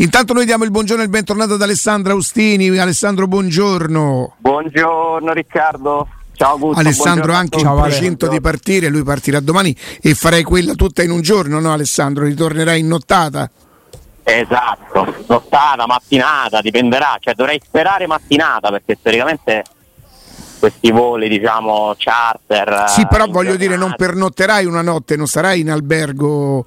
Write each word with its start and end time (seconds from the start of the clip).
Intanto 0.00 0.32
noi 0.32 0.46
diamo 0.46 0.64
il 0.64 0.70
buongiorno 0.70 1.02
e 1.02 1.04
il 1.04 1.10
bentornato 1.10 1.54
ad 1.54 1.62
Alessandro 1.62 2.12
Austini. 2.12 2.78
Alessandro, 2.78 3.26
buongiorno. 3.26 4.36
Buongiorno 4.38 5.32
Riccardo. 5.34 6.08
Ciao 6.32 6.52
Augusto, 6.52 6.80
Alessandro 6.80 7.34
anche 7.34 7.58
in 7.58 7.64
Ciao, 7.66 7.78
procinto 7.78 8.26
di 8.26 8.40
partire, 8.40 8.88
lui 8.88 9.02
partirà 9.02 9.40
domani 9.40 9.76
e 10.00 10.14
farei 10.14 10.42
quella 10.42 10.72
tutta 10.72 11.02
in 11.02 11.10
un 11.10 11.20
giorno, 11.20 11.60
no 11.60 11.70
Alessandro? 11.74 12.24
Ritornerai 12.24 12.80
in 12.80 12.86
nottata? 12.86 13.50
Esatto, 14.22 15.16
nottata, 15.26 15.86
mattinata, 15.86 16.62
dipenderà, 16.62 17.18
cioè 17.20 17.34
dovrei 17.34 17.60
sperare 17.62 18.06
mattinata 18.06 18.70
perché 18.70 18.96
storicamente 18.98 19.64
questi 20.58 20.90
voli 20.90 21.28
diciamo 21.28 21.94
charter 21.98 22.84
Sì, 22.88 23.06
però 23.06 23.26
in 23.26 23.32
voglio 23.32 23.56
dire, 23.56 23.76
non 23.76 23.90
giornata- 23.90 24.04
pernotterai 24.06 24.64
una 24.64 24.80
notte, 24.80 25.16
non 25.16 25.26
sarai 25.26 25.60
in 25.60 25.70
albergo, 25.70 26.64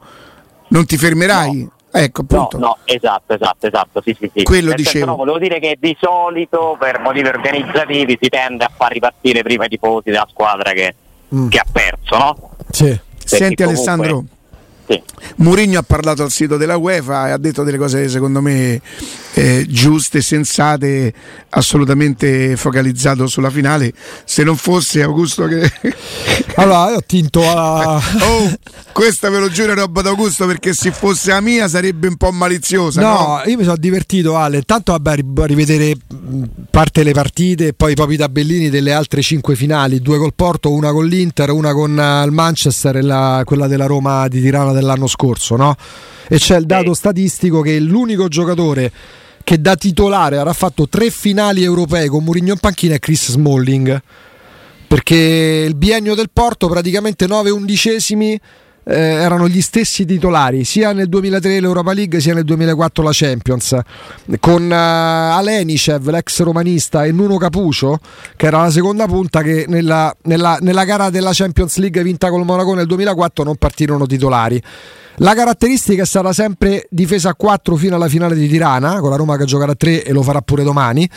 non 0.68 0.86
ti 0.86 0.98
fermerai? 0.98 1.73
Ecco, 1.96 2.24
No, 2.28 2.38
appunto. 2.42 2.58
no, 2.58 2.78
esatto, 2.86 3.34
esatto, 3.36 3.68
esatto, 3.68 4.02
sì, 4.02 4.16
sì, 4.20 4.32
sì. 4.34 4.44
Quello 4.44 4.70
Nel 4.70 4.78
senso, 4.78 4.92
dicevo. 4.94 5.06
no, 5.12 5.16
volevo 5.16 5.38
dire 5.38 5.60
che 5.60 5.78
di 5.80 5.96
solito 6.00 6.76
per 6.80 7.00
motivi 7.00 7.28
organizzativi 7.28 8.18
si 8.20 8.30
tende 8.30 8.64
a 8.64 8.72
far 8.76 8.92
ripartire 8.94 9.44
prima 9.44 9.66
i 9.66 9.70
tifosi 9.70 10.10
della 10.10 10.26
squadra 10.28 10.72
che, 10.72 10.96
Mm. 11.36 11.50
che 11.50 11.58
ha 11.60 11.66
perso, 11.72 12.18
no? 12.18 12.50
Sì. 12.72 12.86
Senti 13.26 13.56
comunque- 13.56 13.66
Alessandro, 13.66 14.24
Sì. 14.86 15.02
Mourinho 15.38 15.80
ha 15.80 15.84
parlato 15.84 16.24
al 16.24 16.32
sito 16.32 16.58
della 16.58 16.76
UEFA 16.76 17.28
e 17.30 17.32
ha 17.32 17.38
detto 17.38 17.64
delle 17.64 17.78
cose 17.78 18.10
secondo 18.10 18.42
me 18.42 18.82
eh, 19.36 19.66
giuste, 19.68 20.22
sensate, 20.22 21.14
assolutamente 21.50 22.56
focalizzato 22.58 23.28
sulla 23.28 23.50
finale. 23.50 23.94
Se 24.26 24.44
non 24.44 24.56
fosse 24.58 25.02
Augusto 25.02 25.46
che... 25.48 25.72
Allora, 26.56 26.92
io 26.92 26.98
ho 26.98 27.04
tinto 27.06 27.42
a. 27.50 28.02
Oh, 28.24 28.52
questa 28.92 29.30
ve 29.30 29.40
lo 29.40 29.50
giuro 29.50 29.72
è 29.72 29.76
roba 29.76 30.02
d'Augusto 30.02 30.46
perché 30.46 30.74
se 30.74 30.92
fosse 30.92 31.32
la 31.32 31.42
mia 31.42 31.68
sarebbe 31.68 32.08
un 32.08 32.16
po' 32.16 32.32
maliziosa. 32.32 33.02
No, 33.02 33.12
No, 33.14 33.42
io 33.46 33.58
mi 33.58 33.64
sono 33.64 33.78
divertito 33.78 34.36
Ale. 34.38 34.62
Tanto 34.64 34.92
vabbè, 34.92 35.16
ri- 35.16 35.26
rivedere 35.46 35.96
parte 36.70 37.00
delle 37.02 37.14
partite 37.14 37.68
e 37.68 37.74
poi 37.74 37.96
proprio 37.96 38.18
i 38.18 38.20
tabellini 38.20 38.70
delle 38.70 38.92
altre 38.94 39.22
cinque 39.22 39.56
finali, 39.56 40.00
due 40.02 40.18
col 40.18 40.34
Porto, 40.36 40.72
una 40.72 40.92
con 40.92 41.06
l'Inter, 41.08 41.50
una 41.52 41.74
con 41.74 41.98
eh, 41.98 42.24
il 42.26 42.32
Manchester 42.32 42.98
e 42.98 43.02
la- 43.02 43.42
quella 43.46 43.68
della 43.68 43.86
Roma 43.88 44.28
di 44.28 44.42
Tirana 44.42 44.73
dell'anno 44.74 45.08
scorso, 45.08 45.56
no? 45.56 45.76
E 46.28 46.38
c'è 46.38 46.58
il 46.58 46.66
dato 46.66 46.94
statistico 46.94 47.62
che 47.62 47.80
l'unico 47.80 48.28
giocatore 48.28 48.92
che 49.44 49.60
da 49.60 49.76
titolare 49.76 50.38
avrà 50.38 50.54
fatto 50.54 50.88
tre 50.88 51.10
finali 51.10 51.64
europee 51.64 52.08
con 52.08 52.24
Mourinho 52.24 52.54
in 52.54 52.60
panchina 52.60 52.96
è 52.96 53.00
Chris 53.00 53.32
Smalling. 53.32 54.02
Perché 54.88 55.66
il 55.68 55.76
biennio 55.76 56.16
del 56.16 56.30
Porto 56.32 56.68
praticamente 56.68 57.28
9 57.28 57.50
undicesimi 57.50 58.40
eh, 58.86 58.96
erano 58.96 59.48
gli 59.48 59.62
stessi 59.62 60.06
titolari 60.06 60.64
sia 60.64 60.92
nel 60.94 61.08
2003 61.08 61.60
l'Europa 61.60 61.94
League 61.94 62.20
sia 62.20 62.34
nel 62.34 62.44
2004 62.44 63.04
la 63.04 63.12
Champions. 63.14 63.78
Con 64.40 64.72
eh, 64.72 64.76
Alenicev 64.76 66.08
l'ex 66.10 66.42
romanista 66.42 67.06
e 67.06 67.12
Nuno 67.12 67.38
Capucio 67.38 68.00
che 68.36 68.46
era 68.48 68.62
la 68.62 68.72
seconda 68.72 69.06
punta 69.06 69.42
che 69.42 69.66
nella, 69.68 70.16
nella- 70.24 70.58
nella 70.62 70.84
gara 70.86 71.10
della 71.10 71.32
Champions 71.34 71.78
League 71.78 72.02
vinta 72.04 72.30
col 72.30 72.46
Monaco 72.46 72.74
nel 72.74 72.88
2004 72.88 73.44
non 73.44 73.56
partirono 73.56 74.06
titolari 74.06 74.62
la 75.18 75.36
caratteristica 75.36 76.06
stata 76.06 76.34
sempre 76.34 76.88
difesa 76.90 77.30
a 77.30 77.36
4 77.36 77.76
fino 77.76 77.96
alla 77.96 78.08
finale 78.08 78.36
di 78.36 78.48
Tirana, 78.48 79.00
con 79.00 79.10
la 79.10 79.16
Roma 79.16 79.38
che 79.38 79.46
giocherà 79.46 79.74
a 79.74 79.76
3 79.76 80.04
e 80.04 80.12
lo 80.12 80.24
farà 80.24 80.42
pure 80.42 80.64
domani. 80.64 81.08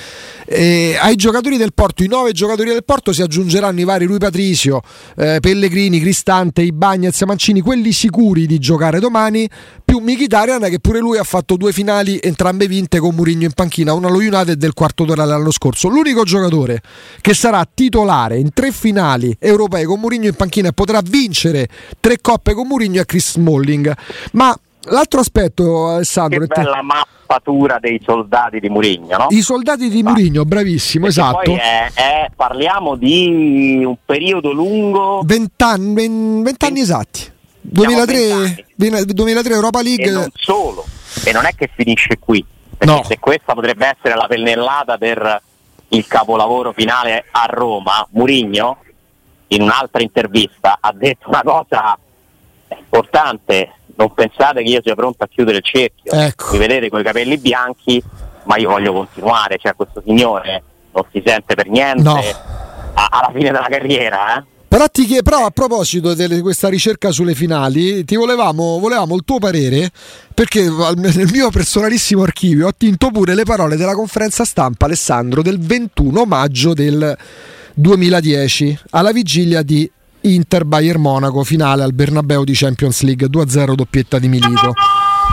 E 0.45 0.97
ai 1.01 1.17
giocatori 1.17 1.57
del 1.57 1.73
Porto, 1.73 2.03
i 2.03 2.09
9 2.09 2.33
giocatori 2.33 2.71
del 2.71 2.85
Porto 2.85 3.13
si 3.13 3.23
aggiungeranno 3.23 3.81
i 3.81 3.85
vari 3.85 4.05
Rui 4.05 4.19
Patricio, 4.19 4.83
eh, 5.17 5.39
Pellegrini, 5.41 6.01
Cristante, 6.01 6.63
Ibagnez, 6.63 7.21
Mancini, 7.23 7.61
quelli 7.61 7.93
sicuri 7.93 8.47
di 8.47 8.59
giocare 8.59 9.01
domani, 9.01 9.49
più 9.97 10.01
Mkhitaryan 10.01 10.63
che 10.69 10.79
pure 10.79 10.99
lui 10.99 11.19
ha 11.19 11.23
fatto 11.25 11.57
due 11.57 11.73
finali 11.73 12.19
entrambe 12.23 12.67
vinte 12.67 12.99
con 12.99 13.15
Mourinho 13.15 13.45
in 13.45 13.53
panchina, 13.53 13.93
una 13.95 14.09
allo 14.09 14.19
United 14.19 14.53
del 14.53 14.75
quarto 14.75 15.05
d'ora 15.05 15.25
dell'anno 15.25 15.51
scorso. 15.51 15.89
L'unico 15.89 16.25
giocatore 16.25 16.83
che 17.21 17.35
sarà 17.35 17.67
titolare 17.73 18.39
in 18.39 18.53
tre 18.53 18.73
finali 18.73 19.35
europee 19.39 19.85
con 19.85 20.01
Mourinho 20.01 20.27
in 20.27 20.35
panchina 20.35 20.69
e 20.69 20.73
potrà 20.73 21.01
vincere 21.03 21.69
tre 22.01 22.19
coppe 22.21 22.53
con 22.55 22.67
Mourinho 22.67 23.01
è 23.01 23.05
Chris 23.05 23.33
Smalling. 23.33 23.93
Ma 24.33 24.55
l'altro 24.89 25.21
aspetto, 25.21 25.89
Alessandro, 25.89 26.39
Che 26.41 26.45
è 26.45 26.49
te- 26.49 26.63
bella 26.63 26.83
mappatura 26.83 27.79
dei 27.81 28.01
soldati 28.05 28.61
di 28.61 28.69
Murigno, 28.69 29.17
no? 29.17 29.27
i 29.31 29.41
soldati 29.41 29.89
di 29.89 30.03
Mourinho, 30.03 30.45
bravissimo, 30.45 31.07
Perché 31.07 31.21
esatto. 31.21 31.41
Poi 31.43 31.55
è- 31.55 31.91
è- 31.95 32.31
parliamo 32.35 32.97
di 32.97 33.83
un 33.85 33.97
periodo 34.05 34.53
lungo 34.53 35.23
Vent'anni, 35.25 35.95
ven- 35.95 36.43
vent'anni 36.43 36.81
esatti. 36.81 37.35
2003, 37.71 38.65
vent'anni. 38.77 39.05
2003 39.13 39.55
Europa 39.55 39.81
e 39.81 39.83
League. 39.83 40.11
non 40.11 40.29
solo. 40.35 40.85
E 41.25 41.33
non 41.33 41.45
è 41.47 41.55
che 41.55 41.69
finisce 41.75 42.19
qui. 42.19 42.45
Perché 42.77 42.93
No. 42.95 43.03
se 43.05 43.19
questa 43.19 43.55
potrebbe 43.55 43.87
essere 43.87 44.15
la 44.15 44.27
pennellata 44.27 44.99
per 44.99 45.41
il 45.89 46.07
capolavoro 46.07 46.73
finale 46.73 47.25
a 47.31 47.47
Roma, 47.49 48.07
Murigno 48.11 48.79
in 49.49 49.63
un'altra 49.63 50.03
intervista 50.03 50.77
ha 50.81 50.93
detto 50.93 51.29
una 51.29 51.43
cosa 51.43 51.97
importante. 52.79 53.73
Non 53.97 54.13
pensate 54.13 54.63
che 54.63 54.69
io 54.69 54.81
sia 54.83 54.95
pronto 54.95 55.25
a 55.25 55.29
chiudere 55.29 55.59
il 55.59 55.65
cerchio. 55.65 56.13
Ecco. 56.13 56.53
Mi 56.53 56.59
vedete 56.59 56.91
con 56.91 57.01
i 57.01 57.03
capelli 57.03 57.39
bianchi, 57.39 58.03
ma 58.45 58.57
io 58.59 58.69
voglio 58.71 58.93
continuare. 58.93 59.57
Cioè, 59.59 59.75
questo 59.75 60.03
signore 60.05 60.63
non 60.93 61.05
si 61.13 61.23
sente 61.25 61.55
per 61.55 61.69
niente 61.69 62.03
No. 62.03 62.21
alla 62.95 63.31
fine 63.33 63.51
della 63.53 63.67
carriera. 63.71 64.37
Eh? 64.39 64.45
Però, 64.77 64.89
ti 64.91 65.07
chie- 65.07 65.23
però 65.23 65.47
a 65.47 65.51
proposito 65.51 66.13
di 66.13 66.41
questa 66.41 66.69
ricerca 66.69 67.11
sulle 67.11 67.35
finali, 67.35 68.05
ti 68.05 68.15
volevamo, 68.15 68.79
volevamo 68.79 69.17
il 69.17 69.23
tuo 69.25 69.39
parere 69.39 69.91
perché 70.35 70.69
nel 70.97 71.31
mio 71.33 71.49
personalissimo 71.49 72.23
archivio 72.23 72.67
ho 72.67 72.75
tinto 72.77 73.11
pure 73.11 73.35
le 73.35 73.45
parole 73.45 73.77
della 73.77 73.95
conferenza 73.95 74.45
stampa 74.45 74.85
Alessandro 74.85 75.41
del 75.41 75.59
21 75.59 76.27
maggio 76.27 76.75
del 76.75 77.17
2010 77.73 78.79
alla 78.91 79.13
vigilia 79.13 79.63
di 79.63 79.91
Inter 80.21 80.67
Bayern 80.67 81.01
Monaco 81.01 81.43
finale 81.43 81.83
al 81.83 81.95
Bernabeu 81.95 82.45
di 82.45 82.53
Champions 82.53 83.01
League 83.01 83.29
2-0 83.29 83.73
doppietta 83.73 84.19
di 84.19 84.29
Milito. 84.29 84.75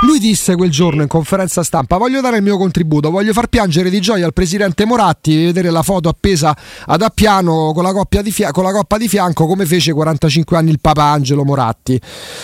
Lui 0.02 0.20
disse 0.20 0.56
quel 0.58 0.70
giorno 0.70 1.02
in 1.02 1.08
conferenza 1.08 1.64
stampa: 1.64 1.98
Voglio 1.98 2.20
dare 2.20 2.38
il 2.38 2.44
mio 2.44 2.58
contributo, 2.58 3.10
voglio 3.10 3.32
far 3.32 3.48
piangere 3.48 3.90
di 3.90 4.02
gioia 4.02 4.26
il 4.26 4.34
presidente 4.34 4.86
Moratti, 4.86 5.46
vedere 5.46 5.70
la 5.70 5.82
foto 5.82 6.10
appesa 6.10 6.56
ad 6.86 7.02
Appiano 7.02 7.72
con 7.74 7.84
la, 7.84 7.94
di 8.22 8.32
fia- 8.32 8.52
con 8.52 8.64
la 8.64 8.72
coppa 8.72 8.98
di 8.98 9.08
fianco, 9.08 9.48
come 9.48 9.66
fece 9.66 9.94
45 9.94 10.58
anni 10.58 10.72
il 10.72 10.80
Papa 10.82 11.04
Angelo 11.04 11.46
Moratti. 11.46 12.00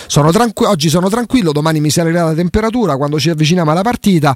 Sono 0.06 0.30
tranqu- 0.32 0.66
oggi 0.68 0.88
sono 0.88 1.10
tranquillo, 1.10 1.52
domani 1.52 1.80
mi 1.80 1.90
salirà 1.90 2.24
la 2.24 2.32
temperatura 2.32 2.96
quando 2.96 3.20
ci 3.20 3.28
avviciniamo 3.28 3.70
alla 3.70 3.82
partita. 3.82 4.34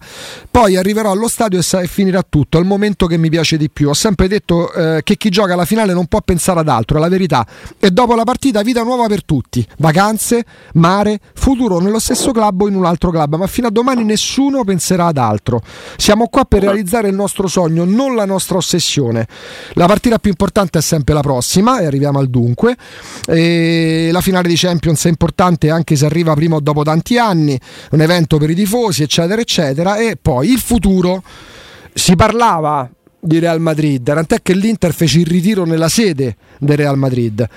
Poi 0.50 0.76
arriverò 0.76 1.10
allo 1.10 1.28
stadio 1.28 1.58
e, 1.58 1.62
sa- 1.62 1.80
e 1.80 1.86
finirà 1.86 2.22
tutto. 2.28 2.58
È 2.58 2.60
il 2.60 2.66
momento 2.66 3.06
che 3.06 3.16
mi 3.16 3.30
piace 3.30 3.56
di 3.56 3.70
più. 3.70 3.88
Ho 3.88 3.94
sempre 3.94 4.28
detto 4.28 4.70
eh, 4.72 5.00
che 5.02 5.16
chi 5.16 5.30
gioca 5.30 5.54
alla 5.54 5.64
finale 5.64 5.94
non 5.94 6.06
può 6.06 6.20
pensare 6.20 6.60
ad 6.60 6.68
altro, 6.68 6.98
è 6.98 7.00
la 7.00 7.08
verità. 7.08 7.46
E 7.78 7.90
dopo 7.90 8.14
la 8.14 8.24
partita, 8.24 8.60
vita 8.60 8.82
nuova 8.82 9.06
per 9.06 9.24
tutti: 9.24 9.66
vacanze, 9.78 10.44
mare, 10.74 11.20
futuro 11.32 11.78
nello 11.80 11.98
stesso 11.98 12.30
club 12.30 12.60
o 12.60 12.68
in 12.68 12.74
un 12.74 12.84
altro 12.84 13.03
altro 13.04 13.10
club, 13.10 13.36
ma 13.36 13.46
fino 13.46 13.66
a 13.66 13.70
domani 13.70 14.04
nessuno 14.04 14.64
penserà 14.64 15.06
ad 15.06 15.18
altro. 15.18 15.60
Siamo 15.96 16.28
qua 16.28 16.44
per 16.44 16.62
realizzare 16.62 17.08
il 17.08 17.14
nostro 17.14 17.46
sogno, 17.46 17.84
non 17.84 18.14
la 18.14 18.24
nostra 18.24 18.56
ossessione. 18.56 19.26
La 19.74 19.86
partita 19.86 20.18
più 20.18 20.30
importante 20.30 20.78
è 20.78 20.82
sempre 20.82 21.14
la 21.14 21.20
prossima, 21.20 21.80
e 21.80 21.86
arriviamo 21.86 22.18
al 22.18 22.28
dunque. 22.28 22.76
E 23.26 24.08
la 24.12 24.20
finale 24.20 24.48
di 24.48 24.56
Champions 24.56 25.04
è 25.04 25.08
importante 25.08 25.70
anche 25.70 25.96
se 25.96 26.06
arriva 26.06 26.34
prima 26.34 26.56
o 26.56 26.60
dopo 26.60 26.82
tanti 26.82 27.18
anni, 27.18 27.58
un 27.90 28.00
evento 28.00 28.38
per 28.38 28.50
i 28.50 28.54
tifosi, 28.54 29.02
eccetera, 29.02 29.40
eccetera. 29.40 29.96
E 29.96 30.16
poi 30.20 30.50
il 30.50 30.60
futuro. 30.60 31.22
Si 31.96 32.16
parlava 32.16 32.90
di 33.20 33.38
Real 33.38 33.60
Madrid, 33.60 34.02
tant'è 34.02 34.42
che 34.42 34.52
l'Inter 34.52 34.92
fece 34.92 35.20
il 35.20 35.26
ritiro 35.26 35.64
nella 35.64 35.88
sede 35.88 36.36
del 36.58 36.76
Real 36.76 36.98
Madrid. 36.98 37.48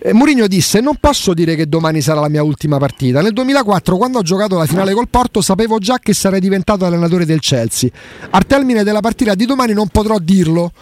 E 0.00 0.12
Mourinho 0.12 0.46
disse: 0.46 0.80
Non 0.80 0.96
posso 1.00 1.34
dire 1.34 1.56
che 1.56 1.66
domani 1.66 2.00
sarà 2.00 2.20
la 2.20 2.28
mia 2.28 2.42
ultima 2.42 2.78
partita. 2.78 3.20
Nel 3.20 3.32
2004, 3.32 3.96
quando 3.96 4.18
ho 4.18 4.22
giocato 4.22 4.56
la 4.56 4.66
finale 4.66 4.94
col 4.94 5.08
Porto, 5.08 5.40
sapevo 5.40 5.78
già 5.78 5.98
che 5.98 6.14
sarei 6.14 6.40
diventato 6.40 6.84
allenatore 6.84 7.26
del 7.26 7.40
Chelsea. 7.40 7.90
Al 8.30 8.46
termine 8.46 8.84
della 8.84 9.00
partita 9.00 9.34
di 9.34 9.44
domani 9.44 9.72
non 9.72 9.88
potrò 9.88 10.18
dirlo. 10.18 10.72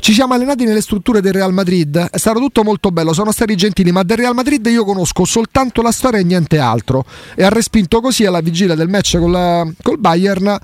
Ci 0.00 0.12
siamo 0.12 0.34
allenati 0.34 0.64
nelle 0.64 0.82
strutture 0.82 1.22
del 1.22 1.32
Real 1.32 1.54
Madrid, 1.54 1.96
è 1.96 2.18
stato 2.18 2.38
tutto 2.38 2.62
molto 2.62 2.90
bello, 2.90 3.14
sono 3.14 3.32
stati 3.32 3.56
gentili, 3.56 3.90
ma 3.90 4.02
del 4.02 4.18
Real 4.18 4.34
Madrid 4.34 4.66
io 4.66 4.84
conosco 4.84 5.24
soltanto 5.24 5.80
la 5.80 5.92
storia 5.92 6.18
e 6.18 6.24
niente 6.24 6.58
altro. 6.58 7.06
E 7.34 7.42
ha 7.42 7.48
respinto 7.48 8.02
così 8.02 8.26
alla 8.26 8.40
vigilia 8.40 8.74
del 8.74 8.90
match 8.90 9.16
con 9.16 9.32
la, 9.32 9.66
col 9.82 9.98
Bayern 9.98 10.46
eh, 10.46 10.58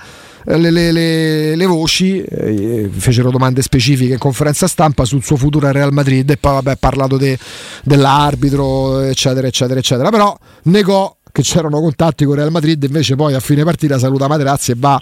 le, 0.45 0.71
le, 0.71 0.93
le, 0.93 1.57
le 1.57 1.67
voci, 1.67 2.23
eh, 2.23 2.89
fecero 2.91 3.31
domande 3.31 3.63
specifiche 3.63 4.15
in 4.15 4.19
conferenza 4.19 4.67
stampa 4.67 5.05
sul 5.05 5.23
suo 5.23 5.37
futuro 5.37 5.67
al 5.67 5.73
Real 5.73 5.93
Madrid 5.93 6.29
e 6.31 6.37
poi 6.37 6.53
vabbè 6.55 6.71
ha 6.73 6.77
parlato 6.79 7.17
de, 7.17 7.39
dell'arbitro, 7.83 9.01
eccetera, 9.01 9.47
eccetera, 9.47 9.79
eccetera. 9.79 10.11
Però 10.11 10.37
negò 10.65 11.17
che 11.33 11.43
c'erano 11.43 11.81
contatti 11.81 12.25
con 12.25 12.35
Real 12.35 12.51
Madrid, 12.51 12.83
invece 12.83 13.17
poi 13.17 13.35
a 13.35 13.41
fine 13.41 13.65
partita 13.65 13.99
saluta 13.99 14.29
Materazzi 14.29 14.73
e 14.73 14.75
va 14.77 14.99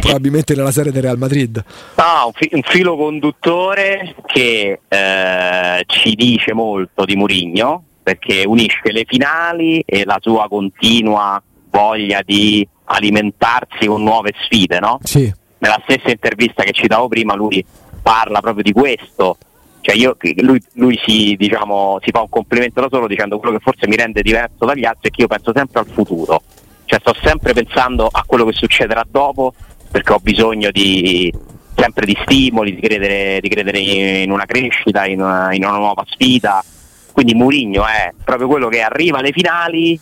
probabilmente 0.00 0.54
nella 0.54 0.70
serie 0.70 0.92
del 0.92 1.02
Real 1.02 1.18
Madrid. 1.18 1.62
Ah, 1.96 2.24
un, 2.26 2.32
fi- 2.32 2.50
un, 2.52 2.62
filo 2.62 2.96
conduttore 2.96 4.14
che 4.26 4.80
eh, 4.86 5.84
ci 5.86 6.14
dice 6.14 6.52
molto 6.52 7.04
di 7.04 7.16
Murigno 7.16 7.84
perché 8.02 8.44
unisce 8.46 8.90
le 8.90 9.04
finali 9.06 9.82
e 9.86 10.04
la 10.04 10.18
sua 10.20 10.48
continua 10.48 11.42
voglia 11.70 12.20
di 12.24 12.66
alimentarsi 12.92 13.86
con 13.86 14.02
nuove 14.02 14.32
sfide, 14.44 14.78
no? 14.78 14.98
Sì. 15.02 15.32
Nella 15.58 15.80
stessa 15.84 16.10
intervista 16.10 16.62
che 16.62 16.72
citavo 16.72 17.08
prima 17.08 17.34
lui 17.34 17.64
parla 18.02 18.40
proprio 18.40 18.64
di 18.64 18.72
questo, 18.72 19.36
cioè 19.80 19.96
io, 19.96 20.16
lui, 20.36 20.62
lui 20.74 20.98
si, 21.04 21.34
diciamo, 21.36 21.98
si, 22.02 22.10
fa 22.10 22.20
un 22.20 22.28
complimento 22.28 22.80
da 22.80 22.88
solo 22.90 23.06
dicendo 23.06 23.38
quello 23.38 23.56
che 23.56 23.62
forse 23.62 23.86
mi 23.88 23.96
rende 23.96 24.22
diverso 24.22 24.64
dagli 24.64 24.84
altri 24.84 25.08
è 25.08 25.12
che 25.12 25.22
io 25.22 25.28
penso 25.28 25.52
sempre 25.54 25.80
al 25.80 25.86
futuro, 25.86 26.42
cioè 26.84 27.00
sto 27.00 27.14
sempre 27.22 27.52
pensando 27.52 28.08
a 28.10 28.22
quello 28.26 28.44
che 28.44 28.52
succederà 28.52 29.04
dopo 29.08 29.54
perché 29.90 30.12
ho 30.12 30.20
bisogno 30.20 30.70
di, 30.70 31.32
sempre 31.76 32.06
di 32.06 32.16
stimoli, 32.22 32.74
di 32.74 32.80
credere, 32.80 33.40
di 33.40 33.48
credere 33.48 33.78
in 33.78 34.30
una 34.30 34.46
crescita, 34.46 35.06
in 35.06 35.20
una, 35.20 35.52
in 35.52 35.64
una 35.64 35.76
nuova 35.76 36.04
sfida. 36.08 36.64
Quindi 37.12 37.34
Murigno 37.34 37.86
è 37.86 38.12
proprio 38.24 38.46
quello 38.48 38.68
che 38.68 38.80
arriva 38.80 39.18
alle 39.18 39.32
finali 39.32 40.00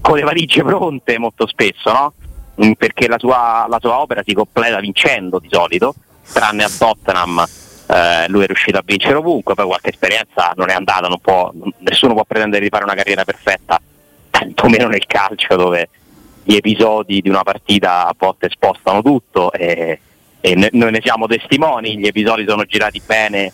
con 0.00 0.16
le 0.16 0.22
valigie 0.22 0.62
pronte 0.62 1.18
molto 1.18 1.46
spesso, 1.46 1.92
no? 1.92 2.12
Perché 2.76 3.08
la 3.08 3.18
sua, 3.18 3.66
la 3.68 3.78
sua, 3.80 4.00
opera 4.00 4.22
si 4.24 4.34
completa 4.34 4.80
vincendo 4.80 5.38
di 5.38 5.48
solito, 5.50 5.94
tranne 6.32 6.64
a 6.64 6.70
Tottenham 6.76 7.46
eh, 7.88 8.28
lui 8.28 8.44
è 8.44 8.46
riuscito 8.46 8.78
a 8.78 8.82
vincere 8.84 9.14
ovunque, 9.14 9.54
poi 9.54 9.66
qualche 9.66 9.90
esperienza 9.90 10.52
non 10.56 10.70
è 10.70 10.74
andata, 10.74 11.08
non 11.08 11.18
può, 11.20 11.52
nessuno 11.78 12.14
può 12.14 12.24
pretendere 12.24 12.62
di 12.62 12.68
fare 12.68 12.84
una 12.84 12.94
carriera 12.94 13.24
perfetta, 13.24 13.80
tantomeno 14.30 14.88
nel 14.88 15.06
calcio 15.06 15.56
dove 15.56 15.88
gli 16.42 16.54
episodi 16.54 17.20
di 17.20 17.28
una 17.28 17.42
partita 17.42 18.06
a 18.06 18.14
volte 18.16 18.48
spostano 18.50 19.02
tutto 19.02 19.52
e, 19.52 19.98
e 20.40 20.54
ne, 20.54 20.68
noi 20.72 20.90
ne 20.92 21.00
siamo 21.02 21.26
testimoni, 21.26 21.98
gli 21.98 22.06
episodi 22.06 22.44
sono 22.46 22.64
girati 22.64 23.00
bene 23.04 23.52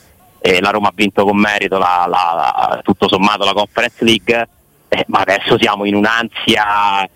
la 0.61 0.71
Roma 0.71 0.89
ha 0.89 0.93
vinto 0.95 1.25
con 1.25 1.37
merito 1.37 1.79
la, 1.79 2.07
la, 2.09 2.33
la, 2.35 2.81
tutto 2.83 3.09
sommato 3.09 3.45
la 3.45 3.53
Conference 3.53 4.05
League, 4.05 4.49
eh, 4.89 5.05
ma 5.09 5.21
adesso 5.21 5.59
siamo 5.59 5.85
in 5.85 5.95
un'ansia 5.95 7.09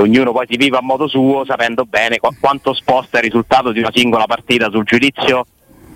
ognuno 0.00 0.32
poi 0.32 0.46
si 0.48 0.56
vive 0.56 0.76
a 0.76 0.82
modo 0.82 1.06
suo 1.06 1.44
sapendo 1.44 1.84
bene 1.84 2.18
qu- 2.18 2.36
quanto 2.40 2.72
sposta 2.72 3.18
il 3.18 3.24
risultato 3.24 3.72
di 3.72 3.78
una 3.78 3.90
singola 3.92 4.26
partita 4.26 4.70
sul 4.70 4.84
giudizio 4.84 5.46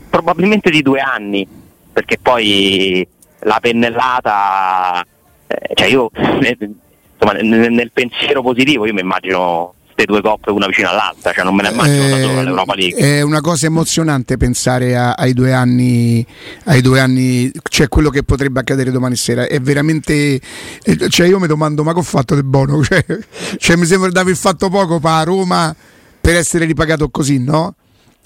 probabilmente 0.09 0.71
di 0.71 0.83
due 0.83 1.01
anni 1.01 1.47
perché 1.93 2.19
poi 2.19 3.07
la 3.41 3.59
pennellata 3.61 5.05
eh, 5.47 5.75
cioè 5.75 5.89
io 5.89 6.11
insomma, 6.15 7.33
nel, 7.41 7.73
nel, 7.73 7.91
pensiero 7.93 8.43
positivo 8.43 8.87
io 8.87 8.95
mi 8.95 9.01
immagino 9.01 9.75
queste 9.99 10.05
due 10.05 10.21
coppe 10.21 10.51
una 10.51 10.67
vicino 10.67 10.91
all'altra, 10.91 11.33
cioè 11.33 11.45
non 11.45 11.55
me 11.57 11.63
ne 11.63 11.71
immagino 11.71 12.05
eh, 12.05 12.09
da 12.09 12.21
solo 12.21 12.43
l'Europa 12.43 12.75
League. 12.75 13.01
È 13.01 13.21
una 13.23 13.41
cosa 13.41 13.67
emozionante 13.67 14.37
pensare 14.37 14.97
a, 14.97 15.13
ai, 15.13 15.33
due 15.33 15.53
anni, 15.53 16.25
ai 16.65 16.81
due 16.81 17.01
anni, 17.01 17.51
cioè 17.69 17.89
quello 17.89 18.11
che 18.11 18.23
potrebbe 18.23 18.61
accadere 18.61 18.93
domani 18.93 19.17
sera. 19.17 19.47
È 19.47 19.59
veramente, 19.61 20.41
eh, 20.85 21.09
cioè 21.09 21.27
io 21.27 21.41
mi 21.41 21.49
domando, 21.49 21.83
ma 21.83 21.93
che 21.93 21.99
ho 21.99 22.03
fatto 22.03 22.35
del 22.35 22.45
buono? 22.45 22.67
Cioè, 22.89 23.05
cioè 23.59 23.77
mi 23.77 23.85
sembra 23.85 24.09
di 24.09 24.19
aver 24.19 24.37
fatto 24.37 24.71
poco 24.71 24.99
per 24.99 25.25
Roma 25.25 25.75
per 26.21 26.37
essere 26.37 26.65
ripagato 26.65 27.11
così, 27.11 27.39
no? 27.43 27.75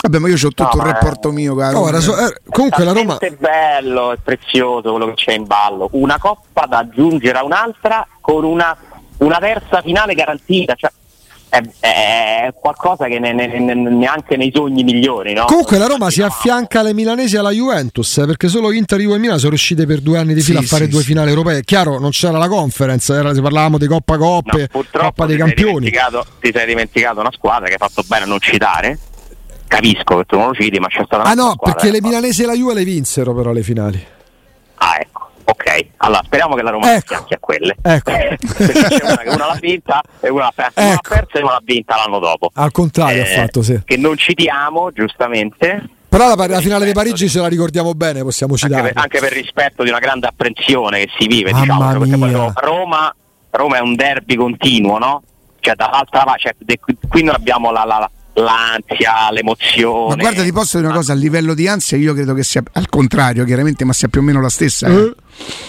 Vabbè, 0.02 0.18
ma 0.18 0.28
io 0.28 0.34
ho 0.34 0.38
tutto 0.38 0.68
no, 0.74 0.82
il 0.82 0.92
rapporto 0.92 1.30
è... 1.30 1.32
mio, 1.32 1.54
caro. 1.54 1.78
Oh, 1.78 2.00
so, 2.00 2.16
eh, 2.16 2.40
comunque 2.48 2.84
la 2.84 2.92
Roma 2.92 3.18
è 3.18 3.30
bello, 3.30 4.12
è 4.12 4.16
prezioso 4.22 4.90
quello 4.90 5.06
che 5.06 5.14
c'è 5.14 5.32
in 5.32 5.46
ballo. 5.46 5.88
Una 5.92 6.18
coppa 6.18 6.66
da 6.66 6.78
aggiungere 6.78 7.38
a 7.38 7.44
un'altra 7.44 8.06
con 8.20 8.44
una, 8.44 8.76
una 9.18 9.38
terza 9.38 9.80
finale 9.80 10.14
garantita. 10.14 10.74
Cioè, 10.74 10.90
è, 11.52 11.60
è, 11.80 12.54
qualcosa 12.58 13.08
che 13.08 13.18
ne, 13.18 13.34
ne, 13.34 13.46
ne, 13.58 13.74
neanche 13.74 14.38
nei 14.38 14.50
sogni 14.54 14.84
migliori. 14.84 15.34
No? 15.34 15.44
Comunque 15.44 15.76
la 15.76 15.86
Roma 15.86 16.08
si 16.08 16.22
affianca 16.22 16.80
alle 16.80 16.94
milanesi 16.94 17.36
alla 17.36 17.50
Juventus 17.50 18.16
eh, 18.16 18.24
perché 18.24 18.48
solo 18.48 18.72
Inter, 18.72 19.00
Juve 19.00 19.16
e 19.16 19.18
Milan 19.18 19.36
sono 19.36 19.50
riuscite 19.50 19.84
per 19.84 20.00
due 20.00 20.16
anni 20.16 20.32
di 20.32 20.40
fila 20.40 20.60
sì, 20.60 20.64
a 20.64 20.68
fare 20.68 20.84
sì, 20.84 20.90
due 20.90 21.00
sì. 21.00 21.08
finali 21.08 21.28
europee. 21.28 21.62
Chiaro, 21.62 21.98
non 21.98 22.08
c'era 22.08 22.38
la 22.38 22.48
conference, 22.48 23.12
era, 23.12 23.34
parlavamo 23.34 23.76
di 23.76 23.86
Coppa 23.86 24.16
Coppe, 24.16 24.68
no, 24.72 24.84
Coppa 24.90 25.26
dei 25.26 25.36
Campioni. 25.36 25.90
Ti 25.90 26.50
sei 26.54 26.66
dimenticato 26.66 27.20
una 27.20 27.32
squadra 27.32 27.66
che 27.66 27.72
hai 27.72 27.78
fatto 27.78 28.02
bene 28.06 28.24
a 28.24 28.26
non 28.26 28.40
citare. 28.40 28.98
Capisco 29.66 30.16
che 30.18 30.24
tu 30.24 30.36
non 30.36 30.48
lo 30.48 30.54
citi, 30.54 30.78
ma 30.78 30.88
c'è 30.88 31.02
stata 31.04 31.22
una 31.22 31.30
Ah 31.30 31.34
no, 31.34 31.56
perché 31.56 31.90
le 31.90 32.00
milanesi 32.00 32.42
e 32.42 32.46
la 32.46 32.54
Juve 32.54 32.74
le 32.74 32.84
vinsero 32.84 33.34
però 33.34 33.52
le 33.52 33.62
finali. 33.62 34.02
Ah, 34.76 34.96
ecco. 34.98 35.31
Ok, 35.44 35.86
allora 35.98 36.22
speriamo 36.24 36.54
che 36.54 36.62
la 36.62 36.70
Roma 36.70 36.94
ecco. 36.94 37.24
si 37.26 37.34
a 37.34 37.38
quelle. 37.38 37.76
Ecco. 37.82 38.10
una, 38.12 39.34
una 39.34 39.46
l'ha 39.46 39.58
vinta 39.60 40.00
e 40.20 40.28
una 40.28 40.44
l'ha 40.44 40.52
persa, 40.54 40.80
ecco. 40.80 40.90
una 40.90 41.00
persa 41.16 41.38
e 41.38 41.42
una 41.42 41.52
l'ha 41.52 41.62
vinta 41.64 41.96
l'anno 41.96 42.18
dopo. 42.18 42.50
Al 42.54 42.70
contrario 42.70 43.24
eh, 43.24 43.32
ha 43.32 43.40
fatto, 43.42 43.62
sì. 43.62 43.80
Che 43.84 43.96
non 43.96 44.16
citiamo, 44.16 44.92
giustamente. 44.92 45.82
Però 46.08 46.34
la, 46.34 46.46
la 46.46 46.60
finale 46.60 46.84
di 46.84 46.92
Parigi 46.92 47.28
ce 47.28 47.40
la 47.40 47.48
ricordiamo 47.48 47.94
bene, 47.94 48.22
possiamo 48.22 48.56
citare. 48.56 48.80
Anche 48.80 48.92
per, 48.92 49.02
anche 49.02 49.18
per 49.18 49.32
rispetto 49.32 49.82
di 49.82 49.88
una 49.88 49.98
grande 49.98 50.26
apprensione 50.26 51.00
che 51.00 51.10
si 51.18 51.26
vive, 51.26 51.52
Mamma 51.52 51.94
diciamo. 51.98 52.52
Roma, 52.54 53.14
Roma, 53.50 53.76
è 53.78 53.80
un 53.80 53.94
derby 53.94 54.34
continuo, 54.34 54.98
no? 54.98 55.22
Cioè 55.58 55.74
dall'altra 55.74 56.24
parte, 56.24 56.54
cioè, 56.58 56.78
qui 57.08 57.22
non 57.22 57.34
abbiamo 57.34 57.70
la, 57.70 57.84
la 57.84 58.10
l'ansia, 58.34 59.30
l'emozione. 59.30 60.16
Ma 60.16 60.22
guarda, 60.22 60.42
ti 60.42 60.52
posso 60.52 60.78
dire 60.78 60.88
una 60.88 60.96
cosa, 60.96 61.12
a 61.12 61.16
livello 61.16 61.54
di 61.54 61.68
ansia 61.68 61.96
io 61.96 62.14
credo 62.14 62.34
che 62.34 62.42
sia 62.42 62.62
al 62.72 62.88
contrario, 62.88 63.44
chiaramente, 63.44 63.84
ma 63.84 63.92
sia 63.92 64.08
più 64.08 64.20
o 64.20 64.22
meno 64.22 64.40
la 64.40 64.48
stessa. 64.48 64.88
Eh? 64.88 64.94
Eh. 64.94 65.14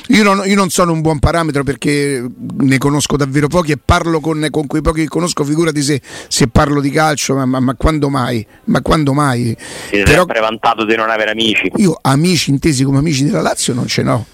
Io, 0.10 0.24
non, 0.24 0.43
io, 0.46 0.55
non, 0.55 0.70
sono 0.70 0.91
un 0.91 1.01
buon 1.01 1.20
parametro 1.20 1.63
perché 1.63 2.24
ne 2.58 2.77
conosco 2.77 3.17
davvero 3.17 3.48
pochi 3.48 3.72
e 3.72 3.77
parlo 3.84 4.20
con, 4.20 4.46
con 4.51 4.67
quei 4.67 4.82
pochi 4.82 5.01
che 5.01 5.08
conosco, 5.08 5.43
figurati 5.43 5.82
se, 5.82 6.01
se 6.27 6.48
parlo 6.48 6.82
di 6.82 6.89
calcio, 6.89 7.36
ma, 7.36 7.46
ma, 7.46 7.60
ma, 7.60 7.75
quando 7.75 8.10
mai? 8.10 8.46
Ma 8.65 8.82
quando 8.82 9.13
mai? 9.13 9.55
Ti 9.89 9.98
sei 9.98 10.08
sempre 10.08 10.39
vantato 10.39 10.86
di 10.86 10.96
non 10.96 11.10
avere 11.10 11.32
amici. 11.32 11.72
Io 11.77 11.98
amici 12.01 12.50
intesi 12.50 12.84
come 12.84 13.00
amici 13.00 13.24
della 13.24 13.41
Lazio 13.41 13.74
non 13.74 13.88
ce 13.88 14.03
n'ho 14.03 14.25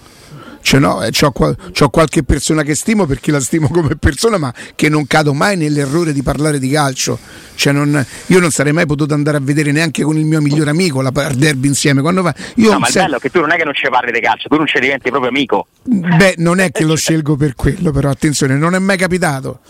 cioè, 0.62 0.78
no, 0.78 1.02
eh, 1.02 1.10
c'ho, 1.10 1.32
c'ho, 1.32 1.88
qualche 1.88 2.22
persona 2.22 2.62
che 2.62 2.74
stimo 2.74 3.06
perché 3.06 3.30
la 3.30 3.40
stimo 3.40 3.68
come 3.68 3.96
persona, 3.96 4.38
ma 4.38 4.52
che 4.74 4.88
non 4.88 5.06
cado 5.06 5.32
mai 5.32 5.56
nell'errore 5.56 6.12
di 6.12 6.22
parlare 6.22 6.58
di 6.58 6.70
calcio. 6.70 7.18
Cioè, 7.54 7.72
non, 7.72 8.04
io 8.26 8.40
non 8.40 8.50
sarei 8.50 8.72
mai 8.72 8.86
potuto 8.86 9.14
andare 9.14 9.36
a 9.36 9.40
vedere 9.40 9.72
neanche 9.72 10.02
con 10.02 10.16
il 10.16 10.24
mio 10.24 10.40
migliore 10.40 10.70
amico 10.70 11.00
la 11.02 11.10
derby 11.10 11.68
insieme. 11.68 12.00
Quando 12.00 12.22
va, 12.22 12.34
io 12.56 12.72
no, 12.72 12.78
ma 12.78 12.88
il 12.88 12.94
bello 12.94 13.16
è 13.16 13.20
che 13.20 13.30
tu 13.30 13.40
non 13.40 13.52
è 13.52 13.56
che 13.56 13.64
non 13.64 13.74
ci 13.74 13.88
parli 13.90 14.12
di 14.12 14.20
calcio, 14.20 14.48
tu 14.48 14.56
non 14.56 14.66
ci 14.66 14.78
diventi 14.80 15.10
proprio 15.10 15.30
amico. 15.30 15.66
Beh, 15.82 16.34
non 16.38 16.60
è 16.60 16.70
che 16.70 16.84
lo 16.84 16.96
scelgo 16.96 17.36
per 17.36 17.54
quello, 17.54 17.90
però 17.90 18.10
attenzione, 18.10 18.56
non 18.56 18.74
è 18.74 18.78
mai 18.78 18.96
capitato. 18.96 19.60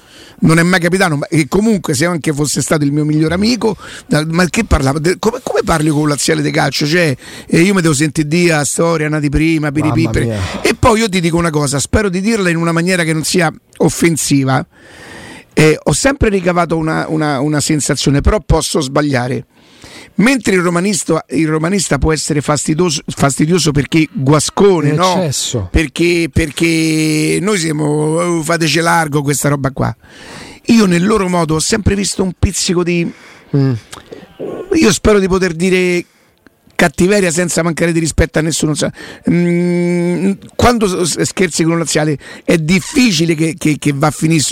Non 0.42 0.58
è 0.58 0.62
mai 0.62 0.80
capitato, 0.80 1.18
e 1.28 1.48
comunque 1.48 1.94
se 1.94 2.06
anche 2.06 2.32
fosse 2.32 2.62
stato 2.62 2.84
il 2.84 2.92
mio 2.92 3.04
migliore 3.04 3.34
amico, 3.34 3.76
ma 4.28 4.46
che 4.46 4.64
parlava? 4.64 4.98
Come, 5.18 5.40
come 5.42 5.60
parli 5.64 5.90
con 5.90 6.08
l'aziale 6.08 6.40
di 6.40 6.50
calcio? 6.50 6.86
Cioè, 6.86 7.14
eh, 7.46 7.60
io 7.60 7.74
mi 7.74 7.82
devo 7.82 7.92
sentire 7.92 8.26
dire 8.26 8.64
storia 8.64 9.08
nati 9.08 9.28
prima, 9.28 9.70
piripipere. 9.70 10.38
E 10.62 10.74
poi 10.74 11.00
io 11.00 11.08
ti 11.08 11.20
dico 11.20 11.36
una 11.36 11.50
cosa, 11.50 11.78
spero 11.78 12.08
di 12.08 12.20
dirla 12.20 12.48
in 12.48 12.56
una 12.56 12.72
maniera 12.72 13.04
che 13.04 13.12
non 13.12 13.22
sia 13.22 13.52
offensiva. 13.78 14.66
Eh, 15.52 15.78
ho 15.82 15.92
sempre 15.92 16.30
ricavato 16.30 16.76
una, 16.76 17.06
una, 17.08 17.40
una 17.40 17.60
sensazione, 17.60 18.22
però 18.22 18.40
posso 18.40 18.80
sbagliare. 18.80 19.44
Mentre 20.16 20.54
il 20.54 20.60
romanista, 20.60 21.24
il 21.30 21.48
romanista, 21.48 21.98
può 21.98 22.12
essere 22.12 22.40
fastidioso, 22.40 23.02
fastidioso 23.06 23.72
perché 23.72 24.06
guascone, 24.12 24.92
no? 24.92 25.14
Perché, 25.70 26.28
perché, 26.32 27.38
noi 27.40 27.58
siamo, 27.58 27.84
oh, 27.84 28.42
fateci 28.42 28.80
largo 28.80 29.22
questa 29.22 29.48
roba 29.48 29.70
qua. 29.70 29.94
io 30.66 30.86
nel 30.86 31.06
loro 31.06 31.28
modo 31.28 31.54
ho 31.54 31.60
sempre 31.60 31.94
visto 31.94 32.22
un 32.22 32.32
pizzico 32.38 32.82
di... 32.82 33.10
Mm. 33.56 33.72
Io 34.74 34.92
spero 34.92 35.18
di 35.18 35.26
poter 35.26 35.52
dire 35.52 36.04
cattiveria 36.80 37.30
senza 37.30 37.62
mancare 37.62 37.92
di 37.92 37.98
rispetto 37.98 38.38
a 38.38 38.42
nessuno. 38.42 38.72
Mm, 39.30 40.32
quando 40.56 41.04
scherzi 41.04 41.62
con 41.62 41.72
un 41.72 41.78
laziale 41.78 42.16
è 42.42 42.56
difficile 42.56 43.34
che, 43.34 43.54
che, 43.58 43.76
che 43.78 43.92
va 43.94 44.06
a 44.06 44.10
finire. 44.10 44.42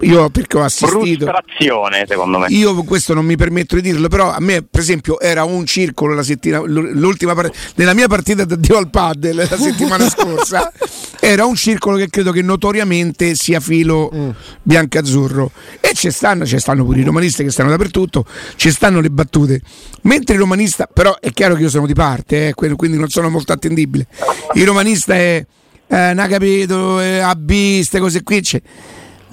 Io 0.00 0.30
perché 0.30 0.56
ho 0.56 0.62
assistito. 0.62 1.26
Frustrazione, 1.26 2.04
secondo 2.06 2.38
me. 2.38 2.46
Io 2.48 2.82
questo 2.84 3.14
non 3.14 3.24
mi 3.24 3.36
permetto 3.36 3.74
di 3.76 3.82
dirlo, 3.82 4.08
però 4.08 4.30
a 4.30 4.40
me, 4.40 4.62
per 4.62 4.80
esempio, 4.80 5.18
era 5.20 5.44
un 5.44 5.66
circolo 5.66 6.14
la 6.14 6.22
settimana, 6.22 6.64
l'ultima 6.66 7.34
part- 7.34 7.54
nella 7.76 7.94
mia 7.94 8.08
partita 8.08 8.44
da 8.44 8.56
Dio 8.56 8.76
al 8.76 8.90
Paddle 8.90 9.32
la 9.32 9.56
settimana 9.56 10.08
scorsa, 10.10 10.72
era 11.20 11.44
un 11.44 11.54
circolo 11.54 11.96
che 11.96 12.08
credo 12.08 12.32
che 12.32 12.42
notoriamente 12.42 13.34
sia 13.34 13.60
filo 13.60 14.10
mm. 14.14 14.30
bianco-azzurro. 14.62 15.50
E 15.80 15.92
ci 15.94 16.10
stanno, 16.10 16.46
ci 16.46 16.58
stanno 16.58 16.84
pure 16.84 17.00
i 17.00 17.04
romanisti 17.04 17.44
che 17.44 17.50
stanno 17.50 17.70
dappertutto, 17.70 18.24
ci 18.56 18.70
stanno 18.70 19.00
le 19.00 19.10
battute. 19.10 19.60
Mentre 20.02 20.34
il 20.34 20.40
romanista, 20.40 20.86
però 20.86 21.16
è 21.20 21.30
chiaro 21.32 21.54
che 21.54 21.62
io 21.62 21.68
sono 21.68 21.86
di 21.86 21.94
parte, 21.94 22.48
eh, 22.48 22.54
quindi 22.54 22.98
non 22.98 23.08
sono 23.08 23.28
molto 23.28 23.52
attendibile. 23.52 24.06
Il 24.54 24.66
romanista 24.66 25.14
è, 25.14 25.44
eh, 25.86 26.12
non 26.14 26.26
capito, 26.28 26.98
è 26.98 27.18
AB, 27.18 27.46
queste 27.46 28.00
cose 28.00 28.22
qui. 28.22 28.40
C'è. 28.40 28.60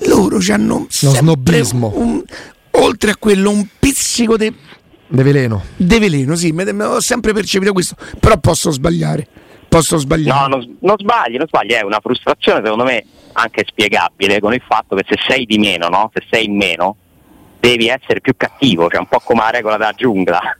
Loro 0.08 0.40
hanno 0.50 0.80
lo 0.80 0.88
snobismo. 0.90 1.92
Un, 1.96 2.24
oltre 2.72 3.12
a 3.12 3.16
quello 3.18 3.50
un 3.50 3.68
pizzico 3.80 4.38
di 4.38 4.54
De 5.12 5.24
veleno. 5.24 5.64
De 5.76 5.98
veleno, 5.98 6.36
sì, 6.36 6.52
me, 6.52 6.72
me, 6.72 6.84
ho 6.84 7.00
sempre 7.00 7.34
percepito 7.34 7.74
questo, 7.74 7.96
però 8.20 8.38
posso 8.38 8.70
sbagliare. 8.70 9.28
Posso 9.68 9.98
sbagliare. 9.98 10.48
No, 10.48 10.58
non, 10.58 10.78
non, 10.82 10.96
sbagli, 11.00 11.36
non 11.38 11.48
sbagli, 11.48 11.72
è 11.72 11.82
una 11.82 12.00
frustrazione 12.00 12.62
secondo 12.64 12.84
me 12.84 13.04
anche 13.34 13.64
spiegabile 13.68 14.40
con 14.40 14.54
il 14.54 14.62
fatto 14.66 14.96
che 14.96 15.04
se 15.08 15.16
sei 15.28 15.46
di 15.46 15.58
meno, 15.58 15.88
no? 15.88 16.12
se 16.14 16.24
sei 16.30 16.46
in 16.46 16.56
meno, 16.56 16.96
devi 17.60 17.88
essere 17.88 18.22
più 18.22 18.34
cattivo, 18.38 18.88
cioè 18.88 19.00
un 19.00 19.08
po' 19.08 19.20
come 19.20 19.42
la 19.42 19.50
regola 19.50 19.78
della 19.78 19.94
giungla. 19.94 20.40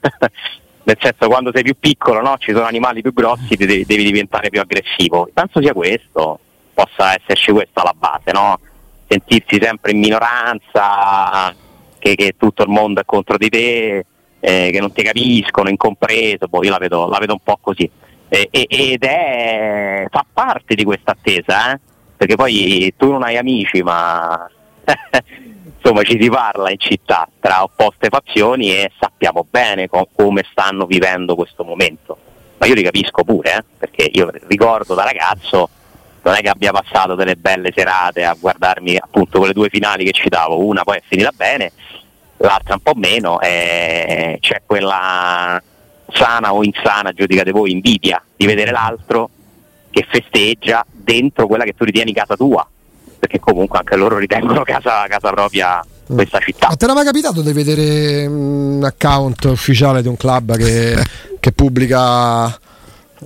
nel 0.82 0.96
senso 0.98 1.28
quando 1.28 1.50
sei 1.54 1.62
più 1.62 1.76
piccolo 1.78 2.20
no? 2.20 2.36
ci 2.38 2.52
sono 2.52 2.64
animali 2.64 3.02
più 3.02 3.12
grossi 3.12 3.54
devi, 3.54 3.84
devi, 3.84 4.02
diventare 4.02 4.48
più 4.48 4.60
aggressivo 4.60 5.28
penso 5.30 5.60
sia 5.60 5.74
questo 5.74 6.40
possa 6.72 7.14
esserci 7.14 7.52
questa 7.52 7.82
la 7.82 7.94
base 7.96 8.32
no? 8.32 8.58
Sentirsi 9.10 9.58
sempre 9.60 9.90
in 9.90 9.98
minoranza 9.98 11.52
che, 11.98 12.14
che, 12.14 12.36
tutto 12.36 12.62
il 12.62 12.68
mondo 12.68 13.00
è 13.00 13.04
contro 13.04 13.36
di 13.36 13.48
te 13.48 14.06
eh, 14.38 14.70
che 14.70 14.80
non 14.80 14.92
ti 14.92 15.02
capiscono 15.02 15.68
incompreso 15.68 16.46
boh, 16.46 16.62
io 16.62 16.70
la 16.70 16.78
vedo, 16.78 17.08
la 17.08 17.18
vedo 17.18 17.32
un 17.32 17.40
po' 17.42 17.58
così 17.60 17.90
eh, 18.28 18.48
ed 18.50 19.02
è 19.02 20.06
fa 20.08 20.24
parte 20.32 20.76
di 20.76 20.84
questa 20.84 21.12
attesa 21.12 21.72
eh? 21.72 21.80
perché 22.16 22.36
poi 22.36 22.94
tu 22.96 23.10
non 23.10 23.24
hai 23.24 23.36
amici 23.36 23.82
ma 23.82 24.48
insomma 25.80 26.02
ci 26.02 26.18
si 26.20 26.28
parla 26.28 26.70
in 26.70 26.78
città 26.78 27.28
tra 27.40 27.62
opposte 27.62 28.08
fazioni 28.08 28.70
e 28.70 28.92
sappiamo 28.98 29.46
bene 29.48 29.88
com- 29.88 30.06
come 30.14 30.44
stanno 30.50 30.86
vivendo 30.86 31.34
questo 31.34 31.64
momento. 31.64 32.18
Ma 32.58 32.66
io 32.66 32.74
li 32.74 32.82
capisco 32.82 33.24
pure, 33.24 33.56
eh? 33.56 33.64
perché 33.78 34.10
io 34.12 34.30
ricordo 34.46 34.94
da 34.94 35.04
ragazzo 35.04 35.68
non 36.22 36.34
è 36.34 36.40
che 36.40 36.48
abbia 36.48 36.72
passato 36.72 37.14
delle 37.14 37.36
belle 37.36 37.72
serate 37.74 38.24
a 38.24 38.36
guardarmi 38.38 38.96
appunto 38.96 39.38
quelle 39.38 39.52
due 39.52 39.68
finali 39.68 40.04
che 40.04 40.12
citavo, 40.12 40.64
una 40.64 40.82
poi 40.82 40.98
è 40.98 41.02
finita 41.06 41.32
bene, 41.34 41.72
l'altra 42.38 42.74
un 42.74 42.80
po' 42.80 42.94
meno, 42.94 43.38
c'è 43.38 44.62
quella 44.66 45.62
sana 46.12 46.52
o 46.52 46.62
insana, 46.64 47.12
giudicate 47.12 47.50
voi, 47.50 47.72
invidia 47.72 48.22
di 48.36 48.46
vedere 48.46 48.70
l'altro 48.70 49.30
che 49.90 50.06
festeggia 50.08 50.84
dentro 50.90 51.46
quella 51.46 51.64
che 51.64 51.74
tu 51.74 51.84
ritieni 51.84 52.12
casa 52.12 52.36
tua 52.36 52.66
perché 53.20 53.38
comunque 53.38 53.78
anche 53.78 53.96
loro 53.96 54.16
ritengono 54.16 54.62
casa, 54.62 55.06
casa 55.06 55.30
propria 55.30 55.80
mm. 55.84 56.14
questa 56.14 56.38
città. 56.40 56.68
Ma 56.68 56.74
te 56.74 56.86
mai 56.86 57.04
capitato 57.04 57.42
di 57.42 57.52
vedere 57.52 58.26
un 58.26 58.82
account 58.82 59.44
ufficiale 59.44 60.00
di 60.00 60.08
un 60.08 60.16
club 60.16 60.56
che, 60.56 60.96
che 61.38 61.52
pubblica 61.52 62.46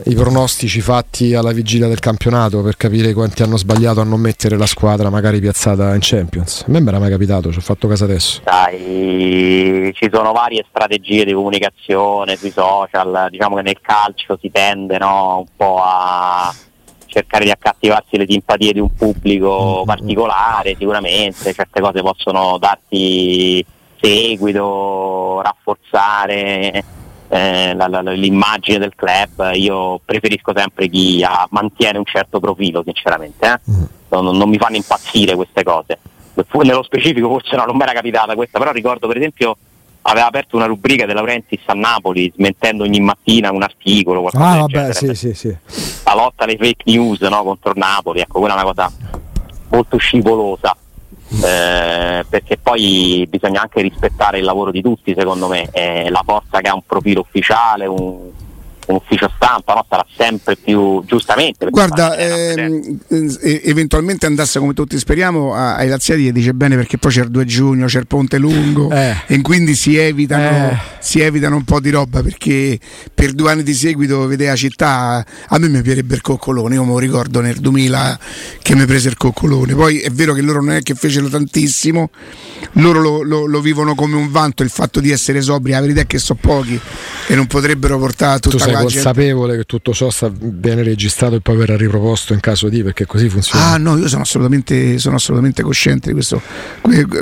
i 0.07 0.15
pronostici 0.15 0.81
fatti 0.81 1.35
alla 1.35 1.53
vigilia 1.53 1.87
del 1.87 2.01
campionato 2.01 2.63
per 2.63 2.77
capire 2.77 3.13
quanti 3.13 3.43
hanno 3.43 3.57
sbagliato 3.57 4.01
a 4.01 4.05
non 4.05 4.21
mettere 4.21 4.57
la 4.57 4.67
squadra 4.67 5.09
magari 5.09 5.39
piazzata 5.39 5.95
in 5.95 6.01
Champions. 6.03 6.65
A 6.67 6.71
me 6.71 6.81
mi 6.81 6.89
era 6.89 6.99
mai 6.99 7.11
capitato, 7.11 7.53
ci 7.53 7.59
ho 7.59 7.63
fatto 7.63 7.87
caso 7.87 8.05
adesso. 8.05 8.41
Dai, 8.43 9.93
ci 9.95 10.09
sono 10.13 10.33
varie 10.33 10.65
strategie 10.69 11.25
di 11.25 11.33
comunicazione 11.33 12.37
sui 12.37 12.51
social, 12.51 13.29
diciamo 13.31 13.55
che 13.57 13.63
nel 13.63 13.81
calcio 13.81 14.37
si 14.41 14.51
tende 14.51 14.99
no, 14.99 15.39
un 15.39 15.47
po' 15.57 15.81
a 15.81 16.53
cercare 17.07 17.45
di 17.45 17.51
accattivarsi 17.53 18.17
le 18.17 18.27
simpatie 18.29 18.73
di 18.73 18.81
un 18.81 18.93
pubblico 18.93 19.77
mm-hmm. 19.77 19.85
particolare, 19.85 20.75
sicuramente 20.77 21.53
certe 21.53 21.81
cose 21.81 22.03
possono 22.03 22.59
darti 22.59 23.65
seguito, 24.01 25.41
rafforzare 25.41 26.85
eh, 27.35 27.75
la, 27.75 27.89
la, 27.89 28.01
l'immagine 28.13 28.79
del 28.79 28.95
club. 28.95 29.51
Io 29.55 30.01
preferisco 30.05 30.53
sempre 30.55 30.89
chi 30.89 31.25
ha, 31.25 31.47
mantiene 31.51 31.99
un 31.99 32.05
certo 32.05 32.39
profilo, 32.39 32.83
sinceramente. 32.85 33.47
Eh? 33.47 33.71
Mm. 33.73 33.85
Non, 34.11 34.37
non, 34.37 34.49
mi 34.49 34.57
fanno 34.57 34.77
impazzire 34.77 35.35
queste 35.35 35.65
cose. 35.65 35.99
Nello 36.35 36.83
specifico 36.85 37.29
forse 37.29 37.57
no, 37.57 37.65
non 37.65 37.77
mi 37.77 37.83
era 37.83 37.93
capitata 37.93 38.35
questa, 38.35 38.59
però 38.59 38.71
ricordo 38.71 39.09
per 39.09 39.17
esempio 39.17 39.57
aveva 40.03 40.27
aperto 40.27 40.57
una 40.57 40.67
rubrica 40.67 41.07
De 41.07 41.15
Laurentiis 41.15 41.63
a 41.67 41.75
Napoli 41.75 42.31
smentendo 42.35 42.83
ogni 42.83 43.01
mattina 43.01 43.51
un 43.53 43.63
articolo 43.63 44.21
qualcosa 44.21 44.45
ah 44.45 44.59
vabbè 44.59 44.93
sì, 44.93 45.15
sì, 45.15 45.33
sì. 45.33 45.57
la 46.05 46.15
lotta 46.15 46.45
alle 46.45 46.57
fake 46.59 46.83
news 46.87 47.21
no, 47.21 47.43
contro 47.43 47.73
Napoli 47.75 48.21
ecco 48.21 48.41
quella 48.41 48.55
è 48.55 48.57
una 48.57 48.67
cosa 48.67 48.93
molto 49.71 49.97
scivolosa 49.97 50.77
eh, 51.43 52.25
perché 52.29 52.57
poi 52.57 53.27
bisogna 53.29 53.63
anche 53.63 53.81
rispettare 53.81 54.39
il 54.39 54.45
lavoro 54.45 54.71
di 54.71 54.83
tutti 54.83 55.15
secondo 55.17 55.49
me. 55.49 55.69
Eh, 55.73 56.11
la 56.11 56.23
forza 56.25 56.61
che 56.61 56.69
ha 56.69 56.75
un 56.75 56.85
profilo 56.87 57.21
ufficiale 57.21 57.87
un, 57.87 58.31
un 58.87 58.97
ufficio 58.97 59.31
stampa 59.37 59.75
no? 59.75 59.87
sarà 59.89 60.05
sempre 60.17 60.57
più 60.57 61.03
giustamente. 61.07 61.69
Guarda, 61.71 62.17
ehm, 62.17 62.99
eh, 63.09 63.63
eventualmente 63.65 64.27
andasse 64.27 64.59
come 64.59 64.75
tutti 64.75 64.99
speriamo 64.99 65.55
ai 65.55 65.89
Laziati 65.89 66.33
dice 66.33 66.53
bene 66.53 66.77
perché 66.77 66.99
poi 66.99 67.13
c'è 67.13 67.23
il 67.23 67.31
2 67.31 67.45
giugno, 67.45 67.87
c'è 67.87 67.99
il 67.99 68.07
ponte 68.07 68.39
lungo 68.39 68.91
eh. 68.91 69.17
e 69.27 69.41
quindi 69.41 69.75
si 69.75 69.97
evitano, 69.97 70.71
eh. 70.71 70.79
si 70.99 71.21
evitano, 71.21 71.57
un 71.57 71.65
po' 71.65 71.81
di 71.81 71.91
roba 71.91 72.23
perché 72.23 72.79
per 73.13 73.33
due 73.33 73.51
anni 73.51 73.63
di 73.63 73.75
seguito 73.75 74.27
vedere 74.27 74.51
la 74.51 74.57
città 74.57 75.25
a 75.49 75.59
me 75.59 75.69
mi 75.69 75.83
piacerebbe 75.83 76.15
il 76.15 76.21
coccolone, 76.21 76.75
io 76.75 76.85
me 76.85 76.91
lo 76.91 76.99
ricordo 76.99 77.41
nel 77.41 77.57
2000 77.57 78.19
che 78.63 78.75
mi 78.75 78.85
prese 78.87 79.09
il 79.09 79.17
coccolone, 79.17 79.75
poi 79.75 80.01
è 80.01 80.11
vero 80.11 80.35
che 80.35 80.43
loro 80.43 80.63
non 80.63 80.75
è 80.75 80.83
che 80.83 80.95
fecero 80.95 81.29
tantissimo, 81.29 82.11
loro 82.73 83.01
lo, 83.01 83.23
lo, 83.23 83.47
lo 83.47 83.61
vivono 83.61 83.95
come 83.95 84.17
un 84.17 84.31
vanto 84.31 84.63
il 84.63 84.71
fatto 84.71 85.01
di 85.01 85.11
essere 85.11 85.41
sobri, 85.41 85.73
la 85.73 85.81
verità 85.81 86.01
è 86.03 86.07
che 86.07 86.19
sono 86.19 86.39
pochi 86.41 86.79
e 87.27 87.35
non 87.35 87.47
potrebbero 87.47 87.99
portare 87.99 88.41
tutta 88.41 88.74
sei 88.75 88.85
consapevole 88.85 89.57
che 89.57 89.65
tutto 89.65 89.93
ciò 89.93 90.11
sta, 90.11 90.31
viene 90.33 90.83
registrato 90.83 91.37
e 91.37 91.41
poi 91.41 91.57
verrà 91.57 91.77
riproposto 91.77 92.33
in 92.33 92.41
caso 92.41 92.69
di 92.69 92.83
perché 92.83 93.07
così 93.07 93.29
funziona. 93.29 93.73
Ah 93.73 93.77
no, 93.77 93.97
io 93.97 94.09
sono 94.09 94.23
assolutamente, 94.23 94.99
sono 94.99 95.17
assolutamente 95.17 95.63
cosciente 95.63 96.09
di 96.09 96.15
questo. 96.15 96.41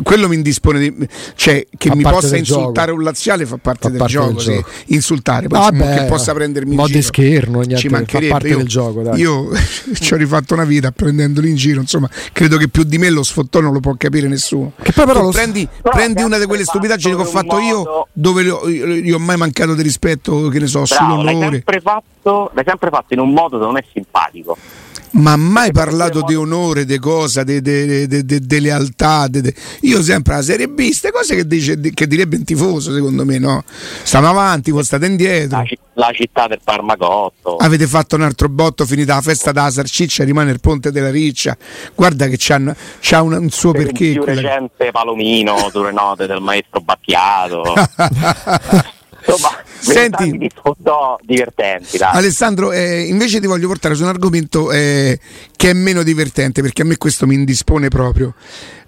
Quello 0.03 0.29
mi 0.29 0.35
indispone 0.35 0.79
di, 0.79 1.09
cioè 1.35 1.67
che 1.77 1.89
fa 1.89 1.95
mi 1.95 2.03
possa 2.03 2.37
insultare 2.37 2.89
gioco. 2.89 2.99
un 2.99 3.05
laziale 3.05 3.47
fa 3.47 3.59
parte, 3.59 3.81
fa 3.83 3.89
del, 3.89 3.99
parte 3.99 4.13
gioco, 4.13 4.33
del, 4.33 4.37
gioco, 4.37 4.69
sì. 4.69 4.95
insultare, 4.95 5.47
poi 5.49 5.61
ah, 5.61 5.71
beh, 5.71 5.95
che 5.95 6.05
possa 6.05 6.33
prendermi 6.35 6.75
in 6.75 6.85
giro. 6.85 7.01
scherno, 7.03 7.61
niente. 7.61 7.89
Fa 7.89 8.21
parte 8.29 8.49
io, 8.49 8.57
del 8.57 8.69
gioco, 8.69 9.03
dai. 9.03 9.19
Io 9.21 9.49
ci 9.95 10.15
ho 10.15 10.17
rifatto 10.17 10.55
una 10.55 10.65
vita 10.65 10.91
prendendoli 10.91 11.49
in 11.49 11.57
giro, 11.57 11.81
insomma, 11.81 12.09
credo 12.33 12.57
che 12.57 12.69
più 12.69 12.85
di 12.85 12.99
me 12.99 13.11
lo 13.11 13.23
sfottò 13.23 13.61
non 13.61 13.73
lo 13.73 13.81
può 13.81 13.95
capire 13.97 14.29
nessuno. 14.29 14.73
Che 14.81 14.93
poi 14.93 15.07
però 15.07 15.29
prendi, 15.29 15.69
però 15.83 15.95
prendi 15.95 16.23
una 16.23 16.39
di 16.39 16.47
quelle 16.47 16.65
stupidaggini 16.65 17.15
che 17.15 17.21
ho 17.21 17.25
fatto 17.25 17.59
io 17.59 18.09
dove 18.13 18.43
io 18.43 19.17
ho 19.17 19.19
mai 19.19 19.37
mancato 19.37 19.75
di 19.75 19.83
rispetto, 19.83 20.49
che 20.49 20.59
ne 20.59 20.67
so, 20.67 20.85
sull'onore 20.85 21.42
sempre 21.51 21.81
fatto, 21.81 22.51
l'hai 22.55 22.65
sempre 22.67 22.91
fatto 22.91 23.15
in 23.15 23.21
un 23.21 23.31
modo 23.31 23.59
che 23.59 23.65
non 23.65 23.77
è 23.77 23.85
simpatico. 23.93 24.57
Ma 25.13 25.37
mai 25.37 25.73
parlato 25.73 26.23
di 26.23 26.35
onore, 26.35 26.87
di 26.87 26.99
cosa, 26.99 27.43
di 27.43 27.61
lealtà. 28.61 29.27
De, 29.29 29.55
io 29.81 30.03
sempre 30.03 30.37
la 30.37 30.43
Serie 30.43 30.69
B, 30.69 30.87
queste 30.87 31.11
cose 31.11 31.35
che, 31.35 31.47
dice, 31.47 31.79
che, 31.79 32.07
direbbe 32.07 32.37
un 32.37 32.45
tifoso, 32.45 32.95
secondo 32.95 33.25
me, 33.25 33.39
no? 33.39 33.63
Stiamo 33.67 34.29
avanti, 34.31 34.71
voi 34.71 34.85
state 34.85 35.05
indietro. 35.05 35.59
La, 35.59 36.07
la, 36.07 36.13
città 36.13 36.47
del 36.47 36.61
Parmacotto. 36.65 37.57
Avete 37.57 37.87
fatto 37.87 38.17
un 38.17 38.23
altro 38.23 38.49
botto, 38.49 38.87
finita 38.87 39.17
la 39.17 39.21
festa 39.21 39.53
della 39.53 39.71
Sarciccia, 39.71 40.25
rimane 40.25 40.51
il 40.51 40.61
ponte 40.61 40.91
della 40.91 41.11
Riccia. 41.11 41.59
Guarda 41.95 42.27
che 42.29 42.37
c'ha, 42.39 42.75
c'ha 43.01 43.21
un, 43.21 43.35
un, 43.35 43.51
suo 43.51 43.73
per 43.73 43.85
perché. 43.85 44.05
Il 44.07 44.13
più 44.15 44.25
recente 44.25 44.91
Palomino 44.93 45.69
sulle 45.71 45.93
note 45.93 46.27
del 46.27 46.41
maestro 46.41 46.81
Bacchiato. 46.81 47.75
Insomma, 49.25 49.63
Senti, 49.79 50.51
divertenti. 51.23 51.99
Dai. 51.99 52.17
Alessandro, 52.17 52.73
eh, 52.73 53.03
invece 53.03 53.41
ti 53.41 53.47
voglio 53.47 53.69
portare 53.69 53.95
su 53.95 54.03
un 54.03 54.09
argomento 54.09 54.71
eh, 54.73 55.19
che 55.57 55.71
è 55.71 55.73
meno 55.73 56.03
divertente 56.03 56.63
perché 56.63 56.83
a 56.83 56.85
me 56.85 56.97
questo 56.97 57.27
mi 57.27 57.35
indispone 57.35 57.89
proprio. 57.89 58.35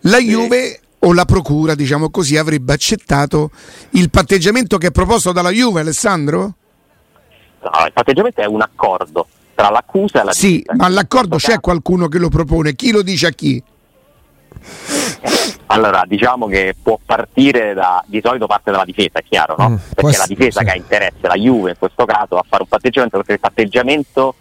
La 0.02 0.18
sì. 0.18 0.28
Juve 0.28 0.80
o 1.00 1.12
la 1.12 1.24
procura, 1.24 1.74
diciamo 1.74 2.10
così, 2.10 2.36
avrebbe 2.36 2.72
accettato 2.72 3.50
il 3.90 4.10
patteggiamento 4.10 4.78
che 4.78 4.88
è 4.88 4.90
proposto 4.90 5.32
dalla 5.32 5.50
Juve, 5.50 5.80
Alessandro? 5.80 6.54
No, 7.62 7.86
il 7.86 7.92
patteggiamento 7.92 8.40
è 8.40 8.46
un 8.46 8.62
accordo 8.62 9.26
tra 9.54 9.70
l'accusa 9.70 10.22
e 10.22 10.24
la 10.24 10.32
Sì, 10.32 10.64
ma 10.76 10.86
all'accordo 10.86 11.36
c'è 11.36 11.60
qualcuno 11.60 12.08
che 12.08 12.18
lo 12.18 12.28
propone, 12.28 12.74
chi 12.74 12.90
lo 12.90 13.02
dice 13.02 13.26
a 13.28 13.30
chi? 13.30 13.62
Allora, 15.66 16.04
diciamo 16.06 16.46
che 16.46 16.74
può 16.80 16.98
partire 17.04 17.74
da, 17.74 18.02
di 18.06 18.20
solito 18.22 18.46
parte 18.46 18.70
dalla 18.70 18.84
difesa, 18.84 19.18
è 19.18 19.22
chiaro, 19.22 19.54
no? 19.58 19.70
Mm, 19.70 19.76
perché 19.94 20.16
la 20.16 20.26
difesa 20.26 20.60
sì. 20.60 20.66
che 20.66 20.70
ha 20.72 20.76
interesse, 20.76 21.18
la 21.22 21.34
Juve 21.34 21.70
in 21.70 21.78
questo 21.78 22.04
caso, 22.04 22.36
a 22.36 22.44
fare 22.46 22.62
un 22.62 22.68
patteggiamento, 22.68 23.16
perché 23.16 23.32
il 23.32 23.40
patteggiamento 23.40 24.34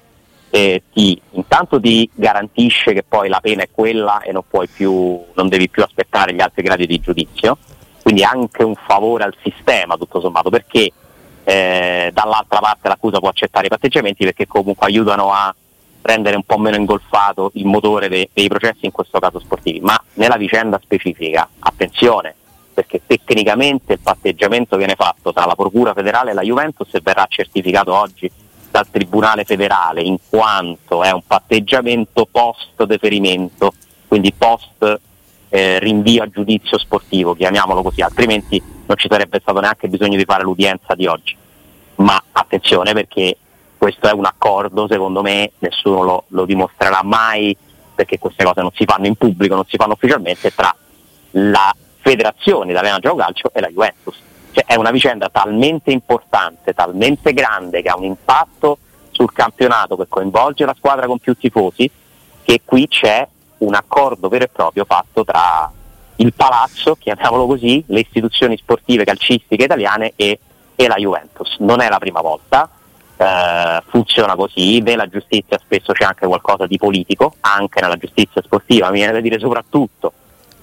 eh, 0.50 0.84
ti, 0.94 1.20
intanto 1.32 1.80
ti 1.80 2.10
garantisce 2.14 2.94
che 2.94 3.04
poi 3.04 3.30
la 3.30 3.40
pena 3.40 3.64
è 3.64 3.70
quella 3.72 4.22
e 4.22 4.32
non, 4.32 4.44
puoi 4.48 4.68
più, 4.68 5.20
non 5.34 5.48
devi 5.48 5.70
più 5.70 5.84
aspettare 5.84 6.34
gli 6.34 6.42
altri 6.42 6.62
gradi 6.62 6.86
di 6.86 7.00
giudizio, 7.00 7.58
quindi 8.02 8.22
è 8.22 8.26
anche 8.26 8.64
un 8.64 8.76
favore 8.76 9.24
al 9.24 9.36
sistema 9.42 9.96
tutto 9.96 10.20
sommato, 10.20 10.50
perché 10.50 10.92
eh, 11.46 12.12
dall'altra 12.14 12.60
parte 12.60 12.88
l'accusa 12.88 13.20
può 13.20 13.30
accettare 13.30 13.66
i 13.66 13.70
patteggiamenti 13.70 14.24
perché 14.24 14.48
comunque 14.48 14.88
aiutano 14.88 15.32
a 15.34 15.54
rendere 16.04 16.36
un 16.36 16.44
po' 16.44 16.58
meno 16.58 16.76
ingolfato 16.76 17.52
il 17.56 17.66
motore 17.66 18.10
dei, 18.10 18.30
dei 18.32 18.48
processi, 18.48 18.86
in 18.86 18.92
questo 18.92 19.20
caso 19.20 19.40
sportivi. 19.40 19.80
Ma 19.80 20.00
nella 20.14 20.38
vicenda 20.38 20.80
specifica, 20.82 21.50
attenzione, 21.60 22.36
perché 22.74 23.02
tecnicamente 23.06 23.94
il 23.94 24.00
patteggiamento 24.00 24.78
viene 24.78 24.96
fatto 24.96 25.34
tra 25.34 25.46
la 25.46 25.56
Procura 25.56 25.94
federale 25.94 26.32
e 26.32 26.34
la 26.34 26.42
Juventus 26.42 26.94
e 26.94 27.02
verrà 27.02 27.26
certificato 27.28 27.94
oggi 27.94 28.30
dal 28.70 28.90
Tribunale 28.90 29.44
federale, 29.44 30.02
in 30.02 30.18
quanto 30.30 31.04
è 31.04 31.12
un 31.12 31.22
patteggiamento 31.26 32.28
post 32.30 32.84
deferimento, 32.86 33.74
quindi 34.08 34.34
post 34.34 35.00
eh, 35.50 35.78
rinvio 35.78 36.24
a 36.24 36.30
giudizio 36.30 36.80
sportivo, 36.80 37.36
chiamiamolo 37.36 37.84
così, 37.84 38.02
altrimenti 38.02 38.62
non 38.88 38.98
ci 38.98 39.08
sarebbe 39.08 39.40
stato 39.40 39.60
neanche 39.60 39.88
bisogno 39.88 40.18
di 40.18 40.26
fare 40.26 40.44
l'udienza 40.44 40.96
di 40.96 41.06
oggi. 41.06 41.38
Ma 41.96 42.22
attenzione 42.32 42.94
perché 42.94 43.38
questo 43.78 44.08
è 44.08 44.14
un 44.14 44.26
accordo, 44.26 44.88
secondo 44.88 45.22
me 45.22 45.52
nessuno 45.60 46.04
lo, 46.04 46.24
lo 46.30 46.46
dimostrerà 46.46 47.02
mai, 47.04 47.56
perché 47.94 48.18
queste 48.20 48.44
cose 48.44 48.62
non 48.62 48.72
si 48.74 48.86
fanno 48.86 49.08
in 49.08 49.16
pubblico, 49.16 49.56
non 49.56 49.66
si 49.68 49.78
fanno 49.78 49.94
ufficialmente, 49.94 50.54
tra 50.54 50.76
la 51.32 51.74
federazione 52.00 52.72
italiana 52.72 53.00
gioco 53.00 53.18
calcio 53.18 53.52
e 53.54 53.62
la 53.62 53.68
Juventus. 53.68 54.18
Cioè, 54.52 54.66
è 54.66 54.76
una 54.76 54.92
vicenda 54.92 55.30
talmente 55.30 55.92
importante, 55.92 56.74
talmente 56.74 57.34
grande, 57.34 57.82
che 57.82 57.90
ha 57.90 57.98
un 57.98 58.04
impatto 58.04 58.78
sul 59.12 59.32
campionato 59.32 59.96
che 59.96 60.06
coinvolge 60.08 60.66
la 60.66 60.76
squadra 60.78 61.08
con 61.08 61.20
più 61.20 61.36
tifosi, 61.36 61.90
che 62.44 62.62
qui 62.64 62.88
c'è 62.88 63.28
un 63.60 63.74
accordo 63.74 64.28
vero 64.28 64.44
e 64.44 64.50
proprio 64.50 64.86
fatto 64.86 65.24
tra 65.24 65.72
il 66.18 66.34
palazzo, 66.34 66.96
chiamiamolo 66.96 67.48
così, 67.48 67.84
le 67.88 68.02
istituzioni 68.02 68.58
sportive 68.58 69.04
calcistiche 69.04 69.64
italiane 69.64 70.14
e, 70.16 70.40
e 70.76 70.88
la 70.88 70.96
Juventus. 70.96 71.58
Non 71.60 71.82
è 71.82 71.90
la 71.90 71.98
prima 71.98 72.22
volta, 72.22 72.70
eh, 73.24 73.84
funziona 73.88 74.36
così, 74.36 74.80
nella 74.80 75.08
giustizia 75.08 75.58
spesso 75.58 75.94
c'è 75.94 76.04
anche 76.04 76.26
qualcosa 76.26 76.68
di 76.68 76.78
politico, 76.78 77.36
anche 77.40 77.80
nella 77.82 77.96
giustizia 77.96 78.42
sportiva, 78.42 78.90
mi 78.90 78.98
viene 78.98 79.14
da 79.14 79.22
dire 79.22 79.40
soprattutto 79.40 80.12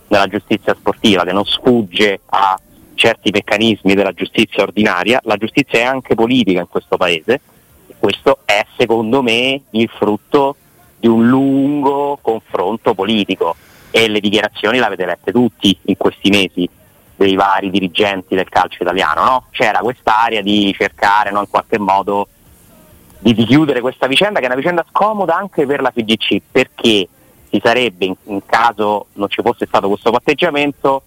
nella 0.09 0.27
giustizia 0.27 0.75
sportiva 0.75 1.25
che 1.25 1.33
non 1.33 1.45
sfugge 1.45 2.21
a 2.27 2.59
certi 2.95 3.31
meccanismi 3.31 3.95
della 3.95 4.13
giustizia 4.13 4.63
ordinaria, 4.63 5.21
la 5.25 5.37
giustizia 5.37 5.79
è 5.79 5.85
anche 5.85 6.15
politica 6.15 6.61
in 6.61 6.69
questo 6.69 6.97
paese 6.97 7.41
e 7.87 7.95
questo 7.99 8.41
è 8.45 8.67
secondo 8.77 9.23
me 9.23 9.63
il 9.71 9.89
frutto 9.89 10.57
di 10.99 11.07
un 11.07 11.27
lungo 11.27 12.19
confronto 12.21 12.93
politico 12.93 13.57
e 13.91 14.07
le 14.09 14.21
dichiarazioni 14.21 14.79
le 14.79 14.85
avete 14.85 15.07
lette 15.07 15.33
tutti 15.33 15.77
in 15.85 15.97
questi 15.97 16.29
mesi 16.29 16.69
dei 17.17 17.35
vari 17.37 17.71
dirigenti 17.71 18.35
del 18.35 18.49
calcio 18.49 18.83
italiano, 18.83 19.25
no? 19.25 19.47
c'era 19.51 19.79
quest'area 19.79 20.43
di 20.43 20.75
cercare 20.77 21.31
no, 21.31 21.41
in 21.41 21.49
qualche 21.49 21.79
modo 21.79 22.29
di, 23.21 23.35
di, 23.35 23.45
chiudere 23.45 23.81
questa 23.81 24.07
vicenda 24.07 24.39
che 24.39 24.47
è 24.47 24.49
una 24.49 24.57
vicenda 24.57 24.85
scomoda 24.89 25.37
anche 25.37 25.67
per 25.67 25.81
la 25.81 25.91
FIGC 25.91 26.43
perché 26.51 27.09
si 27.49 27.61
sarebbe 27.63 28.07
in, 28.07 28.15
in 28.25 28.45
caso 28.45 29.07
non 29.15 29.29
ci 29.29 29.43
fosse 29.43 29.67
stato 29.67 29.89
questo 29.89 30.11
patteggiamento 30.11 31.03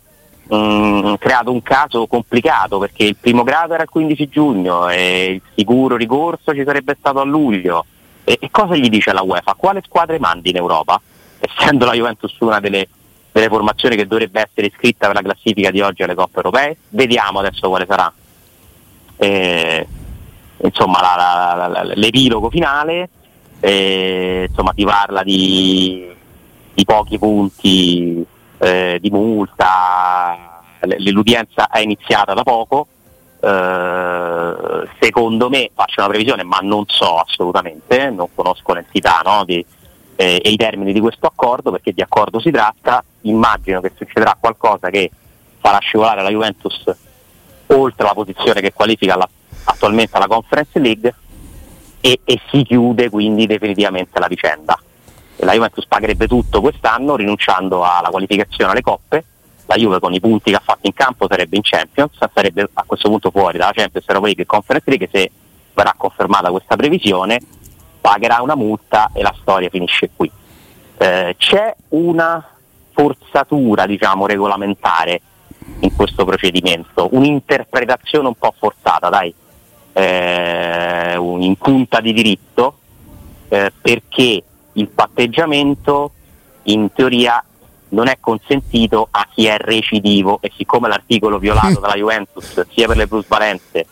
mh, 0.48 1.16
creato 1.16 1.52
un 1.52 1.62
caso 1.62 2.08
complicato 2.08 2.78
perché 2.78 3.04
il 3.04 3.16
primo 3.16 3.44
grado 3.44 3.74
era 3.74 3.84
il 3.84 3.90
15 3.90 4.30
giugno 4.30 4.90
e 4.90 5.32
il 5.32 5.42
sicuro 5.56 5.96
ricorso 5.96 6.54
ci 6.54 6.64
sarebbe 6.64 6.96
stato 6.98 7.20
a 7.20 7.24
luglio 7.24 7.86
e, 8.24 8.38
e 8.40 8.52
cosa 8.52 8.76
gli 8.76 8.90
dice 8.90 9.12
la 9.12 9.22
UEFA? 9.22 9.56
Quale 9.56 9.82
squadre 9.84 10.20
mandi 10.20 10.50
in 10.50 10.58
Europa? 10.58 11.02
Essendo 11.40 11.86
la 11.86 11.94
Juventus 11.94 12.36
una 12.40 12.60
delle, 12.60 12.88
delle 13.32 13.48
formazioni 13.48 13.96
che 13.96 14.08
dovrebbe 14.08 14.42
essere 14.42 14.68
iscritta 14.68 15.08
per 15.08 15.16
la 15.16 15.22
classifica 15.22 15.72
di 15.72 15.82
oggi 15.82 16.04
alle 16.04 16.16
coppe 16.16 16.38
europee, 16.38 16.78
vediamo 16.90 17.40
adesso 17.40 17.68
quale 17.68 17.86
sarà 17.86 18.12
eh, 19.18 19.88
insomma, 20.68 21.02
la, 21.02 21.56
la, 21.56 21.68
la, 21.68 21.94
l'epilogo 21.96 22.50
finale, 22.50 23.10
eh, 23.60 24.46
insomma, 24.50 24.74
si 24.76 24.84
parla 24.84 25.24
di, 25.24 26.12
di 26.74 26.86
pochi 26.86 27.18
punti 27.18 28.26
eh, 28.58 28.98
di 29.02 29.10
multa, 29.10 30.62
l'udienza 30.98 31.68
è 31.70 31.80
iniziata 31.80 32.34
da 32.34 32.44
poco, 32.44 32.88
eh, 33.42 34.88
secondo 35.00 35.50
me 35.50 35.70
faccio 35.74 36.00
una 36.00 36.10
previsione 36.10 36.44
ma 36.44 36.60
non 36.62 36.86
so 36.88 37.18
assolutamente, 37.18 38.10
non 38.10 38.28
conosco 38.34 38.74
l'entità 38.74 39.22
no, 39.24 39.44
di, 39.46 39.66
eh, 40.16 40.42
e 40.44 40.50
i 40.50 40.56
termini 40.56 40.94
di 40.94 41.00
questo 41.00 41.28
accordo 41.28 41.72
perché 41.72 41.92
di 41.92 42.02
accordo 42.02 42.40
si 42.40 42.52
tratta, 42.52 43.04
immagino 43.22 43.82
che 43.82 43.92
succederà 43.96 44.38
qualcosa 44.40 44.90
che 44.90 45.12
farà 45.60 45.80
scivolare 45.80 46.22
la 46.22 46.30
Juventus 46.30 46.84
oltre 47.68 48.06
la 48.06 48.14
posizione 48.14 48.62
che 48.62 48.74
qualifica 48.74 49.16
la, 49.16 49.28
attualmente 49.64 50.16
alla 50.18 50.28
Conference 50.28 50.80
League 50.80 51.14
e, 52.02 52.20
e 52.24 52.42
si 52.50 52.64
chiude 52.64 53.10
quindi 53.10 53.46
definitivamente 53.48 54.20
la 54.20 54.28
vicenda. 54.28 54.78
La 55.38 55.54
Juventus 55.54 55.86
pagherebbe 55.88 56.28
tutto 56.28 56.62
quest'anno 56.62 57.16
rinunciando 57.16 57.84
alla 57.84 58.10
qualificazione 58.10 58.72
alle 58.72 58.82
coppe, 58.82 59.24
la 59.66 59.76
Juve 59.76 60.00
con 60.00 60.14
i 60.14 60.20
punti 60.20 60.52
che 60.52 60.58
ha 60.58 60.62
fatto 60.64 60.88
in 60.88 60.94
campo 60.94 61.28
sarebbe 61.28 61.56
in 61.56 61.64
Champions, 61.64 62.12
sarebbe 62.34 62.70
a 62.74 62.84
questo 62.86 63.10
punto 63.10 63.32
fuori 63.32 63.58
dalla 63.58 63.72
Champions 63.74 64.08
Europa 64.08 64.26
League 64.26 64.44
e 64.44 64.46
Conference 64.46 64.90
League 64.90 65.10
se 65.12 65.32
verrà 65.74 65.94
confermata 65.98 66.52
questa 66.52 66.76
previsione 66.76 67.40
pagherà 68.00 68.42
una 68.42 68.56
multa 68.56 69.12
e 69.14 69.22
la 69.22 69.34
storia 69.40 69.70
finisce 69.70 70.10
qui. 70.14 70.30
Eh, 70.98 71.36
c'è 71.38 71.74
una 71.90 72.46
forzatura 72.92 73.86
diciamo 73.86 74.28
regolamentare 74.28 75.22
in 75.80 75.96
questo 75.96 76.26
procedimento, 76.26 77.08
un'interpretazione 77.12 78.28
un 78.28 78.36
po' 78.36 78.54
forzata, 78.58 79.08
dai, 79.10 79.34
eh, 79.94 81.16
in 81.18 81.56
punta 81.58 82.02
di 82.02 82.14
diritto, 82.14 82.78
eh, 83.50 83.72
perché 83.82 84.44
il 84.74 84.88
patteggiamento 84.90 86.12
in 86.64 86.92
teoria 86.94 87.44
non 87.90 88.08
è 88.08 88.18
consentito 88.20 89.08
a 89.12 89.28
chi 89.32 89.46
è 89.46 89.58
recidivo 89.58 90.40
e 90.42 90.52
siccome 90.56 90.88
l'articolo 90.88 91.38
violato 91.38 91.80
dalla 91.80 91.96
Juventus 91.96 92.66
sia 92.72 92.88
per 92.88 92.98
le 92.98 93.08
plusvalenze 93.08 93.86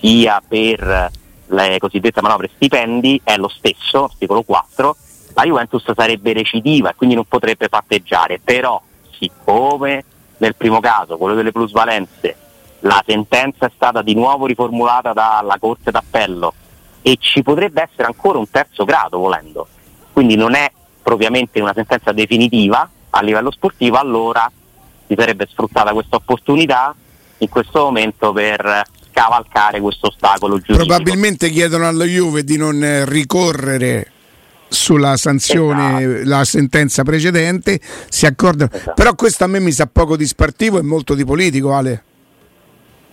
sia 0.00 0.42
per 0.46 1.10
le 1.46 1.78
cosiddette 1.78 2.20
manovre 2.20 2.50
stipendi 2.54 3.20
è 3.22 3.36
lo 3.36 3.48
stesso, 3.48 4.04
articolo 4.04 4.42
4, 4.42 4.96
la 5.34 5.44
Juventus 5.44 5.84
sarebbe 5.94 6.32
recidiva 6.32 6.90
e 6.90 6.94
quindi 6.94 7.14
non 7.14 7.26
potrebbe 7.26 7.68
patteggiare, 7.68 8.40
però 8.42 8.80
siccome 9.16 10.04
nel 10.38 10.54
primo 10.56 10.80
caso, 10.80 11.16
quello 11.16 11.34
delle 11.34 11.52
plusvalenze, 11.52 12.36
la 12.84 13.02
sentenza 13.06 13.66
è 13.66 13.70
stata 13.74 14.02
di 14.02 14.14
nuovo 14.14 14.46
riformulata 14.46 15.12
dalla 15.12 15.56
Corte 15.58 15.90
d'Appello 15.90 16.52
e 17.02 17.16
ci 17.18 17.42
potrebbe 17.42 17.82
essere 17.82 18.06
ancora 18.06 18.38
un 18.38 18.50
terzo 18.50 18.84
grado 18.84 19.18
volendo, 19.18 19.66
quindi 20.12 20.36
non 20.36 20.54
è 20.54 20.70
propriamente 21.02 21.60
una 21.60 21.72
sentenza 21.74 22.12
definitiva 22.12 22.88
a 23.10 23.22
livello 23.22 23.50
sportivo, 23.50 23.96
allora 23.96 24.50
si 25.06 25.14
sarebbe 25.16 25.46
sfruttata 25.50 25.92
questa 25.92 26.16
opportunità 26.16 26.94
in 27.38 27.48
questo 27.48 27.80
momento 27.84 28.32
per 28.32 28.82
cavalcare 29.12 29.80
questo 29.80 30.08
ostacolo 30.08 30.58
giuridico. 30.58 30.86
Probabilmente 30.86 31.50
chiedono 31.50 31.86
alla 31.86 32.04
Juve 32.04 32.42
di 32.42 32.56
non 32.56 33.04
ricorrere 33.06 34.10
sulla 34.68 35.16
sanzione, 35.16 36.02
esatto. 36.02 36.28
la 36.28 36.44
sentenza 36.44 37.02
precedente, 37.02 37.80
si 38.08 38.26
accordano. 38.26 38.70
Esatto. 38.72 38.92
Però 38.94 39.14
questo 39.14 39.44
a 39.44 39.46
me 39.46 39.60
mi 39.60 39.72
sa 39.72 39.86
poco 39.86 40.16
di 40.16 40.26
sportivo 40.26 40.78
e 40.78 40.82
molto 40.82 41.14
di 41.14 41.24
politico, 41.24 41.74
Ale. 41.74 42.02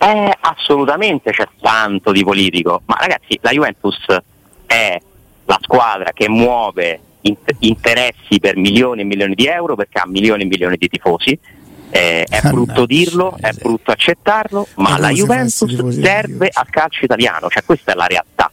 Eh, 0.02 0.36
assolutamente 0.40 1.30
c'è 1.30 1.46
tanto 1.60 2.10
di 2.10 2.24
politico, 2.24 2.82
ma 2.86 2.96
ragazzi 2.98 3.38
la 3.40 3.50
Juventus 3.50 4.04
è 4.66 5.00
la 5.44 5.58
squadra 5.62 6.10
che 6.12 6.28
muove 6.28 7.00
interessi 7.60 8.40
per 8.40 8.56
milioni 8.56 9.02
e 9.02 9.04
milioni 9.04 9.34
di 9.34 9.46
euro 9.46 9.76
perché 9.76 10.00
ha 10.00 10.06
milioni 10.08 10.42
e 10.42 10.46
milioni 10.46 10.76
di 10.76 10.88
tifosi. 10.88 11.38
Eh, 11.90 12.24
è 12.24 12.40
brutto 12.48 12.84
dirlo, 12.86 13.36
è 13.38 13.52
brutto 13.52 13.92
accettarlo, 13.92 14.66
ma 14.76 14.98
la 14.98 15.10
Juventus 15.10 16.00
serve 16.00 16.50
al 16.52 16.68
calcio 16.68 17.04
italiano, 17.04 17.48
cioè 17.48 17.62
questa 17.64 17.92
è 17.92 17.94
la 17.94 18.06
realtà. 18.06 18.50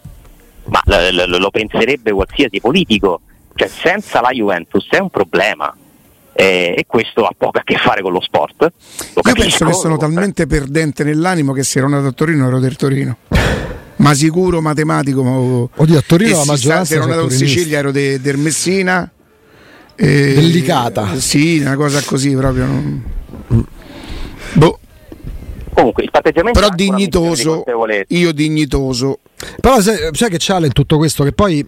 Ma 0.65 0.81
l- 0.85 1.15
l- 1.15 1.37
lo 1.39 1.49
penserebbe 1.49 2.11
qualsiasi 2.11 2.59
politico, 2.59 3.21
cioè 3.55 3.67
senza 3.67 4.21
la 4.21 4.29
Juventus 4.29 4.87
è 4.89 4.99
un 4.99 5.09
problema. 5.09 5.75
Eh, 6.41 6.73
e 6.77 6.85
questo 6.87 7.25
ha 7.25 7.31
poco 7.37 7.57
a 7.59 7.63
che 7.65 7.75
fare 7.75 8.01
con 8.01 8.13
lo 8.13 8.21
sport. 8.21 8.61
Lo 8.61 8.69
Io 9.15 9.21
capisco, 9.21 9.41
penso 9.41 9.65
che 9.65 9.73
sono 9.73 9.97
talmente 9.97 10.47
perdente 10.47 11.03
nell'animo 11.03 11.51
che 11.51 11.63
se 11.63 11.79
ero 11.79 11.89
nato 11.89 12.07
a 12.07 12.11
Torino 12.13 12.47
ero 12.47 12.59
del 12.59 12.75
Torino 12.77 13.17
ma 13.97 14.13
sicuro 14.13 14.61
matematico. 14.61 15.69
Oddio, 15.75 15.97
a 15.97 16.03
Torino 16.07 16.37
la 16.37 16.45
maggioranza 16.45 16.93
se 16.93 16.95
ero 16.95 17.05
nato 17.07 17.23
in 17.23 17.31
Sicilia 17.31 17.79
ero 17.79 17.91
de, 17.91 18.21
del 18.21 18.37
Messina 18.37 19.11
eh, 19.95 20.33
Delicata. 20.33 21.17
Sì, 21.19 21.59
una 21.59 21.75
cosa 21.75 22.01
così 22.05 22.33
proprio. 22.33 22.65
non- 22.65 23.03
Boh, 24.53 24.79
Comunque 25.73 26.03
il 26.03 26.11
patteggiamento 26.11 26.57
però 26.59 26.71
di 26.73 26.85
dignitoso. 26.85 27.55
colpevolezza. 27.55 28.05
Io 28.15 28.31
dignitoso. 28.31 29.19
Però 29.59 29.81
sai, 29.81 29.97
sai 30.13 30.29
che 30.29 30.37
c'ha 30.39 30.57
in 30.65 30.71
tutto 30.71 30.95
questo? 30.97 31.25
Che 31.25 31.33
poi 31.33 31.65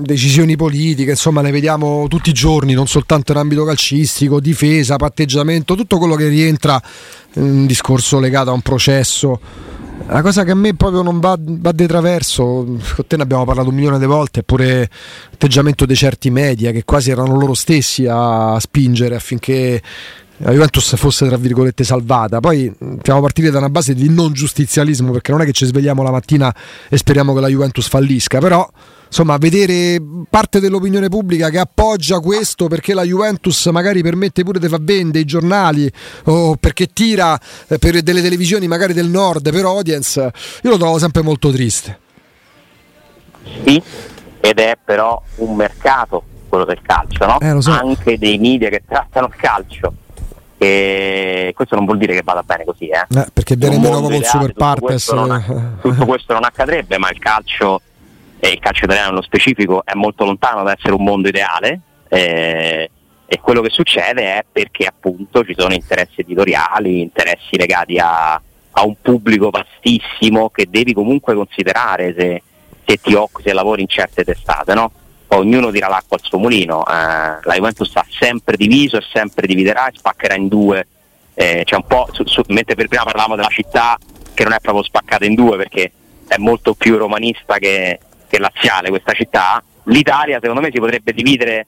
decisioni 0.00 0.56
politiche, 0.56 1.10
insomma, 1.10 1.40
ne 1.40 1.50
vediamo 1.50 2.06
tutti 2.08 2.30
i 2.30 2.32
giorni, 2.32 2.74
non 2.74 2.86
soltanto 2.86 3.32
in 3.32 3.38
ambito 3.38 3.64
calcistico, 3.64 4.40
difesa, 4.40 4.96
patteggiamento, 4.96 5.74
tutto 5.74 5.98
quello 5.98 6.14
che 6.14 6.28
rientra 6.28 6.80
in 7.34 7.42
un 7.42 7.66
discorso 7.66 8.18
legato 8.18 8.50
a 8.50 8.52
un 8.52 8.62
processo. 8.62 9.40
La 10.06 10.22
cosa 10.22 10.44
che 10.44 10.52
a 10.52 10.54
me 10.54 10.74
proprio 10.74 11.02
non 11.02 11.20
va, 11.20 11.36
va 11.38 11.72
di 11.72 11.86
traverso, 11.86 12.42
con 12.44 13.06
te 13.06 13.16
ne 13.16 13.22
abbiamo 13.24 13.44
parlato 13.44 13.68
un 13.68 13.74
milione 13.74 13.98
di 13.98 14.06
volte, 14.06 14.40
è 14.40 14.42
pure 14.42 14.88
l'atteggiamento 15.30 15.84
di 15.84 15.94
certi 15.94 16.30
media 16.30 16.70
che 16.70 16.84
quasi 16.84 17.10
erano 17.10 17.36
loro 17.36 17.54
stessi 17.54 18.06
a 18.08 18.58
spingere 18.60 19.16
affinché 19.16 19.82
la 20.38 20.52
Juventus 20.52 20.96
fosse 20.96 21.26
tra 21.26 21.36
virgolette 21.36 21.84
salvata. 21.84 22.40
Poi 22.40 22.72
mh, 22.76 22.96
siamo 23.02 23.20
partiti 23.20 23.50
da 23.50 23.58
una 23.58 23.70
base 23.70 23.94
di 23.94 24.08
non 24.08 24.32
giustizialismo 24.32 25.10
perché 25.12 25.32
non 25.32 25.40
è 25.40 25.44
che 25.44 25.52
ci 25.52 25.66
svegliamo 25.66 26.02
la 26.02 26.10
mattina 26.10 26.54
e 26.88 26.96
speriamo 26.96 27.34
che 27.34 27.40
la 27.40 27.48
Juventus 27.48 27.88
fallisca, 27.88 28.38
però 28.38 28.68
insomma 29.06 29.36
vedere 29.38 30.00
parte 30.28 30.60
dell'opinione 30.60 31.08
pubblica 31.08 31.48
che 31.48 31.58
appoggia 31.58 32.20
questo 32.20 32.68
perché 32.68 32.92
la 32.92 33.04
Juventus 33.04 33.66
magari 33.66 34.02
permette 34.02 34.42
pure 34.42 34.58
di 34.58 34.68
far 34.68 34.82
vendere 34.82 35.20
i 35.20 35.24
giornali 35.24 35.90
o 36.24 36.56
perché 36.56 36.88
tira 36.92 37.38
eh, 37.68 37.78
per 37.78 38.02
delle 38.02 38.22
televisioni 38.22 38.68
magari 38.68 38.92
del 38.92 39.08
nord 39.08 39.50
per 39.50 39.64
audience, 39.64 40.20
io 40.62 40.70
lo 40.70 40.76
trovo 40.76 40.98
sempre 40.98 41.22
molto 41.22 41.50
triste. 41.50 41.98
Sì, 43.64 43.82
ed 44.40 44.58
è 44.58 44.76
però 44.84 45.20
un 45.36 45.56
mercato 45.56 46.22
quello 46.48 46.64
del 46.64 46.80
calcio, 46.82 47.26
no? 47.26 47.40
Eh, 47.40 47.60
so. 47.60 47.70
Anche 47.70 48.18
dei 48.18 48.38
media 48.38 48.68
che 48.68 48.82
trattano 48.86 49.26
il 49.26 49.34
calcio. 49.36 49.92
E 50.60 51.52
questo 51.54 51.76
non 51.76 51.84
vuol 51.84 51.98
dire 51.98 52.14
che 52.14 52.22
vada 52.24 52.42
bene 52.42 52.64
così, 52.64 52.88
eh. 52.88 53.04
Eh, 53.08 53.26
perché 53.32 53.54
viene 53.54 53.76
In 53.76 53.84
un 53.84 53.86
super 54.24 54.52
tutto 54.52 55.14
non 55.14 55.30
ha- 55.30 55.78
tutto 55.80 56.04
questo 56.04 56.32
non 56.32 56.44
accadrebbe, 56.44 56.98
ma 56.98 57.08
il 57.10 57.18
calcio, 57.18 57.80
e 58.40 58.48
il 58.48 58.58
calcio 58.58 58.84
italiano 58.84 59.10
nello 59.10 59.22
specifico, 59.22 59.82
è 59.84 59.94
molto 59.94 60.24
lontano 60.24 60.64
da 60.64 60.72
essere 60.72 60.94
un 60.94 61.04
mondo 61.04 61.28
ideale. 61.28 61.80
eh, 62.08 62.90
e 63.30 63.40
quello 63.42 63.60
che 63.60 63.68
succede 63.68 64.22
è 64.22 64.44
perché 64.50 64.86
appunto 64.86 65.44
ci 65.44 65.54
sono 65.54 65.74
interessi 65.74 66.22
editoriali, 66.22 67.02
interessi 67.02 67.58
legati 67.58 67.98
a, 67.98 68.32
a 68.32 68.86
un 68.86 68.94
pubblico 69.02 69.50
vastissimo 69.50 70.48
che 70.48 70.66
devi 70.70 70.94
comunque 70.94 71.34
considerare 71.34 72.14
se, 72.16 72.42
se 72.86 72.96
ti 72.96 73.12
occupi, 73.12 73.46
se 73.46 73.52
lavori 73.52 73.82
in 73.82 73.88
certe 73.88 74.24
testate, 74.24 74.72
no? 74.72 74.90
Poi 75.28 75.40
ognuno 75.40 75.70
tira 75.70 75.88
l'acqua 75.88 76.16
al 76.16 76.24
suo 76.24 76.38
mulino, 76.38 76.86
eh, 76.86 76.90
la 76.90 77.54
Juventus 77.54 77.86
sta 77.86 78.04
sempre 78.08 78.56
diviso 78.56 78.96
e 78.96 79.02
sempre 79.12 79.46
dividerà 79.46 79.88
e 79.88 79.92
spaccherà 79.94 80.34
in 80.34 80.48
due. 80.48 80.86
Eh, 81.34 81.64
po', 81.86 82.08
su- 82.12 82.26
su- 82.26 82.42
mentre 82.48 82.74
per 82.74 82.88
prima 82.88 83.04
parlavamo 83.04 83.36
della 83.36 83.48
città 83.48 83.96
che 84.34 84.42
non 84.42 84.54
è 84.54 84.60
proprio 84.60 84.82
spaccata 84.82 85.24
in 85.26 85.34
due 85.34 85.56
perché 85.56 85.92
è 86.26 86.36
molto 86.38 86.74
più 86.74 86.96
romanista 86.96 87.58
che, 87.58 88.00
che 88.26 88.38
laziale 88.38 88.88
questa 88.88 89.12
città, 89.12 89.62
l'Italia 89.84 90.38
secondo 90.40 90.62
me 90.62 90.70
si 90.72 90.78
potrebbe 90.78 91.12
dividere 91.12 91.66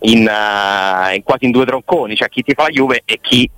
in, 0.00 0.28
eh, 0.28 1.14
in 1.14 1.22
quasi 1.22 1.46
in 1.46 1.50
due 1.50 1.64
tronconi, 1.64 2.14
cioè 2.14 2.28
chi 2.28 2.42
ti 2.42 2.52
fa 2.54 2.64
la 2.64 2.68
Juve 2.68 3.02
e 3.04 3.18
chi, 3.22 3.48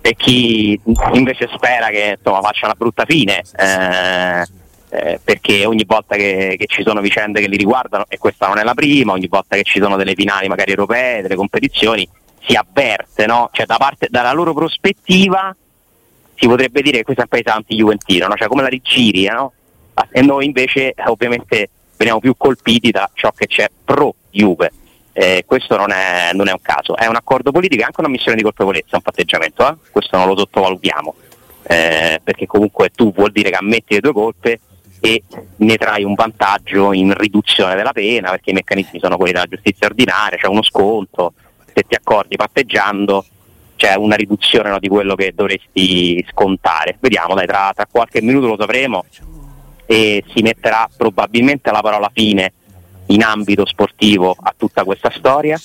e 0.00 0.14
chi 0.16 0.78
invece 1.12 1.48
spera 1.54 1.88
che 1.88 2.16
insomma, 2.18 2.40
faccia 2.40 2.66
una 2.66 2.74
brutta 2.74 3.04
fine. 3.06 3.42
eh, 3.56 4.46
eh, 4.90 5.20
perché 5.22 5.64
ogni 5.64 5.84
volta 5.86 6.16
che, 6.16 6.56
che 6.58 6.66
ci 6.66 6.82
sono 6.82 7.00
vicende 7.00 7.40
che 7.40 7.48
li 7.48 7.56
riguardano, 7.56 8.04
e 8.08 8.18
questa 8.18 8.48
non 8.48 8.58
è 8.58 8.64
la 8.64 8.74
prima, 8.74 9.12
ogni 9.12 9.28
volta 9.28 9.56
che 9.56 9.62
ci 9.62 9.80
sono 9.80 9.96
delle 9.96 10.14
finali 10.14 10.48
magari 10.48 10.70
europee, 10.70 11.22
delle 11.22 11.36
competizioni, 11.36 12.08
si 12.46 12.54
avverte, 12.54 13.26
no? 13.26 13.50
Cioè 13.52 13.66
da 13.66 13.76
parte, 13.76 14.08
dalla 14.10 14.32
loro 14.32 14.52
prospettiva 14.52 15.54
si 16.34 16.46
potrebbe 16.46 16.80
dire 16.80 16.98
che 16.98 17.04
questo 17.04 17.22
è 17.22 17.26
un 17.30 17.38
paese 17.38 17.56
anti-juventino, 17.56 18.26
no? 18.26 18.34
cioè 18.34 18.48
come 18.48 18.62
la 18.62 18.68
rigiri, 18.68 19.26
no? 19.26 19.52
E 20.10 20.22
noi 20.22 20.46
invece 20.46 20.92
eh, 20.92 21.02
ovviamente 21.06 21.68
veniamo 21.96 22.18
più 22.18 22.34
colpiti 22.36 22.90
da 22.90 23.10
ciò 23.12 23.30
che 23.32 23.46
c'è 23.46 23.68
pro-Juve. 23.84 24.72
Eh, 25.12 25.44
questo 25.46 25.76
non 25.76 25.90
è, 25.90 26.30
non 26.32 26.48
è 26.48 26.52
un 26.52 26.62
caso, 26.62 26.96
è 26.96 27.06
un 27.06 27.16
accordo 27.16 27.50
politico, 27.50 27.82
è 27.82 27.84
anche 27.84 28.00
una 28.00 28.08
missione 28.08 28.36
di 28.36 28.42
colpevolezza, 28.42 28.96
un 28.96 29.02
patteggiamento, 29.02 29.68
eh? 29.68 29.74
questo 29.90 30.16
non 30.16 30.28
lo 30.28 30.38
sottovalutiamo, 30.38 31.14
eh, 31.64 32.20
perché 32.24 32.46
comunque 32.46 32.88
tu 32.88 33.12
vuol 33.12 33.32
dire 33.32 33.50
che 33.50 33.56
ammetti 33.56 33.94
le 33.94 34.00
tue 34.00 34.12
colpe 34.12 34.60
e 35.00 35.22
ne 35.56 35.76
trai 35.76 36.04
un 36.04 36.14
vantaggio 36.14 36.92
in 36.92 37.14
riduzione 37.16 37.74
della 37.74 37.92
pena, 37.92 38.30
perché 38.30 38.50
i 38.50 38.54
meccanismi 38.54 38.98
sono 39.00 39.16
quelli 39.16 39.32
della 39.32 39.46
giustizia 39.46 39.86
ordinaria, 39.86 40.38
c'è 40.38 40.46
uno 40.46 40.62
sconto, 40.62 41.32
se 41.72 41.84
ti 41.88 41.94
accordi 41.94 42.36
patteggiando 42.36 43.24
c'è 43.80 43.94
una 43.94 44.14
riduzione 44.14 44.68
no, 44.68 44.78
di 44.78 44.88
quello 44.88 45.14
che 45.14 45.32
dovresti 45.34 46.22
scontare. 46.30 46.98
Vediamo, 47.00 47.34
dai, 47.34 47.46
tra, 47.46 47.72
tra 47.74 47.86
qualche 47.90 48.20
minuto 48.20 48.46
lo 48.46 48.56
sapremo 48.58 49.06
e 49.86 50.22
si 50.34 50.42
metterà 50.42 50.86
probabilmente 50.94 51.70
la 51.70 51.80
parola 51.80 52.10
fine 52.12 52.52
in 53.06 53.22
ambito 53.22 53.64
sportivo 53.64 54.36
a 54.38 54.54
tutta 54.54 54.84
questa 54.84 55.10
storia. 55.10 55.58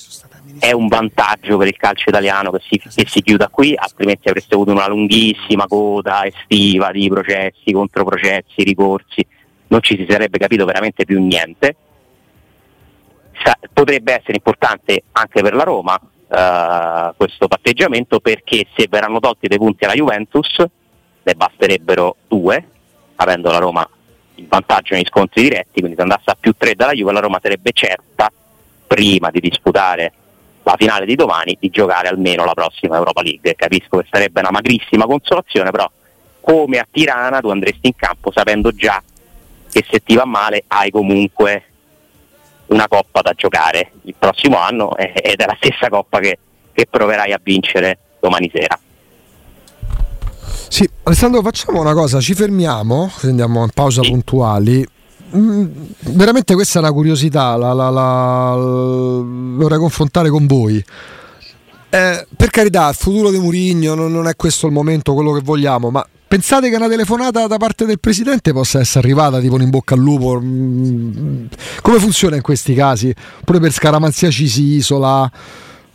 È 0.58 0.72
un 0.72 0.88
vantaggio 0.88 1.56
per 1.56 1.66
il 1.66 1.76
calcio 1.76 2.08
italiano 2.08 2.50
che 2.50 2.60
si, 2.68 2.78
che 2.78 3.06
si 3.06 3.22
chiuda 3.22 3.48
qui, 3.48 3.74
altrimenti 3.76 4.28
avreste 4.28 4.54
avuto 4.54 4.70
una 4.70 4.88
lunghissima 4.88 5.66
coda 5.66 6.24
estiva 6.24 6.90
di 6.90 7.08
processi, 7.08 7.72
controprocessi, 7.72 8.62
ricorsi, 8.62 9.26
non 9.68 9.82
ci 9.82 9.96
si 9.96 10.06
sarebbe 10.08 10.38
capito 10.38 10.64
veramente 10.64 11.04
più 11.04 11.20
niente. 11.20 11.76
Sa- 13.42 13.58
potrebbe 13.72 14.14
essere 14.14 14.34
importante 14.36 15.02
anche 15.12 15.42
per 15.42 15.54
la 15.54 15.64
Roma 15.64 16.00
eh, 16.28 17.12
questo 17.16 17.48
patteggiamento 17.48 18.20
perché 18.20 18.66
se 18.74 18.86
verranno 18.88 19.20
tolti 19.20 19.48
dei 19.48 19.58
punti 19.58 19.84
alla 19.84 19.94
Juventus 19.94 20.64
ne 21.22 21.34
basterebbero 21.34 22.16
due, 22.26 22.68
avendo 23.16 23.50
la 23.50 23.58
Roma 23.58 23.88
il 24.36 24.46
vantaggio 24.48 24.94
negli 24.94 25.06
scontri 25.06 25.42
diretti, 25.42 25.80
quindi 25.80 25.96
se 25.96 26.02
andasse 26.02 26.30
a 26.30 26.36
più 26.38 26.52
tre 26.56 26.74
dalla 26.74 26.92
Juve 26.92 27.12
la 27.12 27.20
Roma 27.20 27.38
sarebbe 27.42 27.70
certa, 27.72 28.30
prima 28.86 29.30
di 29.30 29.40
disputare 29.40 30.12
la 30.70 30.76
finale 30.76 31.06
di 31.06 31.14
domani, 31.14 31.56
di 31.60 31.70
giocare 31.70 32.08
almeno 32.08 32.44
la 32.44 32.52
prossima 32.52 32.96
Europa 32.96 33.22
League. 33.22 33.54
Capisco 33.54 33.98
che 33.98 34.06
sarebbe 34.10 34.40
una 34.40 34.50
magrissima 34.50 35.06
consolazione, 35.06 35.70
però 35.70 35.88
come 36.40 36.78
a 36.78 36.86
Tirana 36.90 37.40
tu 37.40 37.50
andresti 37.50 37.86
in 37.86 37.94
campo 37.94 38.32
sapendo 38.32 38.72
già 38.72 39.00
che 39.70 39.84
se 39.88 40.02
ti 40.04 40.16
va 40.16 40.24
male 40.24 40.64
hai 40.68 40.90
comunque 40.90 41.64
una 42.66 42.88
coppa 42.88 43.20
da 43.20 43.32
giocare 43.32 43.92
il 44.02 44.14
prossimo 44.18 44.58
anno 44.58 44.94
ed 44.98 45.40
è 45.40 45.46
la 45.46 45.56
stessa 45.60 45.88
coppa 45.88 46.18
che, 46.18 46.38
che 46.72 46.86
proverai 46.90 47.32
a 47.32 47.40
vincere 47.40 47.98
domani 48.20 48.50
sera. 48.52 48.78
Sì, 50.68 50.88
Alessandro, 51.04 51.42
facciamo 51.42 51.80
una 51.80 51.94
cosa, 51.94 52.20
ci 52.20 52.34
fermiamo, 52.34 53.10
andiamo 53.22 53.62
in 53.62 53.70
pausa 53.70 54.02
Sì. 54.02 54.10
puntuali. 54.10 54.84
Mm, 55.34 55.66
veramente 56.10 56.54
questa 56.54 56.78
è 56.78 56.82
una 56.82 56.92
curiosità, 56.92 57.56
la, 57.56 57.72
la- 57.72 57.90
la- 57.90 58.54
vorrei 58.56 59.78
confrontare 59.78 60.28
con 60.30 60.46
voi. 60.46 60.82
Eh, 61.88 62.26
per 62.36 62.50
carità, 62.50 62.88
il 62.88 62.94
futuro 62.94 63.30
di 63.30 63.38
Murigno 63.38 63.94
non, 63.94 64.12
non 64.12 64.28
è 64.28 64.36
questo 64.36 64.66
il 64.66 64.72
momento, 64.72 65.14
quello 65.14 65.32
che 65.32 65.40
vogliamo, 65.42 65.90
ma 65.90 66.06
pensate 66.28 66.68
che 66.68 66.76
una 66.76 66.88
telefonata 66.88 67.46
da 67.46 67.56
parte 67.56 67.86
del 67.86 67.98
presidente 68.00 68.52
possa 68.52 68.80
essere 68.80 69.06
arrivata 69.06 69.40
tipo 69.40 69.58
in 69.60 69.70
bocca 69.70 69.94
al 69.94 70.00
lupo? 70.00 70.38
Mm, 70.40 71.46
come 71.82 71.98
funziona 71.98 72.36
in 72.36 72.42
questi 72.42 72.74
casi? 72.74 73.14
Pure 73.44 73.58
per 73.60 73.72
scaramanzia 73.72 74.30
ci 74.30 74.46
si 74.48 74.62
isola? 74.74 75.30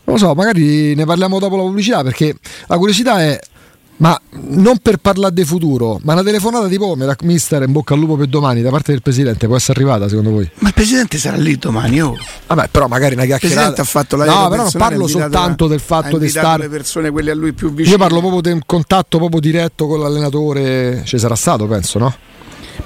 Non 0.04 0.16
lo 0.16 0.18
so, 0.18 0.34
magari 0.34 0.96
ne 0.96 1.06
parliamo 1.06 1.40
dopo 1.40 1.56
la 1.56 1.64
pubblicità 1.64 2.04
perché 2.04 2.36
la 2.68 2.78
curiosità 2.78 3.22
è 3.22 3.40
ma 4.02 4.20
non 4.32 4.78
per 4.82 4.98
parlare 4.98 5.32
di 5.34 5.46
futuro, 5.46 6.00
ma 6.04 6.14
una 6.14 6.24
telefonata 6.24 6.68
tipo 6.68 6.86
"Oh, 6.86 6.96
mi 6.96 7.06
rac- 7.06 7.22
mister 7.22 7.62
in 7.62 7.72
bocca 7.72 7.94
al 7.94 8.00
lupo 8.00 8.16
per 8.16 8.26
domani 8.26 8.64
da 8.64 8.72
parte 8.72 8.92
del 8.94 9.02
presidente 9.04 9.46
può 9.46 9.56
essere 9.56 9.80
arrivata 9.80 10.10
secondo 10.10 10.32
voi? 10.32 10.50
Ma 10.56 10.70
il 10.70 10.74
presidente 10.74 11.20
sarà 11.20 11.38
lì 11.38 11.56
domani, 11.58 12.02
oh. 12.02 12.16
Vabbè, 12.48 12.70
però 12.72 12.88
magari 12.88 13.14
una 13.14 13.24
Il 13.24 13.30
chiacchierata. 13.30 13.74
presidente 13.74 13.82
ha 13.82 14.02
fatto 14.02 14.16
la 14.16 14.26
No, 14.26 14.50
però 14.50 14.64
non 14.64 14.72
parlo 14.76 15.08
soltanto 15.08 15.68
del 15.68 15.80
fatto 15.80 16.18
di 16.18 16.30
stare 16.30 16.64
le 16.64 16.70
persone 16.70 17.12
quelle 17.12 17.30
a 17.32 17.36
lui 17.36 17.54
più 17.54 17.70
vicine. 17.70 17.92
Io 17.92 17.98
parlo 17.98 18.20
proprio 18.20 18.42
del 18.42 18.64
contatto 18.66 19.20
proprio 19.20 19.40
diretto 19.40 19.86
con 19.86 20.00
l'allenatore, 20.00 21.04
ci 21.06 21.20
sarà 21.20 21.36
stato, 21.36 21.68
penso, 21.68 22.00
no? 22.00 22.16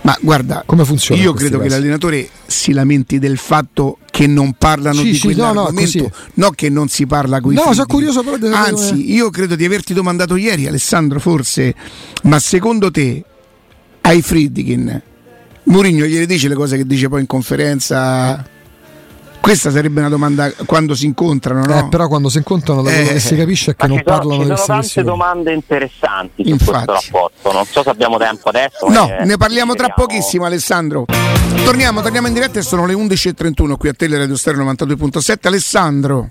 Ma 0.06 0.15
guarda, 0.22 0.62
Come 0.68 0.86
funziona 0.86 1.20
Io 1.20 1.34
credo 1.34 1.58
che 1.58 1.63
casi? 1.63 1.76
l'allenatore 1.76 2.30
si 2.46 2.74
lamenti 2.74 3.18
del 3.18 3.38
fatto 3.39 3.98
che 4.12 4.28
non 4.28 4.54
parlano 4.54 4.98
Sì, 5.02 5.04
di 5.12 5.15
sì, 5.15 5.28
no, 5.34 5.34
no, 5.34 5.63
quell'argomento, 5.63 6.04
così. 6.10 6.32
no 6.36 6.50
che 6.52 6.70
non 6.70 6.88
si 6.89 7.08
parla 7.08 7.41
qui. 7.41 7.56
No, 7.56 7.74
sono 7.74 7.86
curioso 7.88 8.22
però 8.22 8.38
di- 8.38 8.46
Anzi, 8.54 9.12
io 9.13 9.32
credo 9.32 9.56
di 9.56 9.65
averti 9.65 9.96
domandato 9.96 10.36
ieri, 10.36 10.68
Alessandro, 10.68 11.20
forse, 11.20 11.74
ma 12.24 12.38
secondo 12.38 12.91
te 12.91 13.24
ai 14.02 14.22
Friedkin 14.22 15.02
Mourinho 15.63 16.06
gliele 16.06 16.28
dice 16.28 16.48
le 16.50 16.54
cose 16.56 16.78
che 16.78 16.86
dice 16.86 17.10
poi 17.10 17.22
in 17.22 17.26
conferenza? 17.28 18.48
Questa 19.45 19.69
sarebbe 19.69 19.99
una 19.99 20.10
domanda 20.10 20.51
quando 20.65 20.95
si 20.95 21.05
incontrano, 21.05 21.63
no? 21.65 21.77
Eh, 21.77 21.88
però 21.88 22.08
quando 22.08 22.29
si 22.29 22.38
incontrano 22.38 22.81
da 22.81 22.89
quello 22.89 23.10
Eh, 23.10 23.13
che 23.13 23.19
si 23.19 23.36
capisce 23.36 23.71
è 23.71 23.75
che 23.75 23.86
non 23.88 23.97
ci 23.97 24.03
sono, 24.03 24.17
parlano 24.17 24.39
ci 24.41 24.47
delle 24.47 24.58
sono 24.58 24.79
tante 24.79 25.03
domande 25.03 25.53
interessanti 25.53 26.43
su 26.43 26.49
Infatti. 26.49 26.86
questo 26.86 27.12
rapporto, 27.13 27.51
non 27.51 27.65
so 27.65 27.84
se 27.84 27.89
abbiamo 27.89 28.17
tempo 28.17 28.49
adesso. 28.49 28.88
No, 28.89 29.08
eh, 29.08 29.23
ne 29.23 29.38
parliamo 29.38 29.75
tra 29.75 29.89
pochissimo 29.89 30.45
Alessandro. 30.45 31.05
Torniamo, 31.63 32.01
torniamo 32.01 32.27
in 32.27 32.34
diretta 32.34 32.58
e 32.58 32.63
sono 32.63 32.88
le 32.88 32.93
11.31 32.95 33.75
qui 33.77 33.89
a 33.89 33.93
Tele 33.93 34.17
Radio 34.17 34.36
Stereo 34.36 34.63
92.7. 34.65 35.36
Alessandro, 35.47 36.29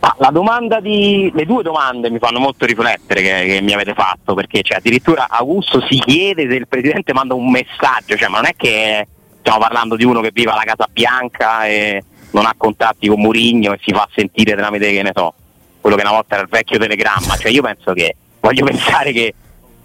Ma 0.00 0.14
la 0.18 0.30
domanda 0.30 0.80
di. 0.80 1.32
le 1.34 1.46
due 1.46 1.62
domande 1.62 2.10
mi 2.10 2.18
fanno 2.18 2.38
molto 2.40 2.66
riflettere 2.66 3.22
che, 3.22 3.44
che 3.46 3.60
mi 3.62 3.72
avete 3.72 3.94
fatto, 3.94 4.34
perché 4.34 4.60
cioè, 4.62 4.76
addirittura 4.76 5.28
Augusto 5.30 5.80
si 5.88 5.98
chiede 5.98 6.46
se 6.46 6.54
il 6.56 6.68
presidente 6.68 7.14
manda 7.14 7.32
un 7.34 7.50
messaggio, 7.50 8.16
cioè, 8.18 8.28
ma 8.28 8.36
non 8.36 8.46
è 8.46 8.54
che 8.54 9.06
stiamo 9.40 9.58
parlando 9.58 9.96
di 9.96 10.04
uno 10.04 10.20
che 10.20 10.30
vive 10.32 10.50
alla 10.50 10.64
Casa 10.64 10.86
Bianca 10.92 11.66
e 11.66 12.04
non 12.30 12.46
ha 12.46 12.54
contatti 12.56 13.08
con 13.08 13.20
Murigno 13.20 13.72
e 13.72 13.78
si 13.82 13.92
fa 13.92 14.08
sentire 14.14 14.54
tramite 14.54 14.92
che 14.92 15.02
ne 15.02 15.12
so, 15.14 15.34
quello 15.80 15.96
che 15.96 16.02
una 16.02 16.12
volta 16.12 16.34
era 16.34 16.44
il 16.44 16.50
vecchio 16.50 16.78
telegramma. 16.78 17.36
Cioè 17.36 17.50
io 17.50 17.62
penso 17.62 17.92
che 17.92 18.16
voglio 18.40 18.64
pensare 18.66 19.12
che, 19.12 19.34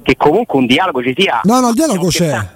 che 0.01 0.15
comunque 0.17 0.59
un 0.59 0.65
dialogo 0.65 1.01
ci 1.01 1.13
sia. 1.17 1.41
No, 1.43 1.59
no, 1.59 1.69
il 1.69 1.75
dialogo 1.75 2.07
c'è. 2.07 2.49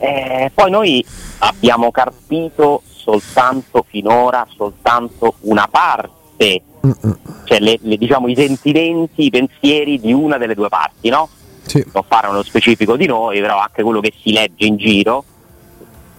Eh, 0.00 0.50
poi 0.54 0.70
noi 0.70 1.04
abbiamo 1.38 1.90
carpito 1.90 2.82
soltanto 3.08 3.84
finora 3.88 4.46
soltanto 4.54 5.34
una 5.40 5.66
parte, 5.68 6.62
cioè 7.44 7.58
le, 7.58 7.78
le, 7.80 7.96
diciamo, 7.96 8.28
i 8.28 8.36
sentimenti, 8.36 9.24
i 9.24 9.30
pensieri 9.30 9.98
di 9.98 10.12
una 10.12 10.36
delle 10.36 10.54
due 10.54 10.68
parti, 10.68 11.08
no? 11.08 11.28
Sì. 11.62 11.84
Non 11.92 12.04
fare 12.06 12.28
uno 12.28 12.42
specifico 12.42 12.96
di 12.96 13.06
noi, 13.06 13.40
però 13.40 13.58
anche 13.58 13.82
quello 13.82 14.00
che 14.00 14.12
si 14.22 14.32
legge 14.32 14.66
in 14.66 14.76
giro, 14.76 15.24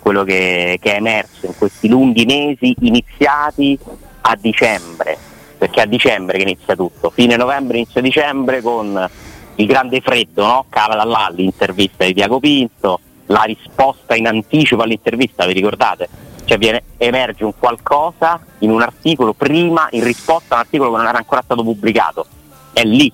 quello 0.10 0.24
che, 0.24 0.80
che 0.82 0.93
è 0.93 0.95
emerso 0.95 1.45
in 1.45 1.56
questi 1.56 1.88
lunghi 1.88 2.26
mesi 2.26 2.76
iniziati 2.80 3.78
a 4.22 4.36
dicembre, 4.36 5.15
perché 5.56 5.82
a 5.82 5.86
dicembre 5.86 6.38
che 6.38 6.43
inizia 6.43 6.76
tutto, 6.76 7.12
fine 7.12 7.36
novembre, 7.36 7.78
inizio 7.78 8.02
dicembre 8.02 8.63
con 8.63 9.08
il 9.56 9.65
grande 9.67 10.02
freddo, 10.02 10.43
no? 10.48 10.65
Cava 10.67 11.04
là 11.04 11.32
l'intervista 11.32 12.06
di 12.06 12.13
Diaco 12.13 12.39
Pinto, 12.39 13.00
la 13.28 13.43
risposta 13.43 14.15
in 14.15 14.26
anticipo 14.26 14.82
all'intervista, 14.82 15.45
vi 15.45 15.54
ricordate? 15.54 16.10
Cioè 16.43 16.58
viene, 16.58 16.84
emerge 16.98 17.43
un 17.43 17.54
qualcosa 17.56 18.43
in 18.60 18.72
un 18.72 18.82
articolo 18.82 19.34
prima, 19.34 19.89
in 19.91 20.04
risposta 20.04 20.56
a 20.56 20.58
un 20.58 20.62
articolo 20.62 20.89
che 20.89 20.98
non 20.98 21.06
era 21.06 21.19
ancora 21.19 21.43
stato 21.43 21.62
pubblicato. 21.62 22.26
È 22.74 22.82
lì 22.82 23.13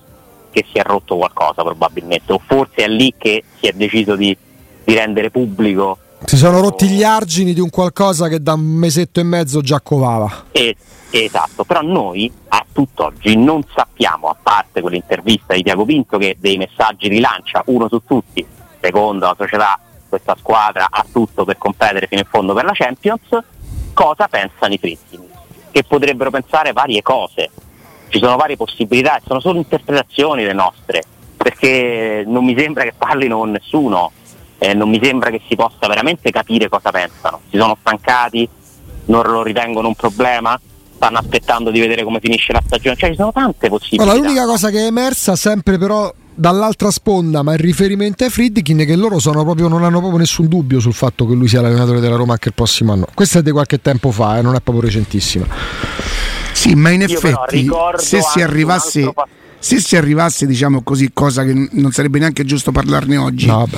che 0.50 0.64
si 0.72 0.78
è 0.78 0.82
rotto 0.82 1.16
qualcosa 1.16 1.62
probabilmente, 1.62 2.32
o 2.32 2.40
forse 2.42 2.76
è 2.76 2.88
lì 2.88 3.12
che 3.18 3.44
si 3.60 3.66
è 3.66 3.72
deciso 3.72 4.16
di, 4.16 4.34
di 4.82 4.94
rendere 4.94 5.30
pubblico. 5.30 5.98
Si 6.24 6.36
sono 6.36 6.60
rotti 6.60 6.88
gli 6.88 7.02
argini 7.04 7.52
di 7.52 7.60
un 7.60 7.70
qualcosa 7.70 8.28
che 8.28 8.42
da 8.42 8.54
un 8.54 8.60
mesetto 8.60 9.20
e 9.20 9.22
mezzo 9.22 9.60
già 9.60 9.80
covava. 9.80 10.46
Eh, 10.50 10.74
esatto, 11.10 11.64
però 11.64 11.82
noi 11.82 12.32
a 12.48 12.64
tutt'oggi 12.72 13.36
non 13.36 13.62
sappiamo, 13.74 14.28
a 14.28 14.36
parte 14.40 14.80
quell'intervista 14.80 15.54
di 15.54 15.62
Tiago 15.62 15.84
Pinto 15.84 16.18
che 16.18 16.36
dei 16.40 16.56
messaggi 16.56 17.08
rilancia 17.08 17.62
uno 17.66 17.88
su 17.88 18.02
tutti, 18.04 18.44
secondo 18.80 19.26
la 19.26 19.34
società 19.38 19.78
questa 20.08 20.36
squadra 20.38 20.86
ha 20.90 21.04
tutto 21.12 21.44
per 21.44 21.58
competere 21.58 22.06
fino 22.06 22.22
in 22.22 22.26
fondo 22.28 22.54
per 22.54 22.64
la 22.64 22.72
Champions, 22.72 23.20
cosa 23.92 24.26
pensano 24.28 24.74
i 24.74 24.78
frittini? 24.78 25.28
Che 25.70 25.84
potrebbero 25.84 26.30
pensare 26.30 26.72
varie 26.72 27.02
cose, 27.02 27.50
ci 28.08 28.18
sono 28.18 28.36
varie 28.36 28.56
possibilità, 28.56 29.20
sono 29.24 29.40
solo 29.40 29.58
interpretazioni 29.58 30.44
le 30.44 30.54
nostre, 30.54 31.02
perché 31.36 32.24
non 32.26 32.44
mi 32.44 32.58
sembra 32.58 32.84
che 32.84 32.94
parlino 32.96 33.38
con 33.38 33.50
nessuno, 33.50 34.12
eh, 34.58 34.74
non 34.74 34.88
mi 34.88 35.00
sembra 35.02 35.30
che 35.30 35.40
si 35.48 35.54
possa 35.54 35.86
veramente 35.86 36.30
capire 36.30 36.68
cosa 36.68 36.90
pensano, 36.90 37.40
si 37.50 37.58
sono 37.58 37.76
stancati, 37.80 38.48
non 39.06 39.24
lo 39.26 39.42
ritengono 39.42 39.88
un 39.88 39.94
problema, 39.94 40.58
stanno 40.94 41.18
aspettando 41.18 41.70
di 41.70 41.80
vedere 41.80 42.04
come 42.04 42.20
finisce 42.20 42.52
la 42.52 42.62
stagione, 42.64 42.96
cioè 42.96 43.10
ci 43.10 43.16
sono 43.16 43.32
tante 43.32 43.68
possibilità. 43.68 44.02
Allora, 44.02 44.26
l'unica 44.26 44.46
cosa 44.46 44.70
che 44.70 44.78
è 44.80 44.86
emersa 44.86 45.36
sempre 45.36 45.78
però 45.78 46.12
dall'altra 46.34 46.90
sponda, 46.90 47.42
ma 47.42 47.54
il 47.54 47.58
riferimento 47.58 48.24
ai 48.24 48.30
Friedkin 48.30 48.84
che 48.84 48.96
loro 48.96 49.18
proprio, 49.18 49.68
non 49.68 49.84
hanno 49.84 49.98
proprio 49.98 50.18
nessun 50.18 50.48
dubbio 50.48 50.80
sul 50.80 50.92
fatto 50.92 51.26
che 51.26 51.34
lui 51.34 51.48
sia 51.48 51.60
l'allenatore 51.60 52.00
della 52.00 52.16
Roma 52.16 52.32
anche 52.32 52.48
il 52.48 52.54
prossimo 52.54 52.92
anno. 52.92 53.06
Questa 53.12 53.38
è 53.38 53.42
di 53.42 53.50
qualche 53.50 53.80
tempo 53.80 54.10
fa, 54.10 54.38
eh, 54.38 54.42
non 54.42 54.54
è 54.54 54.60
proprio 54.60 54.84
recentissima. 54.84 55.46
Sì, 56.52 56.74
ma 56.74 56.90
in 56.90 57.02
effetti 57.02 57.68
se 57.96 58.20
si 58.22 58.40
arrivasse 58.40 59.12
se 59.66 59.80
si 59.80 59.96
arrivasse, 59.96 60.46
diciamo 60.46 60.82
così, 60.82 61.10
cosa 61.12 61.42
che 61.42 61.68
non 61.72 61.90
sarebbe 61.90 62.20
neanche 62.20 62.44
giusto 62.44 62.70
parlarne 62.70 63.16
oggi, 63.16 63.46
no, 63.46 63.68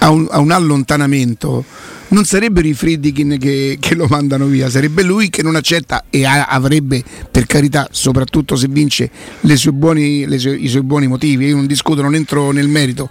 a, 0.00 0.10
un, 0.10 0.28
a 0.30 0.40
un 0.40 0.50
allontanamento 0.50 1.64
non 2.08 2.26
sarebbero 2.26 2.68
i 2.68 2.74
Friedkin 2.74 3.38
che, 3.38 3.78
che, 3.80 3.94
lo 3.94 4.06
mandano 4.10 4.44
via, 4.44 4.68
sarebbe 4.68 5.02
lui 5.02 5.30
che 5.30 5.42
non 5.42 5.56
accetta 5.56 6.04
e 6.10 6.26
ha, 6.26 6.44
avrebbe, 6.48 7.02
per 7.30 7.46
carità, 7.46 7.88
soprattutto 7.90 8.56
se 8.56 8.66
vince, 8.68 9.10
sue 9.54 9.72
buoni, 9.72 10.26
sue, 10.38 10.54
i 10.54 10.68
suoi 10.68 10.82
buoni 10.82 11.06
motivi. 11.06 11.46
Io 11.46 11.56
non 11.56 11.66
discuto, 11.66 12.02
non 12.02 12.14
entro 12.14 12.50
nel 12.50 12.68
merito, 12.68 13.08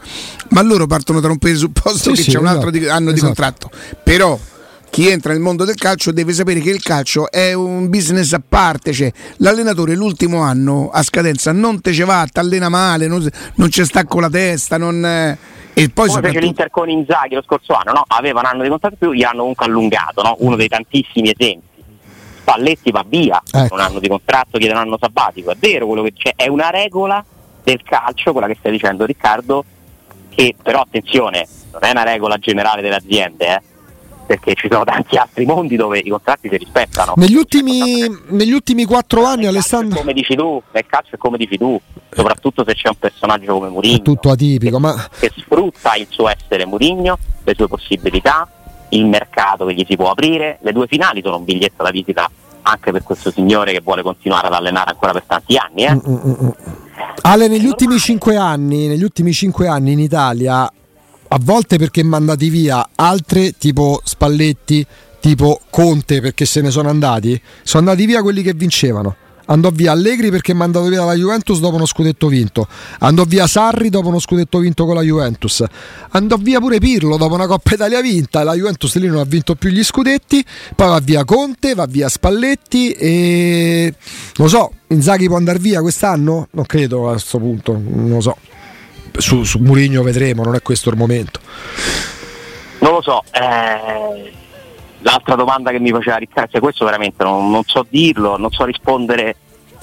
ma 0.49 0.61
loro 0.61 0.85
partono 0.85 1.19
da 1.19 1.29
un 1.29 1.39
presupposto 1.39 2.11
sì, 2.11 2.17
che 2.17 2.21
sì, 2.21 2.29
c'è 2.31 2.37
un 2.37 2.45
altro 2.45 2.69
esatto, 2.69 2.77
di, 2.77 2.87
anno 2.87 3.09
esatto. 3.09 3.13
di 3.13 3.19
contratto. 3.21 3.71
Però 4.03 4.39
chi 4.89 5.09
entra 5.09 5.33
nel 5.33 5.41
mondo 5.41 5.65
del 5.65 5.75
calcio 5.75 6.11
deve 6.11 6.33
sapere 6.33 6.59
che 6.59 6.69
il 6.69 6.81
calcio 6.81 7.29
è 7.29 7.53
un 7.53 7.89
business 7.89 8.33
a 8.33 8.41
parte, 8.47 8.93
cioè 8.93 9.11
l'allenatore 9.37 9.95
l'ultimo 9.95 10.41
anno 10.41 10.89
a 10.91 11.03
scadenza 11.03 11.51
non 11.51 11.81
te 11.81 11.93
ce 11.93 12.05
va, 12.05 12.25
ti 12.31 12.39
allena 12.39 12.69
male, 12.69 13.07
non, 13.07 13.27
non 13.55 13.69
ci 13.69 13.83
sta 13.83 14.05
con 14.05 14.21
la 14.21 14.29
testa, 14.29 14.77
non... 14.77 15.05
Eh, 15.05 15.37
e 15.73 15.89
poi 15.89 16.07
Come 16.07 16.09
soprattutto... 16.09 16.33
fece 16.33 16.39
l'Inter 16.39 16.69
con 16.71 16.89
Inzaghi 16.89 17.35
lo 17.35 17.43
scorso 17.43 17.73
anno, 17.73 17.91
no? 17.91 18.03
aveva 18.07 18.39
un 18.39 18.47
anno 18.47 18.63
di 18.63 18.69
contratto 18.69 18.95
più, 18.97 19.11
gli 19.11 19.21
hanno 19.21 19.39
comunque 19.39 19.65
allungato, 19.65 20.23
no? 20.23 20.35
uno 20.39 20.55
dei 20.55 20.67
tantissimi 20.67 21.31
esempi. 21.37 21.65
Spalletti 22.39 22.91
va 22.91 23.05
via, 23.07 23.41
ecco. 23.51 23.75
un 23.75 23.81
anno 23.81 23.99
di 23.99 24.07
contratto, 24.07 24.57
chiede 24.57 24.73
un 24.73 24.79
anno 24.79 24.97
sabbatico, 24.99 25.51
è 25.51 25.55
vero 25.59 25.85
quello 25.85 26.01
che 26.01 26.13
c'è, 26.13 26.33
è 26.35 26.47
una 26.47 26.69
regola 26.69 27.23
del 27.61 27.83
calcio, 27.83 28.31
quella 28.31 28.47
che 28.47 28.55
stai 28.57 28.71
dicendo 28.71 29.05
Riccardo, 29.05 29.63
che 30.29 30.55
però 30.63 30.81
attenzione, 30.81 31.45
non 31.73 31.83
è 31.83 31.91
una 31.91 32.03
regola 32.03 32.37
generale 32.37 32.81
delle 32.81 32.95
aziende, 32.95 33.45
eh? 33.47 33.61
Perché 34.27 34.53
ci 34.55 34.67
sono 34.69 34.83
tanti 34.83 35.15
altri 35.15 35.45
mondi 35.45 35.77
dove 35.77 35.99
i 35.99 36.09
contratti 36.09 36.49
si 36.49 36.57
rispettano. 36.57 37.13
Negli 37.15 37.35
ultimi, 37.35 38.05
negli 38.27 38.51
ultimi 38.51 38.83
quattro 38.83 39.23
anni, 39.23 39.45
Alessandro. 39.45 39.99
Come 39.99 40.13
dici 40.13 40.35
tu, 40.35 40.61
nel 40.71 40.85
calcio 40.85 41.15
è 41.15 41.17
come 41.17 41.37
dici 41.37 41.57
tu, 41.57 41.79
soprattutto 42.11 42.63
se 42.67 42.75
c'è 42.75 42.89
un 42.89 42.97
personaggio 42.99 43.53
come 43.53 43.69
Mourinho. 43.69 43.97
È 43.97 44.01
tutto 44.01 44.29
atipico, 44.29 44.75
che, 44.75 44.81
ma... 44.81 45.07
che 45.17 45.31
sfrutta 45.35 45.95
il 45.95 46.07
suo 46.09 46.27
essere 46.27 46.65
Mourinho, 46.65 47.17
le 47.43 47.53
sue 47.55 47.67
possibilità, 47.69 48.47
il 48.89 49.05
mercato 49.05 49.65
che 49.65 49.73
gli 49.73 49.85
si 49.87 49.95
può 49.95 50.11
aprire. 50.11 50.59
Le 50.61 50.73
due 50.73 50.87
finali 50.87 51.21
sono 51.23 51.37
un 51.37 51.45
biglietto 51.45 51.81
da 51.81 51.89
visita 51.89 52.29
anche 52.63 52.91
per 52.91 53.03
questo 53.03 53.31
signore 53.31 53.71
che 53.71 53.79
vuole 53.81 54.01
continuare 54.01 54.47
ad 54.47 54.53
allenare 54.53 54.91
ancora 54.91 55.13
per 55.13 55.23
tanti 55.25 55.55
anni. 55.55 55.83
Eh? 55.85 55.93
Mm, 55.93 55.99
mm, 56.05 56.33
mm. 56.43 56.49
Ale, 57.21 57.47
negli 57.47 57.65
ultimi 57.65 57.97
cinque 57.97 58.35
anni, 58.35 58.87
negli 58.87 59.03
ultimi 59.03 59.31
cinque 59.31 59.67
anni 59.67 59.93
in 59.93 59.99
Italia 59.99 60.69
a 61.27 61.39
volte 61.41 61.77
perché 61.77 62.03
mandati 62.03 62.49
via, 62.49 62.89
altre 62.95 63.53
tipo 63.57 64.01
Spalletti, 64.03 64.85
tipo 65.19 65.61
Conte 65.69 66.21
perché 66.21 66.45
se 66.45 66.61
ne 66.61 66.71
sono 66.71 66.89
andati, 66.89 67.39
sono 67.63 67.89
andati 67.89 68.05
via 68.05 68.21
quelli 68.21 68.41
che 68.41 68.53
vincevano. 68.53 69.15
Andò 69.49 69.69
via 69.69 69.93
Allegri 69.93 70.29
perché 70.29 70.51
è 70.51 70.55
mandato 70.55 70.87
via 70.87 70.99
dalla 70.99 71.13
Juventus 71.13 71.59
dopo 71.59 71.75
uno 71.75 71.85
scudetto 71.85 72.27
vinto. 72.27 72.67
Andò 72.99 73.23
via 73.23 73.47
Sarri 73.47 73.89
dopo 73.89 74.09
uno 74.09 74.19
scudetto 74.19 74.59
vinto 74.59 74.85
con 74.85 74.95
la 74.95 75.01
Juventus. 75.01 75.63
Andò 76.09 76.35
via 76.35 76.59
pure 76.59 76.79
Pirlo 76.79 77.15
dopo 77.15 77.33
una 77.33 77.47
Coppa 77.47 77.73
Italia 77.73 78.01
vinta. 78.01 78.43
La 78.43 78.55
Juventus 78.55 78.95
lì 78.95 79.07
non 79.07 79.19
ha 79.19 79.23
vinto 79.23 79.55
più 79.55 79.69
gli 79.69 79.83
scudetti. 79.83 80.43
Poi 80.75 80.89
va 80.89 80.99
via 80.99 81.23
Conte, 81.23 81.75
va 81.75 81.85
via 81.85 82.09
Spalletti 82.09 82.91
e 82.91 83.93
lo 84.35 84.47
so, 84.49 84.71
Inzaghi 84.87 85.27
può 85.27 85.37
andare 85.37 85.59
via 85.59 85.79
quest'anno? 85.79 86.49
Non 86.51 86.65
credo 86.65 87.07
a 87.07 87.11
questo 87.11 87.37
punto, 87.37 87.71
non 87.71 88.09
lo 88.09 88.21
so 88.21 88.35
su, 89.17 89.43
su 89.43 89.59
Murigno 89.59 90.03
vedremo, 90.03 90.43
non 90.43 90.55
è 90.55 90.61
questo 90.61 90.89
il 90.89 90.97
momento. 90.97 91.39
Non 92.79 92.93
lo 92.93 93.01
so, 93.01 93.23
eh, 93.31 94.33
l'altra 94.99 95.35
domanda 95.35 95.71
che 95.71 95.79
mi 95.79 95.89
faceva 95.89 96.17
Riccardo, 96.17 96.51
cioè 96.51 96.61
questo 96.61 96.85
veramente 96.85 97.23
non, 97.23 97.49
non, 97.49 97.63
so 97.63 97.85
dirlo, 97.87 98.37
non 98.37 98.51
so 98.51 98.65
rispondere 98.65 99.35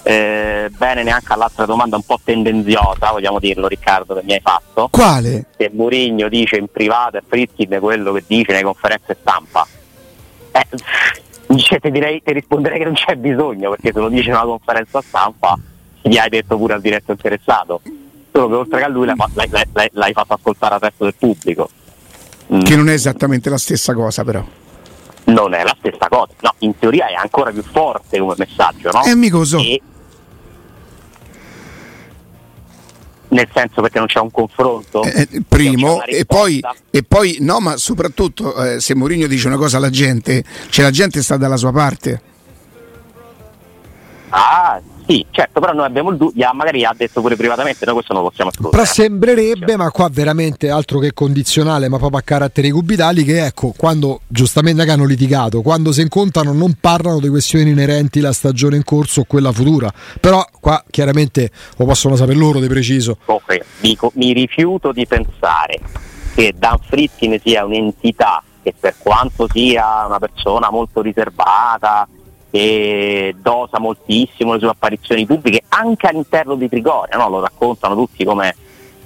eh, 0.03 0.71
bene 0.77 1.03
neanche 1.03 1.33
all'altra 1.33 1.65
domanda 1.65 1.97
un 1.97 2.03
po' 2.03 2.21
tendenziosa, 2.23 3.11
vogliamo 3.11 3.39
dirlo 3.39 3.67
Riccardo, 3.67 4.15
che 4.15 4.23
mi 4.25 4.35
hai 4.35 4.41
fatto. 4.41 4.89
Quale? 4.91 5.47
Che 5.57 5.71
Murigno 5.73 6.29
dice 6.29 6.57
in 6.57 6.69
privato 6.71 7.17
a 7.17 7.23
Fritkin 7.27 7.79
quello 7.81 8.13
che 8.13 8.25
dice 8.27 8.53
nelle 8.53 8.65
conferenze 8.65 9.17
stampa. 9.21 9.67
Eh, 10.53 11.57
cioè, 11.57 11.81
ti, 11.81 11.91
direi, 11.91 12.23
ti 12.23 12.33
risponderei 12.33 12.79
che 12.79 12.85
non 12.85 12.95
c'è 12.95 13.17
bisogno, 13.17 13.71
perché 13.71 13.93
se 13.93 13.99
lo 13.99 14.09
dice 14.09 14.29
in 14.29 14.37
una 14.37 14.45
conferenza 14.45 15.01
stampa 15.01 15.59
gli 16.01 16.17
hai 16.19 16.29
detto 16.29 16.57
pure 16.59 16.75
al 16.75 16.81
diretto 16.81 17.13
interessato 17.13 17.81
solo 18.35 18.49
che 18.49 18.55
oltre 18.55 18.79
che 18.79 18.85
a 18.85 18.89
lui 18.89 19.07
l'hai, 19.07 19.17
l'hai, 19.17 19.49
l'hai, 19.73 19.91
l'hai 19.93 20.13
fatto 20.13 20.35
ascoltare 20.35 20.75
al 20.75 20.81
resto 20.81 21.05
del 21.05 21.15
pubblico. 21.17 21.71
Mm. 22.53 22.63
Che 22.63 22.77
non 22.77 22.89
è 22.89 22.93
esattamente 22.93 23.49
la 23.49 23.59
stessa 23.59 23.95
cosa 23.95 24.25
però. 24.25 24.45
Non 25.27 25.55
è 25.55 25.63
la 25.63 25.75
stessa 25.79 26.09
cosa, 26.09 26.33
no, 26.41 26.55
in 26.59 26.77
teoria 26.77 27.07
è 27.07 27.15
ancora 27.15 27.51
più 27.51 27.63
forte 27.63 28.19
come 28.19 28.35
messaggio, 28.37 28.91
no? 28.91 29.03
È 29.03 29.15
mica 29.15 29.43
so. 29.45 29.59
E... 29.59 29.81
Nel 33.29 33.49
senso 33.55 33.81
perché 33.81 33.99
non 33.99 34.07
c'è 34.09 34.19
un 34.19 34.31
confronto. 34.31 35.03
Eh, 35.03 35.29
eh 35.31 35.43
primo, 35.49 36.03
e 36.05 36.27
poi, 36.27 36.61
e 36.91 37.03
poi, 37.03 37.39
no, 37.41 37.59
ma 37.61 37.77
soprattutto 37.77 38.55
eh, 38.63 38.81
se 38.81 38.95
Mourinho 38.95 39.27
dice 39.27 39.47
una 39.47 39.57
cosa 39.57 39.79
alla 39.79 39.91
gente, 39.91 40.45
cioè 40.69 40.85
la 40.85 40.91
gente 40.91 41.23
sta 41.23 41.37
dalla 41.37 41.57
sua 41.57 41.73
parte. 41.73 42.21
Ah, 44.29 44.81
sì, 45.07 45.25
certo, 45.31 45.61
però 45.61 45.73
noi 45.73 45.87
abbiamo 45.87 46.11
il 46.11 46.17
dubbio, 46.17 46.51
magari 46.55 46.85
ha 46.85 46.95
detto 46.97 47.21
pure 47.21 47.37
privatamente, 47.37 47.85
noi 47.85 47.95
questo 47.95 48.13
non 48.13 48.23
lo 48.23 48.29
possiamo 48.29 48.51
escludere. 48.51 48.83
Però 48.83 48.93
sembrerebbe, 48.93 49.77
ma 49.77 49.91
qua 49.91 50.09
veramente 50.11 50.71
altro 50.71 50.99
che 50.99 51.13
condizionale, 51.13 51.89
ma 51.89 51.99
proprio 51.99 52.21
a 52.21 52.23
caratteri 52.23 52.71
cubitali, 52.71 53.25
che 53.25 53.45
ecco, 53.45 53.75
quando 53.77 54.21
giustamente 54.27 54.85
che 54.85 54.91
hanno 54.91 55.05
litigato, 55.05 55.63
quando 55.63 55.93
si 55.93 56.01
incontrano 56.01 56.53
non 56.53 56.77
parlano 56.81 57.21
di 57.21 57.29
questioni 57.29 57.71
inerenti 57.71 58.21
alla 58.21 58.33
stagione 58.33 58.77
in 58.77 58.85
corso 58.85 59.21
o 59.21 59.25
quella 59.25 59.53
futura. 59.53 59.93
Però 60.21 60.45
qua 60.61 60.83
chiaramente 60.91 61.51
lo 61.77 61.85
possono 61.85 62.17
sapere 62.17 62.39
loro 62.39 62.61
di 62.61 62.69
preciso. 62.69 63.19
Comunque, 63.25 63.65
dico, 63.81 64.11
mi 64.15 64.33
rifiuto 64.33 64.93
di 64.93 65.07
pensare 65.07 65.81
che 66.35 66.55
Dan 66.57 66.79
Fritkin 66.81 67.39
sia 67.43 67.65
un'entità 67.65 68.43
che 68.63 68.75
per 68.79 68.95
quanto 68.97 69.47
sia 69.53 70.07
una 70.07 70.19
persona 70.19 70.71
molto 70.71 71.03
riservata, 71.03 72.09
che 72.55 73.35
dosa 73.43 73.81
moltissimo 73.81 74.53
le 74.53 74.61
sue 74.61 74.69
apparizioni 74.69 75.27
pubbliche 75.27 75.65
anche 75.71 76.07
all'interno 76.07 76.55
di 76.55 76.69
Trigoria, 76.69 77.17
no? 77.17 77.29
lo 77.29 77.41
raccontano 77.41 77.97
tutti 77.97 78.25
come 78.25 78.55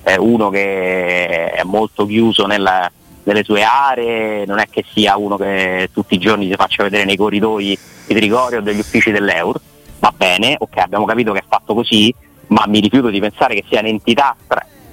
eh, 0.03 0.19
uno 0.19 0.51
che 0.51 1.49
è 1.53 1.63
molto 1.63 2.05
chiuso 2.05 2.45
nella, 2.45 2.93
nelle 3.23 3.45
sue 3.45 3.63
aree, 3.63 4.45
non 4.45 4.59
è 4.59 4.67
che 4.69 4.85
sia 4.93 5.17
uno 5.17 5.39
che 5.39 5.89
tutti 5.95 6.17
i 6.17 6.19
giorni 6.19 6.47
si 6.47 6.57
faccia 6.57 6.83
vedere 6.83 7.07
nei 7.07 7.17
corridoi 7.17 7.79
di 8.07 8.15
Trigoria 8.15 8.59
o 8.59 8.61
degli 8.61 8.81
uffici 8.81 9.13
dell'Eur, 9.13 9.59
va 9.99 10.13
bene, 10.15 10.57
ok 10.59 10.77
abbiamo 10.77 11.07
capito 11.07 11.33
che 11.33 11.39
è 11.39 11.45
fatto 11.49 11.73
così, 11.73 12.15
ma 12.49 12.65
mi 12.67 12.81
rifiuto 12.81 13.09
di 13.09 13.19
pensare 13.19 13.55
che 13.55 13.65
sia 13.67 13.81
un'entità 13.81 14.37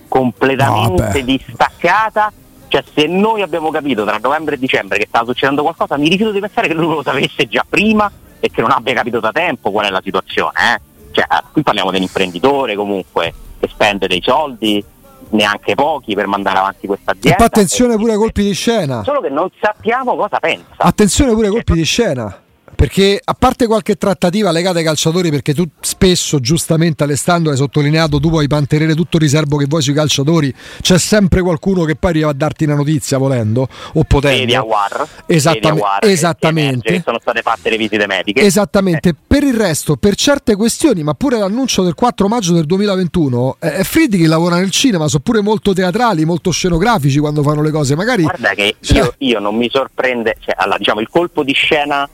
completamente 0.07 1.19
no, 1.19 1.25
distaccata. 1.25 2.31
Cioè, 2.69 2.83
se 2.93 3.05
noi 3.05 3.41
abbiamo 3.41 3.69
capito 3.69 4.05
tra 4.05 4.17
novembre 4.17 4.55
e 4.55 4.59
dicembre 4.59 4.97
che 4.97 5.07
stava 5.07 5.25
succedendo 5.25 5.61
qualcosa, 5.61 5.97
mi 5.97 6.07
rifiuto 6.07 6.31
di 6.31 6.39
pensare 6.39 6.67
che 6.67 6.73
lui 6.73 6.87
lo 6.87 7.03
sapesse 7.03 7.47
già 7.49 7.65
prima 7.67 8.09
e 8.45 8.51
che 8.51 8.61
non 8.61 8.69
abbia 8.69 8.93
capito 8.93 9.19
da 9.19 9.31
tempo 9.31 9.71
qual 9.71 9.87
è 9.87 9.89
la 9.89 10.01
situazione. 10.03 10.51
Eh? 10.53 10.81
Cioè, 11.11 11.25
qui 11.51 11.63
parliamo 11.63 11.89
di 11.89 11.97
un 11.97 12.03
imprenditore 12.03 12.75
comunque 12.75 13.33
che 13.59 13.67
spende 13.67 14.05
dei 14.05 14.21
soldi, 14.23 14.83
neanche 15.29 15.73
pochi, 15.73 16.13
per 16.13 16.27
mandare 16.27 16.59
avanti 16.59 16.85
questa 16.85 17.11
azienda. 17.11 17.39
E 17.39 17.43
attenzione 17.43 17.95
pure 17.95 18.11
ai 18.11 18.17
colpi 18.17 18.43
di 18.43 18.53
scena. 18.53 19.03
Solo 19.03 19.21
che 19.21 19.29
non 19.29 19.49
sappiamo 19.59 20.15
cosa 20.15 20.39
pensa. 20.39 20.75
Attenzione 20.77 21.33
pure 21.33 21.47
ai 21.47 21.53
colpi 21.53 21.73
di 21.73 21.83
scena. 21.83 22.39
Perché 22.75 23.19
a 23.23 23.33
parte 23.33 23.67
qualche 23.67 23.95
trattativa 23.95 24.51
legata 24.51 24.79
ai 24.79 24.83
calciatori, 24.83 25.29
perché 25.29 25.53
tu 25.53 25.65
spesso, 25.79 26.39
giustamente 26.39 27.03
Alessandro 27.03 27.51
hai 27.51 27.57
sottolineato, 27.57 28.19
tu 28.19 28.29
puoi 28.29 28.47
mantenere 28.47 28.93
tutto 28.95 29.17
il 29.17 29.23
riservo 29.23 29.57
che 29.57 29.65
vuoi 29.67 29.81
sui 29.81 29.93
calciatori, 29.93 30.53
c'è 30.81 30.97
sempre 30.99 31.41
qualcuno 31.41 31.83
che 31.83 31.95
poi 31.95 32.11
arriva 32.11 32.29
a 32.29 32.33
darti 32.33 32.65
una 32.65 32.75
notizia 32.75 33.17
volendo 33.17 33.67
o 33.93 34.03
potendo. 34.03 34.39
Vedi 34.39 34.55
a 34.55 34.63
War. 34.63 35.07
Esattamente. 35.25 35.81
War, 35.81 36.05
esattamente. 36.05 37.01
sono 37.03 37.19
state 37.19 37.41
fatte 37.41 37.69
le 37.69 37.77
visite 37.77 38.07
mediche. 38.07 38.41
Esattamente. 38.41 39.09
Eh. 39.09 39.15
Per 39.27 39.43
il 39.43 39.53
resto, 39.53 39.95
per 39.95 40.15
certe 40.15 40.55
questioni, 40.55 41.03
ma 41.03 41.13
pure 41.13 41.37
l'annuncio 41.37 41.83
del 41.83 41.93
4 41.93 42.27
maggio 42.27 42.53
del 42.53 42.65
2021, 42.65 43.57
eh, 43.59 43.83
Friedrich 43.83 44.27
lavora 44.27 44.57
nel 44.57 44.71
cinema, 44.71 45.07
sono 45.07 45.23
pure 45.23 45.41
molto 45.41 45.73
teatrali, 45.73 46.25
molto 46.25 46.51
scenografici 46.51 47.19
quando 47.19 47.41
fanno 47.41 47.61
le 47.61 47.71
cose. 47.71 47.95
Magari... 47.95 48.23
Guarda 48.23 48.53
che 48.53 48.75
cioè... 48.81 48.97
io, 48.97 49.13
io, 49.19 49.39
non 49.39 49.55
mi 49.55 49.69
sorprende, 49.69 50.37
cioè, 50.39 50.55
allora, 50.57 50.77
diciamo, 50.77 50.99
il 50.99 51.09
colpo 51.09 51.43
di 51.43 51.53
scena 51.53 52.07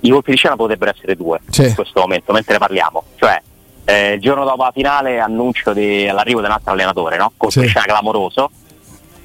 i 0.00 0.10
colpi 0.10 0.30
di 0.32 0.36
scena 0.36 0.56
potrebbero 0.56 0.90
essere 0.90 1.16
due 1.16 1.40
sì. 1.50 1.66
in 1.66 1.74
questo 1.74 2.00
momento, 2.00 2.32
mentre 2.32 2.54
ne 2.54 2.58
parliamo. 2.58 3.02
Cioè, 3.16 3.42
eh, 3.84 4.12
il 4.14 4.20
giorno 4.20 4.44
dopo 4.44 4.62
la 4.62 4.70
finale 4.72 5.18
annuncio 5.18 5.72
di, 5.72 6.06
all'arrivo 6.06 6.40
di 6.40 6.46
un 6.46 6.52
altro 6.52 6.72
allenatore, 6.72 7.16
no? 7.16 7.32
colpo 7.36 7.50
sì. 7.50 7.60
di 7.60 7.68
scena 7.68 7.86
clamoroso, 7.86 8.50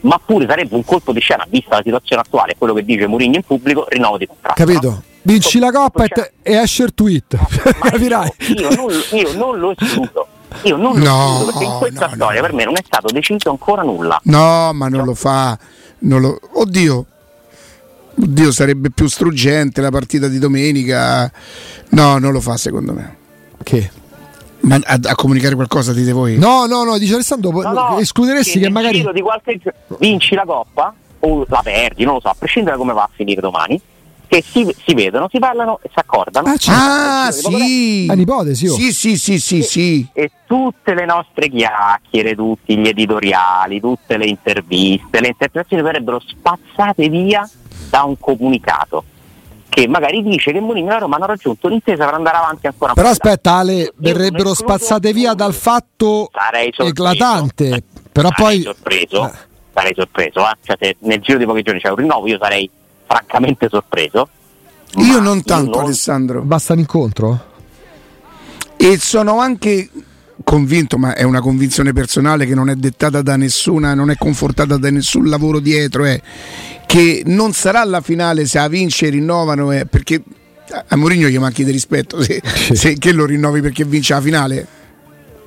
ma 0.01 0.19
pure 0.23 0.45
sarebbe 0.47 0.75
un 0.75 0.83
colpo 0.83 1.11
di 1.11 1.19
scena, 1.19 1.45
vista 1.49 1.75
la 1.75 1.81
situazione 1.83 2.21
attuale, 2.21 2.55
quello 2.57 2.73
che 2.73 2.83
dice 2.83 3.07
Mourinho 3.07 3.35
in 3.35 3.43
pubblico, 3.43 3.85
rinnovo 3.89 4.17
di 4.17 4.25
contratto. 4.25 4.63
Capito? 4.63 4.89
No? 4.89 5.03
Vinci 5.25 5.59
la 5.59 5.71
coppa 5.71 6.03
e, 6.03 6.31
e 6.41 6.53
esce 6.55 6.83
il 6.83 6.93
tweet. 6.93 7.37
io, 7.37 8.59
io, 8.69 8.75
non, 8.75 8.91
io 9.11 9.33
non 9.33 9.59
lo 9.59 9.73
escludo. 9.77 10.27
Io 10.63 10.77
non 10.77 10.97
lo 10.97 11.03
no, 11.03 11.25
escludo 11.25 11.45
perché 11.45 11.63
in 11.63 11.77
questa 11.77 12.07
no, 12.07 12.13
storia 12.15 12.41
no. 12.41 12.45
per 12.45 12.55
me 12.55 12.63
non 12.65 12.75
è 12.75 12.83
stato 12.85 13.07
deciso 13.11 13.49
ancora 13.49 13.81
nulla. 13.83 14.19
No, 14.23 14.71
ma 14.73 14.87
non 14.87 15.05
lo 15.05 15.13
fa. 15.13 15.57
Non 15.99 16.21
lo... 16.21 16.39
Oddio, 16.53 17.05
Oddio, 18.15 18.51
sarebbe 18.51 18.91
più 18.91 19.07
struggente 19.07 19.81
la 19.81 19.89
partita 19.89 20.27
di 20.27 20.39
domenica. 20.39 21.31
No, 21.89 22.17
non 22.19 22.31
lo 22.31 22.41
fa 22.41 22.57
secondo 22.57 22.93
me. 22.93 23.17
Che? 23.63 24.01
Ma 24.61 24.75
a, 24.75 24.99
a, 25.01 25.15
comunicare 25.15 25.55
qualcosa 25.55 25.93
dite 25.93 26.11
voi? 26.11 26.37
No, 26.37 26.65
no, 26.65 26.83
no, 26.83 26.97
dice 26.97 27.15
Alessandro, 27.15 27.51
no, 27.51 27.71
no, 27.71 27.97
escluderesti 27.99 28.59
che, 28.59 28.65
che 28.65 28.69
magari... 28.69 29.05
Di 29.13 29.21
qualche... 29.21 29.59
Vinci 29.99 30.35
la 30.35 30.43
coppa 30.45 30.93
o 31.19 31.45
la 31.47 31.61
perdi, 31.63 32.05
non 32.05 32.15
lo 32.15 32.19
so, 32.21 32.29
a 32.29 32.35
prescindere 32.37 32.75
da 32.75 32.81
come 32.81 32.93
va 32.93 33.03
a 33.03 33.09
finire 33.13 33.41
domani, 33.41 33.79
che 34.27 34.41
si, 34.41 34.65
si 34.85 34.93
vedono, 34.93 35.27
si 35.29 35.39
parlano 35.39 35.79
e 35.81 35.89
si 35.91 35.99
accordano. 35.99 36.47
Ah, 36.47 36.57
certo. 36.57 36.81
ah 36.81 37.31
sì! 37.31 38.07
A 38.09 38.13
ipotesi, 38.13 38.67
oh. 38.67 38.73
sì, 38.73 38.93
sì, 38.93 39.17
sì, 39.17 39.37
sì, 39.37 39.59
e, 39.59 39.63
sì. 39.63 40.07
E 40.13 40.31
tutte 40.47 40.93
le 40.93 41.05
nostre 41.05 41.49
chiacchiere, 41.49 42.33
tutti 42.33 42.77
gli 42.77 42.87
editoriali, 42.87 43.81
tutte 43.81 44.17
le 44.17 44.25
interviste, 44.25 45.19
le 45.19 45.27
interpretazioni 45.27 45.83
verrebbero 45.83 46.21
spazzate 46.25 47.09
via 47.09 47.47
da 47.93 48.03
un 48.03 48.17
comunicato 48.17 49.03
che 49.69 49.87
magari 49.87 50.23
dice 50.23 50.51
che 50.51 50.59
Mourinho 50.59 50.89
e 50.89 50.93
la 50.93 50.97
Roma 50.97 51.17
hanno 51.17 51.27
raggiunto 51.27 51.67
l'intesa 51.67 52.05
per 52.05 52.15
andare 52.15 52.37
avanti 52.37 52.65
ancora 52.65 52.93
però 52.93 53.09
aspetta 53.09 53.53
Ale 53.53 53.93
verrebbero 53.97 54.55
spazzate 54.55 55.13
via 55.13 55.35
dal 55.35 55.53
fatto 55.53 56.31
eclatante 56.77 57.83
però 58.11 58.29
sarei 58.35 58.61
poi 58.61 58.61
sorpreso, 58.61 59.27
eh. 59.27 59.31
sarei 59.71 59.93
sorpreso 59.95 60.39
eh? 60.41 60.57
cioè, 60.63 60.77
se 60.79 60.95
nel 61.01 61.19
giro 61.19 61.37
di 61.37 61.45
pochi 61.45 61.61
giorni 61.61 61.79
c'è 61.79 61.89
un 61.89 61.95
rinnovo 61.97 62.27
io 62.27 62.39
sarei 62.41 62.67
francamente 63.05 63.67
sorpreso. 63.69 64.27
Io 64.95 65.19
non 65.19 65.43
tanto 65.43 65.69
io 65.69 65.75
non... 65.75 65.85
Alessandro. 65.85 66.41
Basta 66.41 66.73
un 66.73 66.79
incontro? 66.79 67.51
e 68.83 68.97
sono 68.99 69.39
anche 69.39 69.89
convinto, 70.43 70.97
ma 70.97 71.15
è 71.15 71.23
una 71.23 71.39
convinzione 71.39 71.93
personale 71.93 72.45
che 72.45 72.53
non 72.53 72.69
è 72.69 72.75
dettata 72.75 73.21
da 73.21 73.37
nessuna, 73.37 73.93
non 73.93 74.09
è 74.09 74.15
confortata 74.17 74.75
da 74.75 74.91
nessun 74.91 75.29
lavoro 75.29 75.59
dietro, 75.59 76.03
è 76.03 76.19
che 76.93 77.23
non 77.25 77.53
sarà 77.53 77.83
la 77.85 78.01
finale 78.01 78.45
se 78.45 78.59
la 78.59 78.67
vince 78.67 79.07
e 79.07 79.09
rinnovano, 79.09 79.71
è 79.71 79.85
perché 79.85 80.21
a 80.89 80.95
Mourinho 80.95 81.27
gli 81.27 81.39
manchi 81.39 81.65
di 81.65 81.71
rispetto 81.71 82.21
se, 82.21 82.39
se 82.43 82.99
che 82.99 83.11
lo 83.11 83.25
rinnovi 83.25 83.61
perché 83.61 83.83
vince 83.83 84.13
la 84.13 84.21
finale. 84.21 84.67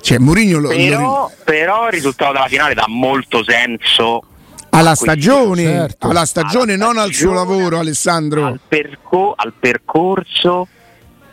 Cioè, 0.01 0.17
Mourinho 0.17 0.59
lo, 0.59 0.67
però, 0.67 0.99
lo... 0.99 1.31
però 1.45 1.85
il 1.85 1.93
risultato 1.93 2.33
della 2.33 2.49
finale 2.49 2.73
dà 2.73 2.83
molto 2.89 3.45
senso 3.45 4.23
alla 4.71 4.93
stagione, 4.93 5.63
certo. 5.63 6.09
alla 6.09 6.25
stagione, 6.25 6.73
alla 6.73 6.83
non 6.83 6.93
stagione, 6.95 7.07
al 7.07 7.13
suo 7.13 7.33
lavoro, 7.33 7.79
Alessandro. 7.79 8.45
Al, 8.45 8.59
perco- 8.67 9.33
al, 9.33 9.53
percorso 9.57 10.67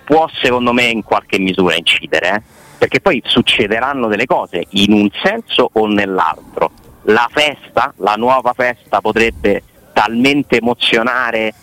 può 0.04 0.30
secondo 0.40 0.72
me 0.72 0.84
in 0.84 1.02
qualche 1.02 1.40
misura 1.40 1.74
incidere. 1.74 2.34
Eh? 2.36 2.42
perché 2.78 3.00
poi 3.00 3.20
succederanno 3.24 4.06
delle 4.06 4.26
cose 4.26 4.64
in 4.70 4.92
un 4.92 5.08
senso 5.24 5.70
o 5.72 5.86
nell'altro. 5.88 6.70
La 7.06 7.28
festa, 7.32 7.92
la 7.96 8.14
nuova 8.14 8.52
festa 8.52 9.00
potrebbe 9.00 9.62
talmente 9.94 10.58
emozionare 10.58 11.54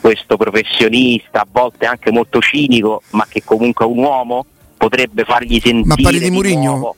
questo 0.00 0.36
professionista, 0.36 1.42
a 1.42 1.46
volte 1.50 1.86
anche 1.86 2.10
molto 2.10 2.40
cinico, 2.40 3.02
ma 3.10 3.26
che 3.28 3.44
comunque 3.44 3.84
è 3.84 3.88
un 3.88 3.98
uomo, 3.98 4.44
potrebbe 4.76 5.24
fargli 5.24 5.60
sentire. 5.60 5.86
Ma 5.86 5.94
parli 5.94 6.18
di 6.18 6.30
Murigno? 6.30 6.96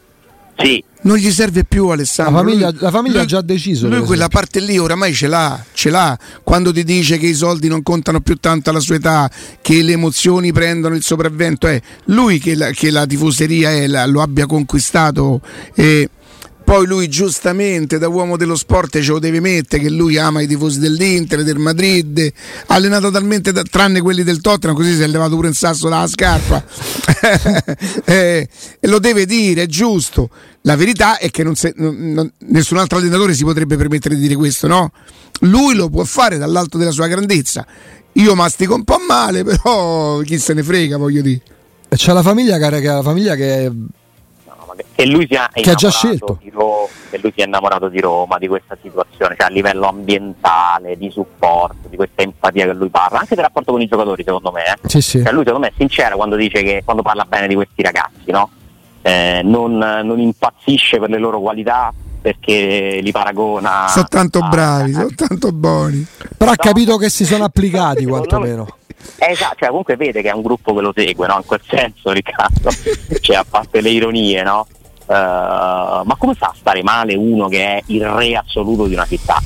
Sì. 0.59 0.83
Non 1.03 1.19
gli 1.19 1.31
serve 1.31 1.65
più 1.65 1.89
Alessandro. 1.89 2.35
La 2.35 2.41
famiglia, 2.41 2.73
la 2.79 2.91
famiglia 2.91 3.15
lui, 3.17 3.23
ha 3.23 3.27
già 3.27 3.41
deciso. 3.43 3.89
Lui 3.89 4.01
quella 4.01 4.29
parte 4.29 4.59
lì 4.59 4.77
oramai 4.77 5.13
ce 5.15 5.29
l'ha, 5.29 5.63
ce 5.73 5.91
l'ha. 5.91 6.19
Quando 6.43 6.73
ti 6.73 6.83
dice 6.83 7.19
che 7.19 7.27
i 7.27 7.35
soldi 7.35 7.69
non 7.69 7.83
contano 7.83 8.21
più 8.21 8.37
tanto 8.37 8.71
alla 8.71 8.81
sua 8.81 8.97
età, 8.97 9.31
che 9.61 9.83
le 9.83 9.93
emozioni 9.93 10.53
prendono 10.53 10.97
il 10.97 11.03
sopravvento, 11.03 11.69
è 11.69 11.81
lui 12.07 12.41
che 12.41 12.57
la, 12.57 12.71
che 12.71 12.91
la 12.91 13.07
tifoseria 13.07 13.71
è, 13.71 13.87
la, 13.87 14.07
lo 14.07 14.21
abbia 14.21 14.47
conquistato. 14.47 15.41
Eh, 15.75 16.09
poi 16.67 16.85
lui 16.85 17.07
giustamente 17.07 17.97
da 17.97 18.09
uomo 18.09 18.37
dello 18.37 18.57
sport 18.57 19.01
ce 19.01 19.13
lo 19.13 19.21
deve 19.21 19.39
mettere 19.39 19.85
che 19.85 19.89
lui 19.89 20.19
ama 20.19 20.41
i 20.41 20.49
tifosi 20.49 20.81
dell'Inter, 20.81 21.45
del 21.45 21.59
Madrid, 21.59 22.33
allenato 22.67 23.09
talmente 23.13 23.53
da, 23.53 23.63
tranne 23.63 24.01
quelli 24.01 24.25
del 24.25 24.41
Tottenham, 24.41 24.75
così 24.75 24.97
si 24.97 25.03
è 25.03 25.07
levato 25.07 25.37
pure 25.37 25.47
in 25.47 25.55
sasso 25.55 25.89
dalla 25.89 26.09
scarpa. 26.09 26.65
eh, 28.05 28.49
lo 28.81 28.99
deve 28.99 29.27
dire, 29.27 29.63
è 29.63 29.67
giusto. 29.67 30.29
La 30.63 30.75
verità 30.75 31.19
è 31.19 31.31
che 31.31 31.45
non 31.45 31.55
se, 31.55 31.73
non, 31.77 32.29
nessun 32.49 32.79
altro 32.79 32.99
allenatore 32.99 33.33
si 33.35 33.45
potrebbe 33.45 33.77
permettere 33.77 34.17
di 34.17 34.23
dire 34.23 34.35
questo, 34.35 34.67
no? 34.67 34.91
Lui 35.43 35.77
lo 35.77 35.89
può 35.89 36.03
fare 36.03 36.37
dall'alto 36.37 36.79
della 36.79 36.91
sua 36.91 37.07
grandezza. 37.07 37.65
Io 38.15 38.35
mastico 38.35 38.75
un 38.75 38.83
po' 38.83 38.99
male, 39.07 39.45
però 39.47 40.19
chi 40.19 40.37
se 40.37 40.53
ne 40.53 40.65
frega, 40.65 40.97
voglio 40.97 41.23
dire. 41.23 41.43
C'è 41.89 42.13
la 42.13 42.23
famiglia, 42.23 42.59
cara, 42.59 42.81
che, 42.81 42.89
la 42.89 43.03
famiglia 43.03 43.37
che 43.37 43.71
che 44.97 45.07
lui 45.07 45.27
sia 45.29 45.49
che 45.53 45.71
ha 45.71 45.75
già 45.75 45.91
scelto 45.91 46.41
Roma, 46.51 46.89
che 47.11 47.19
lui 47.19 47.33
sia 47.35 47.45
innamorato 47.45 47.89
di 47.89 48.01
Roma, 48.01 48.39
di 48.39 48.49
questa 48.49 48.77
situazione, 48.83 49.37
cioè 49.39 49.47
a 49.47 49.51
livello 49.51 49.87
ambientale, 49.87 50.97
di 50.97 51.11
supporto, 51.11 51.89
di 51.89 51.97
questa 51.97 52.23
empatia 52.23 52.65
che 52.67 52.73
lui 52.73 52.89
parla, 52.89 53.21
anche 53.21 53.35
del 53.35 53.45
rapporto 53.45 53.73
con 53.73 53.81
i 53.81 53.87
giocatori, 53.87 54.25
secondo 54.25 54.51
me. 54.51 54.65
Eh. 54.65 54.89
Sì, 54.89 55.01
sì. 55.01 55.23
Cioè 55.23 55.33
lui 55.33 55.45
secondo 55.45 55.67
me 55.67 55.69
è 55.69 55.75
sincero 55.77 56.17
quando 56.17 56.35
dice 56.35 56.63
che 56.63 56.83
quando 56.85 57.03
parla 57.03 57.25
bene 57.25 57.47
di 57.47 57.55
questi 57.55 57.83
ragazzi, 57.83 58.31
no? 58.31 58.51
eh, 59.07 59.41
non, 59.45 59.77
non 59.79 60.19
impazzisce 60.19 60.99
per 60.99 61.11
le 61.11 61.19
loro 61.19 61.39
qualità 61.39 61.95
perché 62.21 62.99
li 63.01 63.13
paragona. 63.13 63.87
Sono 63.87 64.09
tanto 64.09 64.41
bravi, 64.41 64.93
sono 64.93 65.13
tanto 65.15 65.53
buoni. 65.53 66.05
Però 66.37 66.51
ha 66.51 66.57
capito 66.57 66.97
che 66.97 67.09
si 67.09 67.25
sono 67.25 67.45
applicati 67.47 68.05
quantomeno. 68.05 68.67
Esatto, 69.19 69.55
cioè 69.59 69.69
comunque 69.69 69.95
vede 69.95 70.23
che 70.23 70.31
è 70.31 70.33
un 70.33 70.43
gruppo 70.43 70.75
che 70.75 70.81
lo 70.81 70.93
segue, 70.93 71.29
no? 71.29 71.37
In 71.37 71.47
quel 71.47 71.61
senso, 71.65 72.11
Riccardo. 72.11 72.71
cioè, 73.21 73.37
a 73.37 73.45
parte 73.49 73.81
le 73.81 73.91
ironie, 73.91 74.43
no? 74.43 74.67
Uh, 75.07 75.13
ma 76.03 76.17
come 76.19 76.35
fa 76.35 76.47
a 76.47 76.55
stare 76.59 76.83
male 76.83 77.15
uno 77.15 77.47
che 77.47 77.65
è 77.65 77.83
il 77.87 78.05
re 78.05 78.35
assoluto 78.37 78.87
di 78.87 78.95
una 78.95 79.07
città? 79.07 79.41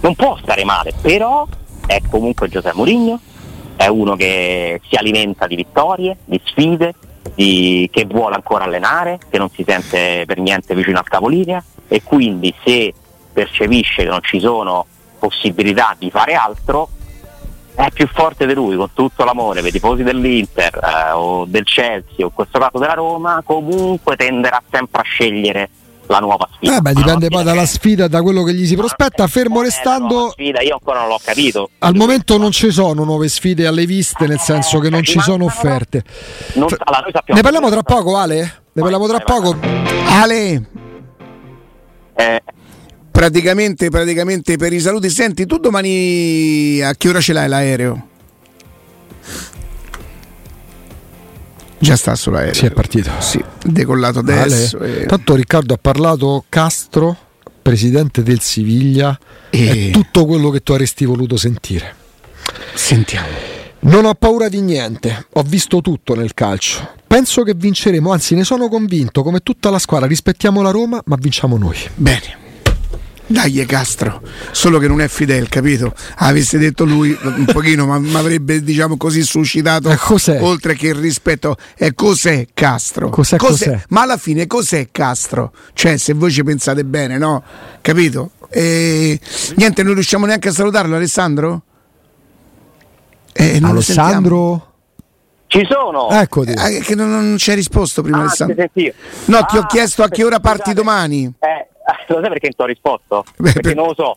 Non 0.00 0.14
può 0.16 0.36
stare 0.42 0.64
male, 0.64 0.92
però 1.00 1.46
è 1.86 2.00
comunque 2.10 2.48
Giuseppe 2.48 2.76
Mourinho, 2.76 3.20
è 3.76 3.86
uno 3.86 4.16
che 4.16 4.80
si 4.88 4.96
alimenta 4.96 5.46
di 5.46 5.56
vittorie, 5.56 6.18
di 6.24 6.40
sfide, 6.44 6.94
di, 7.34 7.88
che 7.92 8.04
vuole 8.06 8.34
ancora 8.34 8.64
allenare, 8.64 9.18
che 9.30 9.38
non 9.38 9.50
si 9.50 9.64
sente 9.66 10.24
per 10.26 10.38
niente 10.38 10.74
vicino 10.74 10.98
al 10.98 11.08
capolinea 11.08 11.62
e 11.88 12.02
quindi 12.02 12.54
se 12.64 12.92
percepisce 13.32 14.02
che 14.02 14.08
non 14.08 14.22
ci 14.22 14.40
sono 14.40 14.86
possibilità 15.18 15.94
di 15.98 16.10
fare 16.10 16.34
altro, 16.34 16.88
è 17.74 17.90
più 17.92 18.06
forte 18.06 18.46
di 18.46 18.54
lui, 18.54 18.76
con 18.76 18.90
tutto 18.94 19.24
l'amore 19.24 19.60
per 19.60 19.68
i 19.68 19.72
tifosi 19.72 20.02
dell'Inter 20.02 20.74
eh, 20.74 21.10
o 21.12 21.44
del 21.46 21.64
Chelsea 21.64 22.24
o 22.24 22.26
in 22.26 22.32
questo 22.32 22.58
caso 22.58 22.78
della 22.78 22.94
Roma, 22.94 23.42
comunque 23.44 24.16
tenderà 24.16 24.62
sempre 24.70 25.00
a 25.00 25.04
scegliere 25.04 25.70
la 26.06 26.18
nuova 26.18 26.48
sfida. 26.52 26.76
Eh 26.76 26.80
beh, 26.80 26.92
dipende 26.92 27.28
poi 27.28 27.42
dalla 27.42 27.66
sfida, 27.66 28.08
da 28.08 28.22
quello 28.22 28.42
che 28.42 28.54
gli 28.54 28.66
si 28.66 28.76
prospetta, 28.76 29.26
fermo 29.26 29.62
restando... 29.62 30.30
Sfida, 30.30 30.60
io 30.60 30.74
ancora 30.74 31.00
non 31.00 31.08
l'ho 31.08 31.20
capito. 31.22 31.70
Al 31.78 31.94
momento 31.94 32.36
non 32.36 32.50
ci 32.50 32.70
sono 32.70 33.04
nuove 33.04 33.28
sfide 33.28 33.66
alle 33.66 33.86
viste, 33.86 34.26
nel 34.26 34.38
senso 34.38 34.78
che 34.78 34.90
non 34.90 35.02
ci 35.02 35.18
sono 35.20 35.44
offerte. 35.46 36.04
Non, 36.54 36.68
allora, 36.78 37.22
ne 37.26 37.40
parliamo 37.40 37.70
tra 37.70 37.82
poco, 37.82 38.16
Ale? 38.16 38.62
Ne 38.72 38.82
parliamo 38.82 39.06
tra 39.06 39.20
poco? 39.20 39.56
Ale! 40.08 40.68
Eh, 42.16 42.42
praticamente, 43.14 43.90
praticamente 43.90 44.56
per 44.56 44.72
i 44.72 44.80
saluti. 44.80 45.08
Senti, 45.08 45.46
tu 45.46 45.58
domani 45.58 46.80
a 46.82 46.94
che 46.96 47.08
ora 47.08 47.20
ce 47.20 47.32
l'hai 47.32 47.48
l'aereo? 47.48 48.08
Già 51.78 51.94
sta 51.94 52.16
sull'aereo. 52.16 52.54
Si 52.54 52.66
è 52.66 52.70
partito. 52.72 53.12
Sì, 53.20 53.42
decollato 53.64 54.18
adesso. 54.18 54.80
E... 54.80 55.06
Tanto 55.06 55.36
Riccardo 55.36 55.74
ha 55.74 55.78
parlato 55.80 56.44
Castro, 56.48 57.16
presidente 57.62 58.24
del 58.24 58.40
Siviglia, 58.40 59.16
e... 59.50 59.88
è 59.88 59.90
tutto 59.92 60.26
quello 60.26 60.50
che 60.50 60.60
tu 60.60 60.72
avresti 60.72 61.04
voluto 61.04 61.36
sentire. 61.36 61.94
Sentiamo. 62.74 63.28
Non 63.80 64.06
ho 64.06 64.14
paura 64.14 64.48
di 64.48 64.60
niente, 64.60 65.26
ho 65.30 65.42
visto 65.42 65.80
tutto 65.80 66.16
nel 66.16 66.34
calcio. 66.34 66.94
Penso 67.06 67.42
che 67.42 67.54
vinceremo, 67.54 68.10
anzi 68.10 68.34
ne 68.34 68.42
sono 68.42 68.68
convinto, 68.68 69.22
come 69.22 69.38
tutta 69.40 69.70
la 69.70 69.78
squadra, 69.78 70.08
rispettiamo 70.08 70.62
la 70.62 70.70
Roma, 70.70 71.00
ma 71.04 71.16
vinciamo 71.16 71.56
noi. 71.58 71.78
Bene. 71.94 72.42
Dai 73.26 73.64
Castro, 73.64 74.20
solo 74.50 74.78
che 74.78 74.86
non 74.86 75.00
è 75.00 75.08
Fidel, 75.08 75.48
capito? 75.48 75.94
Avesse 76.16 76.58
detto 76.58 76.84
lui 76.84 77.16
un 77.22 77.46
pochino, 77.46 77.86
ma 77.86 77.98
mi 77.98 78.14
avrebbe 78.14 78.62
diciamo 78.62 78.98
così 78.98 79.22
suscitato 79.22 79.90
eh, 79.90 80.38
oltre 80.40 80.74
che 80.74 80.88
il 80.88 80.94
rispetto. 80.94 81.56
E 81.74 81.94
cos'è 81.94 82.48
Castro? 82.52 83.08
Cos'è, 83.08 83.38
cos'è? 83.38 83.70
cos'è? 83.70 83.82
Ma 83.88 84.02
alla 84.02 84.18
fine 84.18 84.46
cos'è 84.46 84.88
Castro? 84.92 85.52
Cioè, 85.72 85.96
se 85.96 86.12
voi 86.12 86.30
ci 86.30 86.44
pensate 86.44 86.84
bene, 86.84 87.16
no? 87.16 87.42
Capito? 87.80 88.32
E... 88.50 89.18
Niente, 89.56 89.82
non 89.82 89.94
riusciamo 89.94 90.26
neanche 90.26 90.48
a 90.48 90.52
salutarlo, 90.52 90.94
Alessandro? 90.94 91.62
Eh, 93.32 93.58
Alessandro? 93.62 94.72
Ci 95.54 95.64
sono. 95.70 96.10
Eccoti. 96.10 96.50
Eh, 96.50 96.80
che 96.80 96.96
non, 96.96 97.10
non 97.10 97.38
ci 97.38 97.50
hai 97.50 97.56
risposto 97.56 98.02
prima, 98.02 98.18
ah, 98.18 98.20
Alessandro. 98.22 98.68
No, 99.26 99.38
ah, 99.38 99.42
ti 99.44 99.56
ho 99.56 99.60
ah, 99.60 99.66
chiesto 99.66 100.02
a 100.02 100.08
che 100.08 100.24
ora 100.24 100.40
parti 100.40 100.72
domani. 100.72 101.32
Eh, 101.38 101.53
lo 102.12 102.20
sai 102.20 102.28
perché 102.28 102.48
non 102.48 102.54
ti 102.56 102.62
ho 102.62 102.66
risposto? 102.66 103.24
Beh, 103.38 103.52
perché 103.52 103.60
per... 103.60 103.74
non 103.74 103.86
lo 103.86 103.94
so. 103.94 104.14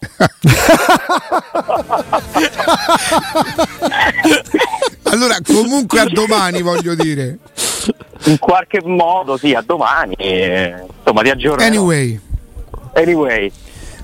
allora, 5.11 5.37
comunque 5.45 5.99
a 5.99 6.05
domani 6.05 6.61
voglio 6.61 6.95
dire. 6.95 7.37
In 8.25 8.39
qualche 8.39 8.81
modo, 8.83 9.37
sì, 9.37 9.53
a 9.53 9.61
domani. 9.61 10.15
Eh, 10.15 10.73
insomma, 10.97 11.21
ti 11.21 11.29
aggiorno. 11.29 11.63
Anyway. 11.63 12.19
Anyway. 12.93 13.51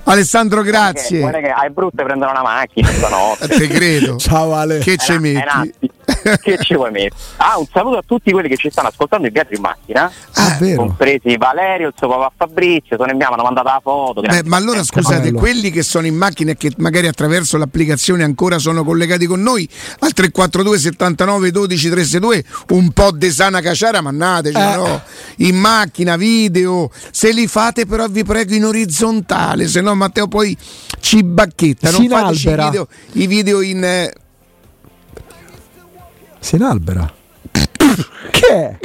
Alessandro, 0.06 0.62
grazie. 0.62 1.20
Guarda 1.20 1.38
che, 1.38 1.44
guarda 1.44 1.60
che 1.60 1.66
hai 1.66 1.74
brutto 1.74 2.04
prendere 2.04 2.32
una 2.32 2.42
macchina 2.42 2.88
stanotte. 2.90 3.48
Te 3.48 3.68
credo. 3.68 4.18
Ciao 4.18 4.54
Ale. 4.54 4.80
Che 4.80 4.98
ci 4.98 5.18
metti? 5.18 5.74
che 6.42 6.58
ci 6.62 6.76
vuoi 6.76 6.92
mettere? 6.92 7.16
Ah, 7.38 7.58
un 7.58 7.66
saluto 7.72 7.98
a 7.98 8.04
tutti 8.06 8.32
quelli 8.32 8.48
che 8.48 8.58
ci 8.58 8.70
stanno 8.70 8.88
ascoltando 8.88 9.28
in 9.28 9.34
viaggio 9.34 9.54
in 9.56 9.62
macchina, 9.62 10.12
ah, 10.34 10.58
compresi 10.76 11.38
Valerio, 11.38 11.90
il 11.90 11.94
suo 11.98 12.08
papà 12.08 12.32
Fabrizio, 12.36 12.98
sono 12.98 13.12
in 13.12 13.18
via, 13.18 13.28
mi 13.28 13.34
hanno 13.34 13.44
mandato 13.44 13.68
la 13.68 13.80
foto. 13.82 14.22
Beh, 14.22 14.44
ma 14.46 14.58
allora 14.58 14.84
scusate, 14.84 15.30
bello. 15.30 15.40
quelli 15.40 15.72
che 15.72 15.84
sono 15.84 16.06
in 16.08 16.16
macchina 16.16 16.52
e 16.52 16.58
che 16.58 16.72
magari 16.78 17.08
attraverso 17.08 17.58
l'applicazione 17.58 18.24
ancora 18.24 18.58
sono 18.58 18.84
collegati 18.84 19.26
con 19.26 19.42
noi 19.42 19.68
al 20.00 20.14
342 20.14 20.80
79 20.80 21.52
12 21.52 21.90
362, 21.90 22.44
un 22.70 22.92
po' 22.92 23.12
di 23.12 23.32
sana 23.32 23.62
caciara, 23.62 24.02
mannateci, 24.02 24.58
eh. 24.58 24.76
no? 24.76 25.02
In 25.38 25.58
macchina, 25.58 26.16
video, 26.16 26.90
se 27.12 27.32
li 27.32 27.48
fate 27.48 27.86
però 27.86 28.08
vi 28.08 28.24
prego 28.24 28.54
in 28.54 28.66
orizzontale, 28.66 29.68
se 29.68 29.82
no 29.82 29.96
Matteo 29.96 30.28
poi 30.28 30.58
ci 31.00 31.24
bacchetta, 31.24 31.92
non 31.92 32.08
fateci 32.08 32.50
i 32.50 32.56
video, 32.56 32.88
i 33.14 33.28
video 33.28 33.62
in... 33.62 33.84
Eh, 33.84 34.14
si 36.44 36.56
inalbera. 36.56 37.12
che 38.32 38.48
è? 38.48 38.78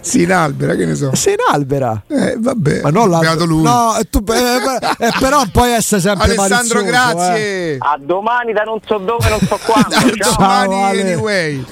Si 0.00 0.22
inalbera, 0.22 0.74
che 0.74 0.84
ne 0.84 0.94
so. 0.94 1.14
Si 1.14 1.32
inalbera. 1.32 2.02
Eh, 2.06 2.36
vabbè. 2.38 2.82
Ma 2.82 2.90
non 2.90 3.10
l'ha 3.10 3.34
lui. 3.44 3.62
No, 3.62 3.98
tu, 4.10 4.22
eh, 4.30 5.06
eh, 5.06 5.10
però 5.18 5.42
poi 5.50 5.72
essere 5.72 6.00
sempre 6.00 6.32
Alessandro, 6.32 6.82
malizioso, 6.82 6.84
grazie. 6.84 7.76
A 7.80 7.98
domani 7.98 8.52
da 8.52 8.62
non 8.62 8.78
so 8.86 8.98
dove, 8.98 9.28
non 9.28 9.40
so 9.40 9.58
quando. 9.64 9.96
a 10.38 10.66
domani, 10.66 11.00
anyway. 11.00 11.64